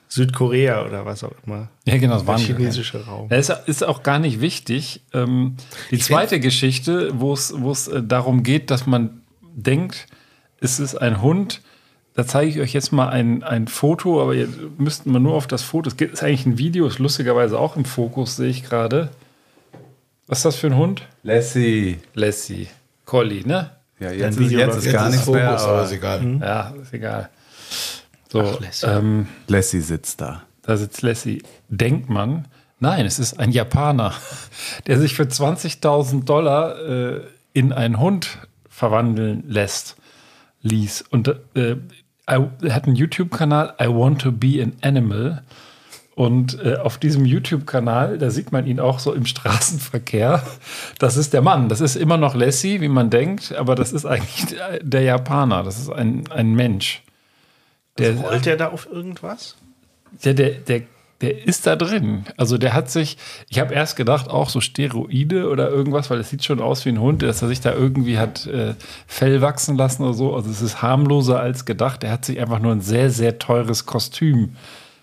[0.09, 1.69] Südkorea oder was auch immer.
[1.85, 3.29] Ja, genau, das Der waren chinesische Raum.
[3.29, 5.03] Das ist, auch gar nicht wichtig.
[5.13, 5.57] Ähm,
[5.91, 10.07] die zweite Geschichte, wo es wo es äh, darum geht, dass man denkt,
[10.61, 11.61] es ist ein Hund.
[12.17, 14.49] Da zeige ich euch jetzt mal ein, ein Foto, aber ihr
[14.79, 15.89] müsst mal nur auf das Foto.
[15.89, 19.11] Es gibt- ist eigentlich ein Video, ist lustigerweise auch im Fokus, sehe ich gerade.
[20.27, 21.03] Was ist das für ein Hund?
[21.23, 21.99] Lassie.
[22.15, 22.69] Lassie.
[23.05, 23.71] Collie, ne?
[24.01, 25.59] Ja, jetzt, ist, Video jetzt ist jetzt gar ist nichts Fokus, mehr.
[25.61, 26.39] aber ist egal.
[26.41, 27.29] Ja, ist egal.
[28.33, 28.87] So, Lassie.
[28.87, 30.43] ähm, Lassie sitzt da.
[30.63, 31.43] Da sitzt Lassie.
[31.69, 32.49] Denkt man,
[32.81, 34.15] nein, es ist ein Japaner,
[34.87, 37.21] der sich für 20.000 Dollar äh,
[37.53, 38.39] in einen Hund
[38.69, 39.97] verwandeln lässt,
[40.63, 41.05] ließ.
[41.11, 41.77] Und äh,
[42.27, 45.43] er hat einen YouTube-Kanal, I Want to Be an Animal.
[46.17, 50.43] Und äh, auf diesem YouTube-Kanal, da sieht man ihn auch so im Straßenverkehr.
[50.99, 51.69] Das ist der Mann.
[51.69, 55.63] Das ist immer noch Lassie, wie man denkt, aber das ist eigentlich der, der Japaner.
[55.63, 57.03] Das ist ein, ein Mensch.
[57.99, 59.57] Der, Rollt der da auf irgendwas?
[60.23, 60.83] Ja, der, der,
[61.21, 62.25] der ist da drin.
[62.37, 63.17] Also der hat sich,
[63.49, 66.91] ich habe erst gedacht, auch so Steroide oder irgendwas, weil es sieht schon aus wie
[66.91, 68.75] ein Hund, dass er sich da irgendwie hat äh,
[69.07, 70.35] Fell wachsen lassen oder so.
[70.35, 72.05] Also es ist harmloser als gedacht.
[72.05, 74.57] Er hat sich einfach nur ein sehr, sehr teures Kostüm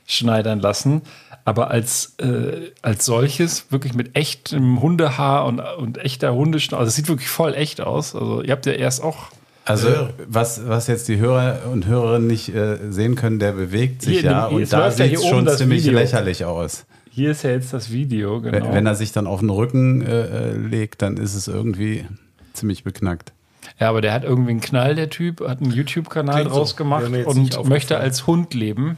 [0.05, 1.01] schneidern lassen.
[1.45, 6.95] Aber als, äh, als solches, wirklich mit echtem Hundehaar und, und echter Hundeschnauze, also es
[6.95, 8.15] sieht wirklich voll echt aus.
[8.15, 9.31] Also ihr habt ja erst auch
[9.65, 14.19] Also, was, was jetzt die Hörer und Hörerinnen nicht äh, sehen können, der bewegt sich
[14.19, 15.97] Hier, ja hier, und da sieht es schon ziemlich Video.
[15.97, 16.85] lächerlich aus.
[17.09, 18.57] Hier ist ja jetzt das Video, genau.
[18.57, 22.05] Wenn, wenn er sich dann auf den Rücken äh, äh, legt, dann ist es irgendwie
[22.53, 23.31] ziemlich beknackt.
[23.79, 26.57] ja, aber der hat irgendwie einen Knall, der Typ, hat einen YouTube-Kanal Klingt so.
[26.57, 28.97] draus gemacht und möchte als Hund leben.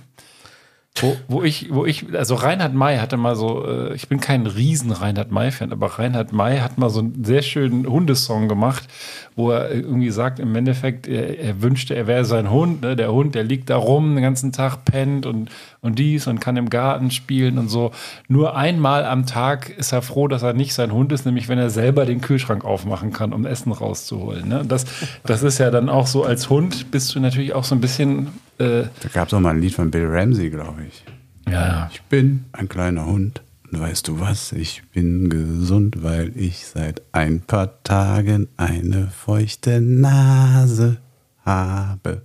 [0.98, 4.46] Wo, wo ich, wo ich, also Reinhard May hatte mal so, äh, ich bin kein
[4.46, 8.88] riesen Reinhard May-Fan, aber Reinhard May hat mal so einen sehr schönen Hundesong gemacht,
[9.36, 12.96] wo er irgendwie sagt, im Endeffekt, er, er wünschte, er wäre sein Hund, ne?
[12.96, 15.50] der Hund, der liegt da rum den ganzen Tag, pennt und,
[15.86, 17.92] und dies und kann im Garten spielen und so.
[18.28, 21.58] Nur einmal am Tag ist er froh, dass er nicht sein Hund ist, nämlich wenn
[21.58, 24.48] er selber den Kühlschrank aufmachen kann, um Essen rauszuholen.
[24.48, 24.64] Ne?
[24.68, 24.86] Das,
[25.24, 28.28] das ist ja dann auch so, als Hund bist du natürlich auch so ein bisschen,
[28.58, 31.04] äh, Da gab es auch mal ein Lied von Bill Ramsey, glaube ich.
[31.52, 33.42] ja, Ich bin ein kleiner Hund.
[33.72, 34.52] Und weißt du was?
[34.52, 40.98] Ich bin gesund, weil ich seit ein paar Tagen eine feuchte Nase
[41.44, 42.22] habe.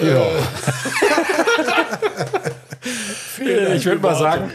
[3.74, 4.50] ich würde mal sagen,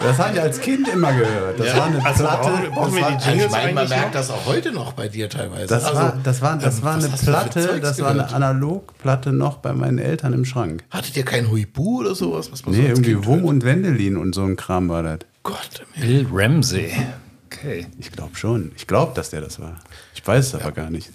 [0.00, 1.60] Das habe ich als Kind immer gehört.
[1.60, 2.48] Das war eine Also Platte.
[2.48, 4.12] brauchen- brauchen das war, die Ich meine, man merkt noch?
[4.12, 5.68] das auch heute noch bei dir teilweise.
[5.68, 8.28] das Also, war, das war, das ähm, war was eine für Platte, das war eine?
[8.32, 10.82] Analogplatte noch bei meinen Eltern im Schrank.
[10.90, 12.50] Hattet ihr kein Huibu oder sowas?
[12.50, 15.18] Was Nee, so irgendwie Wum und Wendelin und so ein Kram war das.
[15.44, 16.92] Gott, Bill Ramsey.
[17.46, 17.86] Okay.
[17.98, 18.72] Ich glaube schon.
[18.76, 19.76] Ich glaube, dass der das war.
[20.14, 21.10] Ich weiß es aber gar nicht.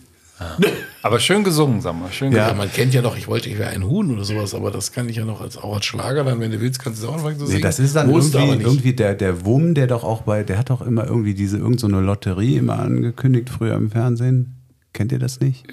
[1.02, 2.12] Aber schön gesungen, sag mal.
[2.12, 2.58] Schön Ja, gesungen.
[2.58, 5.08] man kennt ja noch, ich wollte, ich wäre ein Huhn oder sowas, aber das kann
[5.10, 7.16] ich ja noch als, auch als Schlager dann, wenn du willst, kannst du es auch
[7.16, 7.64] anfangen zu Nee, singen.
[7.64, 10.70] das ist dann Musst irgendwie, irgendwie der, der Wum, der doch auch bei, der hat
[10.70, 14.54] doch immer irgendwie diese irgend so eine Lotterie immer angekündigt früher im Fernsehen.
[14.94, 15.66] Kennt ihr das nicht?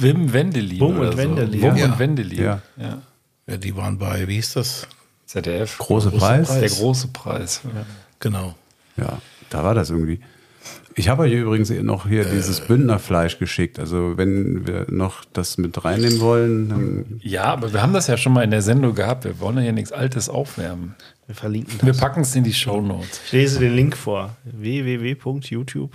[0.00, 0.80] Wim Wendelin.
[0.80, 1.18] Wum oder und so.
[1.18, 1.62] Wendelin.
[1.62, 1.84] Wum Ja.
[1.86, 2.38] und Wendelin.
[2.42, 2.62] Ja.
[2.76, 2.98] ja.
[3.48, 4.86] Ja, die waren bei, wie hieß das?
[5.26, 5.78] ZDF.
[5.78, 6.48] Große Große Preis?
[6.48, 6.60] Preis.
[6.60, 7.60] Der große Preis.
[8.20, 8.54] Genau.
[8.96, 9.18] Ja,
[9.50, 10.20] da war das irgendwie.
[10.98, 13.78] Ich habe euch übrigens noch hier dieses Bündnerfleisch geschickt.
[13.78, 18.16] Also wenn wir noch das mit reinnehmen wollen, dann Ja, aber wir haben das ja
[18.16, 19.24] schon mal in der Sendung gehabt.
[19.24, 20.94] Wir wollen ja hier nichts Altes aufwärmen.
[21.26, 21.98] Wir verlinken Wir das.
[22.00, 23.20] packen es in die Show Notes.
[23.26, 24.36] Ich lese den Link vor.
[24.44, 25.90] www.youtube.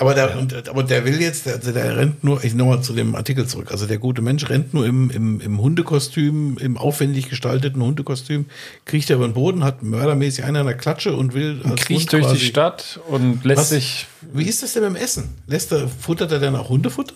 [0.00, 2.94] Aber der, und, aber der will jetzt, der, also der rennt nur, ich nochmal zu
[2.94, 3.70] dem Artikel zurück.
[3.70, 8.46] Also der gute Mensch rennt nur im, im, im Hundekostüm, im aufwendig gestalteten Hundekostüm,
[8.86, 12.10] kriecht er über den Boden, hat mördermäßig einen an der Klatsche und will als Kriecht
[12.14, 13.68] Hund durch die Stadt und lässt Was?
[13.68, 14.06] sich.
[14.32, 15.34] Wie ist das denn beim Essen?
[15.46, 17.14] Lässt er, futtert er denn auch Hundefutter?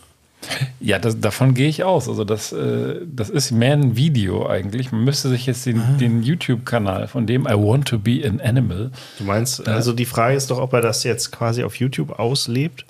[0.80, 2.08] Ja, das, davon gehe ich aus.
[2.08, 4.92] Also, das, äh, das ist mehr ein Video eigentlich.
[4.92, 5.96] Man müsste sich jetzt den, Ah.
[5.98, 8.90] den YouTube-Kanal von dem I Want to Be an Animal.
[9.18, 12.84] Du meinst, also die Frage ist doch, ob er das jetzt quasi auf YouTube auslebt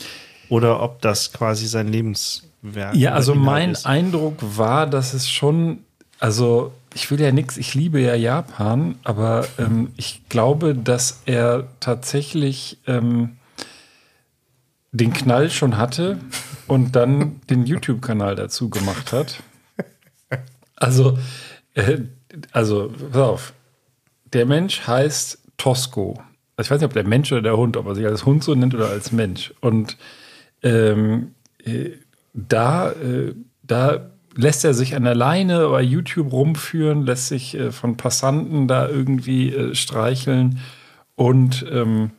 [0.49, 3.87] oder ob das quasi sein Lebenswerk Ja, also mein ist.
[3.87, 5.79] Eindruck war, dass es schon,
[6.21, 11.67] also ich will ja nichts, ich liebe ja Japan, aber ähm, ich glaube, dass er
[11.81, 13.31] tatsächlich ähm,
[14.93, 16.19] den Knall schon hatte
[16.67, 19.43] und dann den YouTube-Kanal dazu gemacht hat.
[20.77, 21.19] Also,
[21.75, 21.99] äh,
[22.53, 23.53] also, pass auf.
[24.33, 26.21] Der Mensch heißt Tosco.
[26.57, 28.43] Also ich weiß nicht, ob der Mensch oder der Hund, ob er sich als Hund
[28.45, 29.55] so nennt oder als Mensch.
[29.61, 29.97] Und
[30.63, 31.35] ähm,
[31.65, 31.91] äh,
[32.33, 37.73] da, äh, da lässt er sich an der Leine bei YouTube rumführen, lässt sich äh,
[37.73, 40.61] von Passanten da irgendwie äh, streicheln
[41.15, 42.11] und ähm,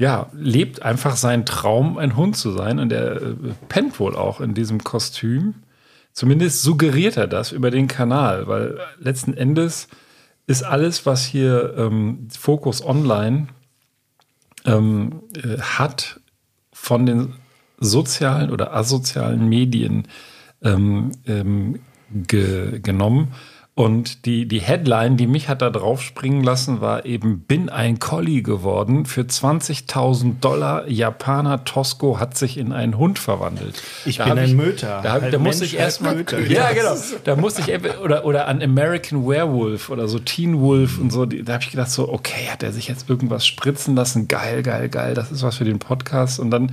[0.00, 2.78] ja, lebt einfach seinen Traum, ein Hund zu sein.
[2.78, 3.34] Und er äh,
[3.68, 5.56] pennt wohl auch in diesem Kostüm.
[6.14, 9.88] Zumindest suggeriert er das über den Kanal, weil letzten Endes
[10.46, 13.48] ist alles, was hier ähm, Focus Online
[14.64, 16.20] ähm, äh, hat,
[16.72, 17.34] von den
[17.78, 20.08] sozialen oder asozialen Medien
[20.62, 23.34] ähm, ähm, ge genommen.
[23.80, 27.98] Und die, die Headline, die mich hat da drauf springen lassen, war eben, bin ein
[27.98, 29.06] Collie geworden.
[29.06, 33.82] Für 20.000 Dollar Japaner Tosco hat sich in einen Hund verwandelt.
[34.04, 35.00] Ich Da bin ein Möter.
[35.02, 36.10] Da, hab, Ein da muss ich erstmal.
[36.50, 36.94] Ja, genau.
[37.24, 41.24] Da musste ich oder, oder an American Werewolf oder so Teen Wolf und so.
[41.24, 44.28] Da habe ich gedacht, so, okay, hat er sich jetzt irgendwas spritzen lassen?
[44.28, 45.14] Geil, geil, geil.
[45.14, 46.38] Das ist was für den Podcast.
[46.38, 46.72] Und dann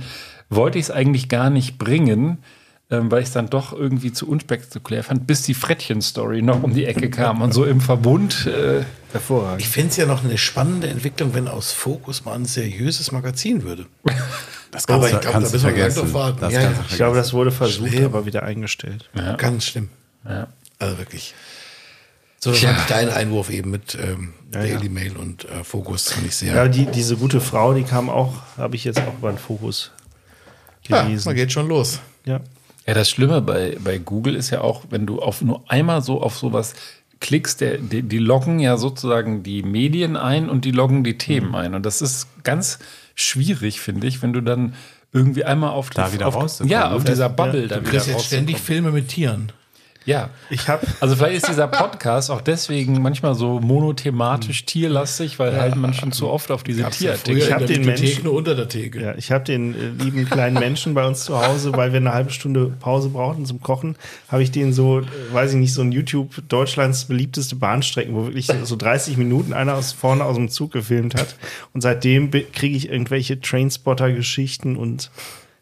[0.50, 2.42] wollte ich es eigentlich gar nicht bringen.
[2.90, 6.72] Ähm, weil ich es dann doch irgendwie zu unspektakulär fand, bis die Frettchen-Story noch um
[6.74, 8.46] die Ecke kam und so im Verbund.
[8.46, 9.60] Äh, Hervorragend.
[9.62, 13.62] Ich finde es ja noch eine spannende Entwicklung, wenn aus Fokus mal ein seriöses Magazin
[13.62, 13.86] würde.
[14.70, 16.00] Das Aber kannst, ich du- glaub, kannst da müssen wir vergessen.
[16.00, 16.40] drauf warten.
[16.40, 16.68] Das Ja, ja.
[16.70, 17.32] du Ich glaube, das vergessen.
[17.38, 18.04] wurde versucht, Schlimm.
[18.04, 19.08] aber wieder eingestellt.
[19.38, 19.88] Ganz schlimm.
[20.26, 20.48] ja.
[20.78, 21.34] Also wirklich.
[22.40, 24.90] So, das fand ich dein Einwurf eben mit ähm, Ja, Daily ja.
[24.92, 26.54] Mail und äh, Fokus fand ich sehr.
[26.54, 29.90] Ja, die, diese gute Frau, die kam auch, habe ich jetzt auch über den Fokus
[30.86, 31.24] ja, gelesen.
[31.28, 31.98] man geht schon los.
[32.26, 32.38] Ja.
[32.88, 36.22] Ja, das Schlimme bei, bei Google ist ja auch, wenn du auf nur einmal so
[36.22, 36.72] auf sowas
[37.20, 41.54] klickst, der, die, die loggen ja sozusagen die Medien ein und die loggen die Themen
[41.54, 41.74] ein.
[41.74, 42.78] Und das ist ganz
[43.14, 44.74] schwierig, finde ich, wenn du dann
[45.12, 46.94] irgendwie einmal auf Da wieder auf, rauszukommen, Ja, ne?
[46.94, 48.56] auf dieser Bubble Du dann wieder kriegst jetzt ständig.
[48.56, 49.52] Filme mit Tieren.
[50.08, 50.30] Ja.
[50.48, 55.76] Ich habe Also vielleicht ist dieser Podcast auch deswegen manchmal so monothematisch tierlastig, weil halt
[55.76, 57.42] man schon zu oft auf diese ja Tierartikel.
[57.42, 59.02] Ich hab in der den Menschen- nur unter der Theke.
[59.02, 62.14] ja, ich hab den äh, lieben kleinen Menschen bei uns zu Hause, weil wir eine
[62.14, 63.96] halbe Stunde Pause brauchten zum Kochen,
[64.28, 68.24] habe ich den so, äh, weiß ich nicht, so ein YouTube Deutschlands beliebteste Bahnstrecken, wo
[68.24, 71.34] wirklich so 30 Minuten einer aus vorne aus dem Zug gefilmt hat.
[71.74, 75.10] Und seitdem kriege ich irgendwelche Trainspotter-Geschichten und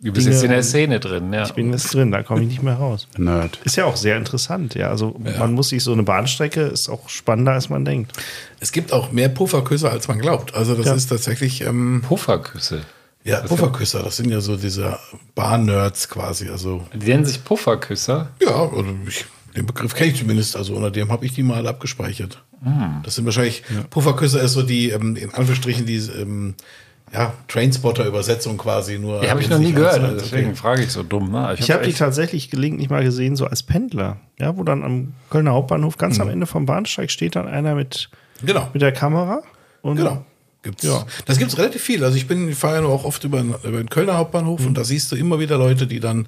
[0.01, 1.45] Du bist Dinge jetzt in der Szene drin, ja.
[1.47, 3.09] ich bin jetzt drin, da komme ich nicht mehr raus.
[3.17, 3.59] Nerd.
[3.65, 4.91] Ist ja auch sehr interessant, ja.
[4.91, 8.13] Also man muss sich so eine Bahnstrecke ist auch spannender, als man denkt.
[8.61, 10.55] Es gibt auch mehr Pufferküsse, als man glaubt.
[10.55, 10.95] Also das Ja.
[10.95, 12.83] ist tatsächlich, ähm, Pufferküsse.
[13.25, 14.99] ja, Pufferküsser, das sind ja so diese
[15.35, 16.49] Bahn-Nerds quasi.
[16.51, 18.29] Also Die nennen sich Pufferküsser.
[18.43, 19.25] ja, oder ich,
[19.57, 20.57] den Begriff kenne ich zumindest.
[20.57, 22.43] Also unter dem habe ich die mal abgespeichert.
[22.63, 23.01] Hm.
[23.03, 26.55] Das sind wahrscheinlich, Pufferküsser ist so die, ähm, in Anführungsstrichen, die ähm,
[27.13, 29.21] ja, Trainspotter-Übersetzung quasi nur.
[29.21, 30.57] Die habe ich noch nie gehört, als- als- deswegen okay.
[30.57, 31.31] frage ich so dumm.
[31.31, 31.55] Ne?
[31.59, 35.15] Ich habe die echt- tatsächlich gelegentlich mal gesehen, so als Pendler, ja, wo dann am
[35.31, 38.11] Kölner Hauptbahnhof ganz am Ende vom Bahnsteig steht dann einer mit,
[38.45, 38.69] Genau.
[38.73, 39.43] mit der Kamera.
[39.83, 40.25] Und Genau.
[40.63, 41.07] Gibt's, Ja.
[41.27, 42.03] Das gibt es relativ viel.
[42.03, 44.61] Also ich bin, ich fahre ja nur auch oft über, den- über den Kölner Hauptbahnhof
[44.63, 44.67] Mhm.
[44.69, 46.27] und da siehst du immer wieder Leute, die dann,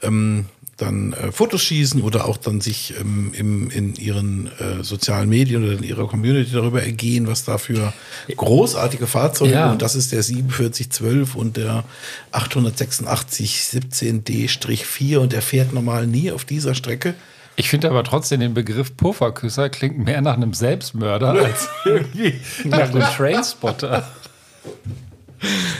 [0.00, 0.46] ähm,
[0.80, 5.62] dann äh, Fotos schießen oder auch dann sich ähm, im, in ihren äh, sozialen Medien
[5.64, 7.92] oder in ihrer Community darüber ergehen, was da für
[8.34, 9.70] großartige Fahrzeuge Ja.
[9.72, 11.84] und das ist der 4712 und der
[12.32, 17.14] 886 17D-4 und der fährt normal nie auf dieser Strecke.
[17.56, 22.90] Ich finde aber trotzdem den Begriff Pufferküsser klingt mehr nach einem Selbstmörder als irgendwie nach
[22.90, 24.08] einem Trainspotter.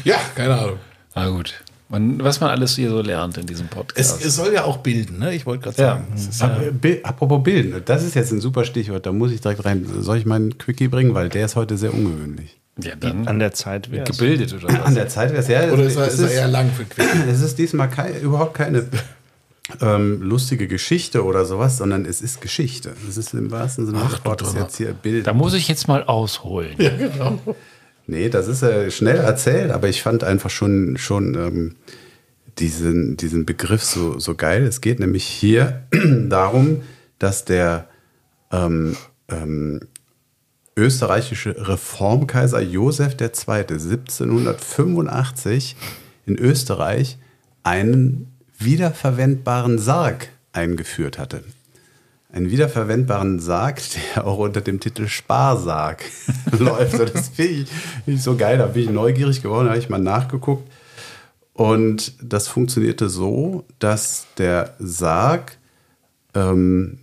[0.05, 0.79] Ja, keine Ahnung.
[1.15, 1.63] Na gut.
[1.91, 4.25] Man, was man alles hier so lernt in diesem Es, Podcast.
[4.25, 5.35] es soll ja auch bilden, ne?
[5.35, 5.89] Ich wollte gerade Ja.
[5.95, 6.05] sagen.
[6.15, 9.41] Es ist Ap- Bi- Apropos Bilden, das ist jetzt ein super Stichwort, da muss ich
[9.41, 9.85] direkt rein.
[10.01, 12.59] Soll ich meinen Quickie bringen, weil der ist heute sehr ungewöhnlich.
[12.83, 14.87] ja, dann an der Zeit wäre gebildet oder was?
[14.87, 15.71] An der Zeit wäre es ja.
[15.73, 17.07] Oder ist er, es ist er eher lang für Quick?
[17.29, 18.87] Es ist diesmal kei- überhaupt keine
[19.81, 22.93] ähm, lustige Geschichte oder sowas, sondern es ist Geschichte.
[23.09, 25.27] Es ist im wahrsten Sinne des Wortes jetzt hier Bild.
[25.27, 26.77] Da muss ich jetzt mal ausholen.
[28.11, 31.77] Nee, das ist äh, schnell erzählt, aber ich fand einfach schon, schon ähm,
[32.59, 34.65] diesen, diesen Begriff so, so geil.
[34.65, 35.85] Es geht nämlich hier
[36.29, 36.83] darum,
[37.21, 37.87] dass der
[38.51, 38.97] ähm,
[39.29, 39.83] ähm,
[40.77, 43.29] österreichische Reformkaiser Josef II.
[43.29, 45.77] 1785
[46.27, 47.17] in Österreich
[47.63, 48.27] einen
[48.59, 51.45] wiederverwendbaren Sarg eingeführt hatte.
[52.33, 53.81] Einen wiederverwendbaren Sarg,
[54.15, 56.05] der auch unter dem Titel Sparsarg
[56.59, 57.01] läuft.
[57.01, 58.59] Und das finde ich, find ich so geil.
[58.59, 60.71] Da bin ich neugierig geworden, da habe ich mal nachgeguckt.
[61.53, 65.59] Und das funktionierte so, dass der Sarg,
[66.35, 66.99] ähm,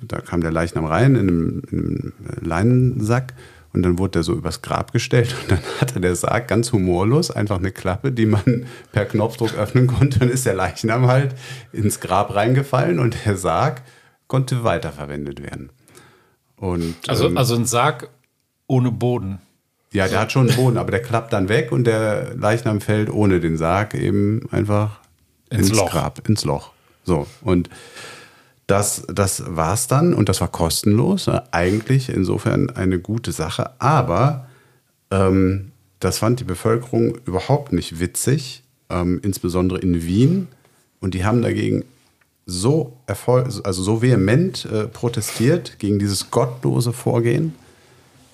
[0.00, 3.34] da kam der Leichnam rein in einem, in einem Leinensack
[3.72, 7.30] und dann wurde der so übers Grab gestellt und dann hatte der Sarg ganz humorlos
[7.30, 10.18] einfach eine Klappe, die man per Knopfdruck öffnen konnte.
[10.20, 11.34] Dann ist der Leichnam halt
[11.72, 13.82] ins Grab reingefallen und der Sarg
[14.28, 15.70] konnte weiterverwendet werden.
[16.56, 18.08] Und, Also, ähm, also ein Sarg
[18.66, 19.38] ohne Boden.
[19.92, 23.10] ja, der hat schon einen Boden, aber der klappt dann weg und der Leichnam fällt
[23.10, 25.00] ohne den Sarg eben einfach
[25.50, 25.90] Ins ins, Loch.
[25.90, 26.72] Grab, ins Loch.
[27.04, 27.70] So, und
[28.66, 31.28] das, das war's dann und das war kostenlos.
[31.52, 34.48] Eigentlich insofern eine gute Sache, aber
[35.12, 35.70] ähm,
[36.00, 40.48] das fand die Bevölkerung überhaupt nicht witzig, ähm, insbesondere in Wien.
[41.00, 41.84] Und die haben dagegen
[42.46, 47.54] so, erfol also so vehement äh, protestiert gegen dieses gottlose Vorgehen,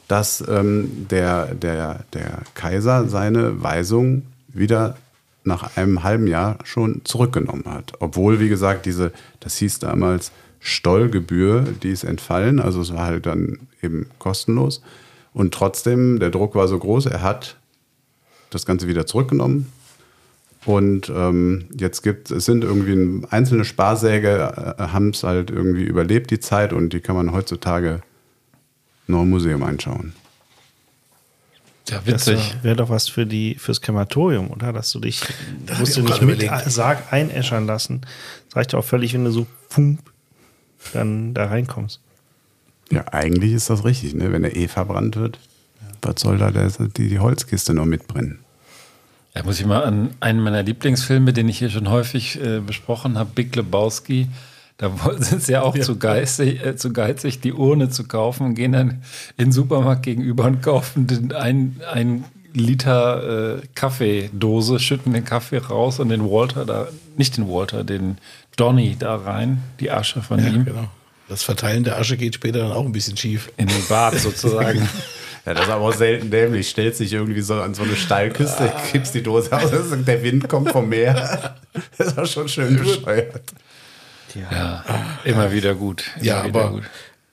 [0.06, 4.96] dass ähm, der, der, der Kaiser seine Weisung wieder
[5.44, 7.94] nach einem halben Jahr schon zurückgenommen hat.
[7.98, 10.30] Obwohl, wie gesagt, diese, das hieß damals
[10.60, 14.82] Stollgebühr, die ist entfallen, also es war halt dann eben kostenlos.
[15.32, 17.56] Und trotzdem, der Druck war so groß, er hat
[18.50, 19.72] das Ganze wieder zurückgenommen.
[20.64, 26.30] Und ähm, jetzt gibt es sind irgendwie einzelne Sparsäge, äh, haben es halt irgendwie überlebt,
[26.30, 28.00] die Zeit, und die kann man heutzutage
[29.08, 30.12] noch im Museum anschauen.
[31.88, 32.56] Ja, Das witzig.
[32.62, 34.72] wäre doch was für die fürs Krematorium, oder?
[34.72, 35.20] Dass du dich
[35.66, 36.48] Das musst du nicht mit.
[36.66, 38.02] Sarg einäschern lassen.
[38.48, 40.00] Das reicht auch völlig, wenn du so pump
[40.92, 42.00] dann da reinkommst.
[42.90, 44.32] Ja, eigentlich ist das richtig, ne?
[44.32, 45.40] Wenn der eh verbrannt wird,
[46.02, 48.38] was soll da der, die, die Holzkiste noch mitbrennen?
[49.34, 53.18] Da muss ich mal an einen meiner Lieblingsfilme, den ich hier schon häufig äh, besprochen
[53.18, 54.28] habe, Big Lebowski.
[54.76, 58.54] Da sind sie ja auch Zu, geizig, äh, zu geizig, die Urne zu kaufen und
[58.54, 59.02] gehen dann
[59.38, 65.58] in den Supermarkt gegenüber und kaufen den ein, ein Liter äh, Kaffeedose, schütten den Kaffee
[65.58, 68.18] raus und den Walter da, nicht den Walter, den
[68.56, 70.88] Donny da rein, die Asche von Ja, ihm, genau.
[71.28, 73.50] Das Verteilen der Asche geht später dann auch ein bisschen schief.
[73.56, 74.86] in den Bad sozusagen.
[75.44, 76.68] Ja, das ist aber auch selten dämlich.
[76.68, 79.70] Stellt sich irgendwie so an so eine Stallküste, kippst die Dose aus,
[80.06, 81.56] der Wind kommt vom Meer.
[81.98, 83.42] Das ist auch schon schön bescheuert.
[84.34, 84.84] ja,
[85.24, 86.04] immer wieder gut.
[86.16, 86.80] Immer Ja, wieder aber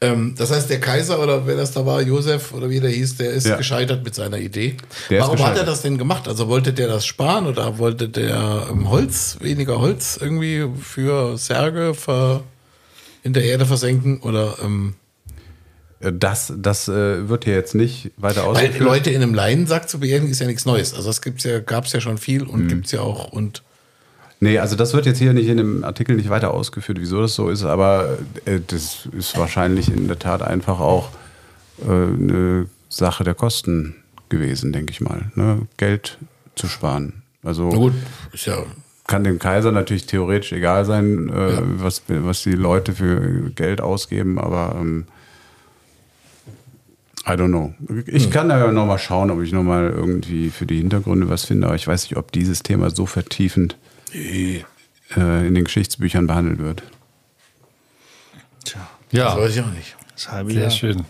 [0.02, 3.18] ähm, das heißt, der Kaiser oder wer das da war, Josef oder wie der hieß,
[3.18, 3.58] der ist Ja.
[3.58, 4.78] gescheitert mit seiner Idee.
[5.10, 6.28] Der Warum hat er das denn gemacht?
[6.28, 11.94] Also wollte der das sparen oder wollte der ähm, Holz, weniger Holz irgendwie für Särge
[11.94, 12.44] ver,
[13.24, 14.96] in der Erde versenken oder ähm,
[16.02, 18.80] Das, das äh, wird hier jetzt nicht weiter weil ausgeführt.
[18.80, 20.94] Leute in einem Leinensack zu beerdigen ist ja nichts Neues.
[20.94, 22.68] Also das gibt's ja, gab's ja schon viel und Mhm.
[22.70, 23.64] gibt's ja auch und
[24.42, 27.36] Nee, also das wird jetzt hier nicht in dem Artikel nicht weiter ausgeführt, wieso das
[27.36, 31.10] so ist, aber äh, das ist wahrscheinlich in der Tat einfach auch
[31.82, 33.96] äh, eine Sache der Kosten
[34.30, 35.30] gewesen, denke ich mal.
[35.36, 35.68] Ne?
[35.76, 36.18] Geld
[36.56, 37.22] zu sparen.
[37.44, 37.94] Also na gut,
[38.32, 38.64] ist ja
[39.08, 41.62] kann dem Kaiser natürlich theoretisch egal sein, äh, Ja.
[41.64, 45.06] was, was die Leute für Geld ausgeben, aber ähm,
[47.30, 47.74] I don't know.
[48.08, 48.32] Ich Hm.
[48.32, 51.76] kann da ja nochmal schauen, ob ich nochmal irgendwie für die Hintergründe was finde, aber
[51.76, 53.78] ich weiß nicht, ob dieses Thema so vertiefend
[54.14, 54.66] nee,
[55.16, 56.84] äh, in den Geschichtsbüchern behandelt wird.
[59.12, 59.96] Ja, das weiß ich auch nicht.
[60.14, 60.72] Das halbe Sehr Jahr.
[60.72, 61.06] schön.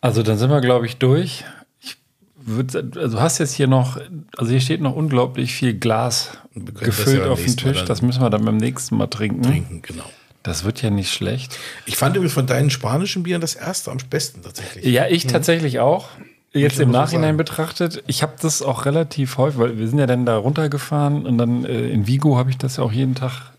[0.00, 1.44] Also dann sind wir, glaube ich, durch.
[1.82, 1.96] Ich
[2.36, 3.98] würd, also du hast jetzt hier noch,
[4.36, 7.84] also hier steht noch unglaublich viel Glas gefüllt ja auf dem Tisch.
[7.84, 9.42] Das müssen wir dann beim nächsten Mal trinken.
[9.42, 10.10] Trinken, genau.
[10.42, 11.58] Das wird ja nicht schlecht.
[11.84, 14.84] Ich fand übrigens von deinen spanischen Bieren das erste am besten tatsächlich.
[14.84, 16.08] Ja, ich tatsächlich auch.
[16.52, 20.26] Jetzt im Nachhinein betrachtet, ich habe das auch relativ häufig, weil wir sind ja dann
[20.26, 23.52] da runtergefahren und dann äh, in Vigo habe ich das ja auch jeden Tag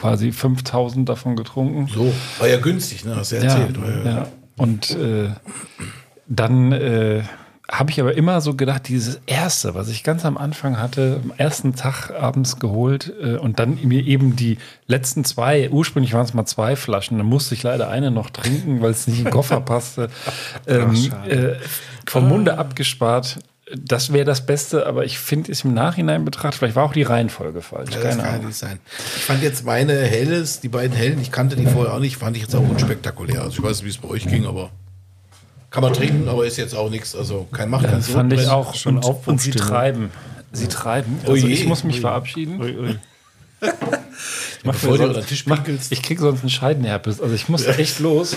[0.00, 1.86] quasi 5000 davon getrunken.
[1.92, 3.16] So, war ja günstig, ne?
[3.16, 3.76] Hast du ja erzählt.
[4.04, 4.28] ja, ja.
[4.56, 5.30] Und äh,
[6.26, 7.24] dann äh,
[7.70, 11.32] habe ich aber immer so gedacht, dieses erste, was ich ganz am Anfang hatte, am
[11.36, 16.34] ersten Tag abends geholt äh, und dann mir eben die letzten zwei, ursprünglich waren es
[16.34, 19.32] mal zwei Flaschen, dann musste ich leider eine noch trinken, weil es nicht in den
[19.32, 20.10] Koffer passte,
[20.66, 20.94] ähm,
[21.26, 21.54] äh,
[22.06, 23.38] vom Munde abgespart.
[23.74, 27.02] Das wäre das Beste, aber ich finde es im Nachhinein betrachtet, vielleicht war auch die
[27.02, 27.94] Reihenfolge falsch.
[27.94, 28.46] Ja, das Keine kann Ahnung.
[28.48, 28.78] nicht sein.
[29.16, 32.36] Ich fand jetzt meine Helles, die beiden Hellen, ich kannte die vorher auch nicht, fand
[32.36, 33.40] ich jetzt auch unspektakulär.
[33.40, 34.70] Also ich weiß nicht, wie es bei euch ging, aber
[35.74, 37.16] kann man trinken, aber ist jetzt auch nichts.
[37.16, 38.72] Also kein Macht, kein Das fand ich auch.
[38.86, 40.10] Und, und sie treiben.
[40.52, 41.18] Sie treiben.
[41.26, 41.52] Also je.
[41.52, 42.60] ich muss mich verabschieden.
[42.62, 42.98] Ui, ui.
[44.62, 45.90] Mach Bevor sonst- Tisch mach- pinkelst.
[45.90, 47.20] Ich krieg sonst einen Scheidenherpes.
[47.20, 48.36] Also ich muss echt los.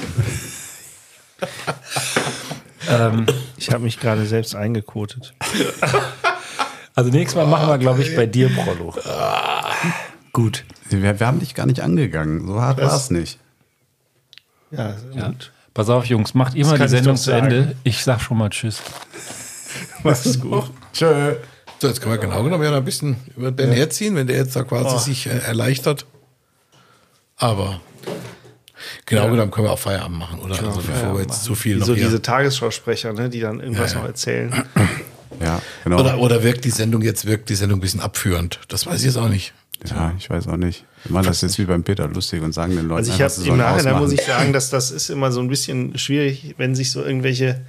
[2.90, 3.28] ähm,
[3.58, 5.36] Ich habe mich gerade selbst eingekotet.
[6.96, 8.96] also nächstes Mal machen wir, glaube ich, bei dir, Prollo.
[10.34, 10.66] Gut.
[10.90, 12.48] Wir, wir haben dich gar nicht angegangen.
[12.48, 13.38] So hart war es nicht.
[14.72, 15.28] Ja, Ja.
[15.28, 15.52] gut.
[15.78, 17.76] Pass auf, Jungs, macht mal die Sendung zu Ende.
[17.84, 18.82] Ich sag schon mal Tschüss.
[20.04, 20.72] Mach's gut.
[20.92, 21.36] Tschö.
[21.80, 24.38] So, jetzt können wir genau genommen ja noch ein bisschen über Ben herziehen, wenn der
[24.38, 24.98] jetzt da quasi Oh.
[24.98, 26.08] sich äh, erleichtert.
[27.36, 27.80] Aber
[29.06, 30.56] genau genommen können wir auch Feierabend machen, oder?
[30.56, 32.06] also bevor wir jetzt so viel Wie noch so hier.
[32.06, 34.02] diese Tagesschausprecher, ne, die dann irgendwas Ja, ja.
[34.02, 34.64] noch erzählen.
[35.40, 36.00] Ja, genau.
[36.00, 38.60] oder, oder wirkt die Sendung jetzt wirkt die Sendung ein bisschen abführend?
[38.70, 39.54] Das weiß ich jetzt auch nicht.
[39.86, 40.86] Ja, ich weiß auch nicht.
[41.04, 43.50] Wir machen das jetzt wie beim Peter lustig und sagen den Leuten, Also ich habe
[43.50, 46.92] im Nachhinein muss ich sagen, dass das ist immer so ein bisschen schwierig, wenn sich
[46.92, 47.62] so irgendwelche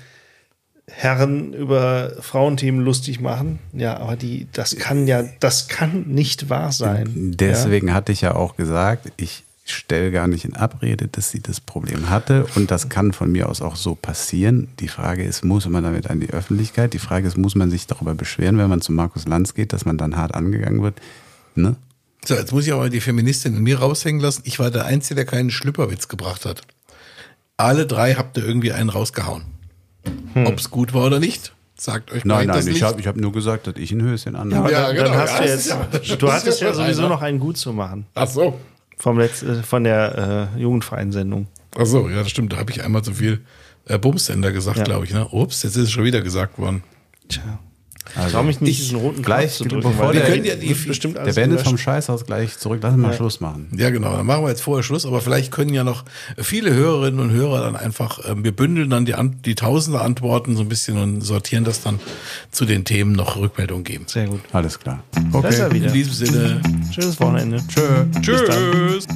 [0.90, 3.58] Herren über Frauenthemen lustig machen.
[3.72, 7.08] Ja, aber die, das kann ja, das kann nicht wahr sein.
[7.14, 11.60] Deswegen hatte ich ja auch gesagt, ich stelle gar nicht in Abrede, dass sie das
[11.60, 14.68] Problem hatte und das kann von mir aus auch so passieren.
[14.80, 16.94] Die Frage ist, muss man damit an die Öffentlichkeit?
[16.94, 19.84] Die Frage ist, muss man sich darüber beschweren, wenn man zu Markus Lanz geht, dass
[19.84, 21.00] man dann hart angegangen wird?
[21.54, 21.76] Ne?
[22.28, 24.42] So, jetzt muss ich aber die Feministin in mir raushängen lassen.
[24.44, 26.60] Ich war der Einzige, der keinen Schlüpperwitz gebracht hat.
[27.56, 29.44] Alle drei habt ihr irgendwie einen rausgehauen.
[30.44, 32.82] Ob's gut war oder nicht, sagt euch Nein, nein, ich nicht.
[32.82, 34.64] habe ich hab nur gesagt, dass ich ein Höschen anhabe.
[34.64, 35.68] Aber Ja, dann, genau, dann hast ja, du jetzt,
[36.10, 37.08] ja- du hattest ja ja sowieso einer.
[37.14, 38.04] noch einen gut zu machen.
[38.14, 38.60] Ach so.
[38.98, 41.46] Vom Letz-, äh, von der äh, Jugendvereinsendung.
[41.78, 42.52] Ach so, ja, das stimmt.
[42.52, 43.40] Da habe ich einmal so viel
[43.86, 44.84] äh, Bumsender gesagt, Ja.
[44.84, 45.14] glaube ich.
[45.14, 45.26] Ne?
[45.30, 46.82] Ups, jetzt ist es schon wieder gesagt worden.
[47.30, 47.58] Tja.
[48.26, 50.54] Ich trau mich nicht, diesen roten gleich, Knopf zu drücken, bevor der, wir können ja
[50.56, 51.64] die- bestimmt der gelöscht.
[51.66, 52.80] vom Scheißhaus gleich zurück.
[52.82, 53.16] Lass uns mal Ja.
[53.16, 53.68] Schluss machen.
[53.76, 54.16] Ja, genau.
[54.16, 55.06] Dann machen wir jetzt vorher Schluss.
[55.06, 56.04] Aber vielleicht können ja noch
[56.36, 60.56] viele Hörerinnen und Hörer dann einfach, ähm, wir bündeln dann die, An die tausende Antworten
[60.56, 62.00] so ein bisschen und sortieren das dann
[62.50, 64.04] zu den Themen noch Rückmeldung geben.
[64.08, 64.40] Sehr gut.
[64.52, 65.02] Alles klar.
[65.42, 65.88] Besser wieder.
[65.88, 66.60] In diesem Sinne.
[66.92, 67.62] Schönes Wochenende.
[67.68, 67.82] Tschö.
[68.12, 68.22] Dann.
[68.22, 69.06] Tschüss.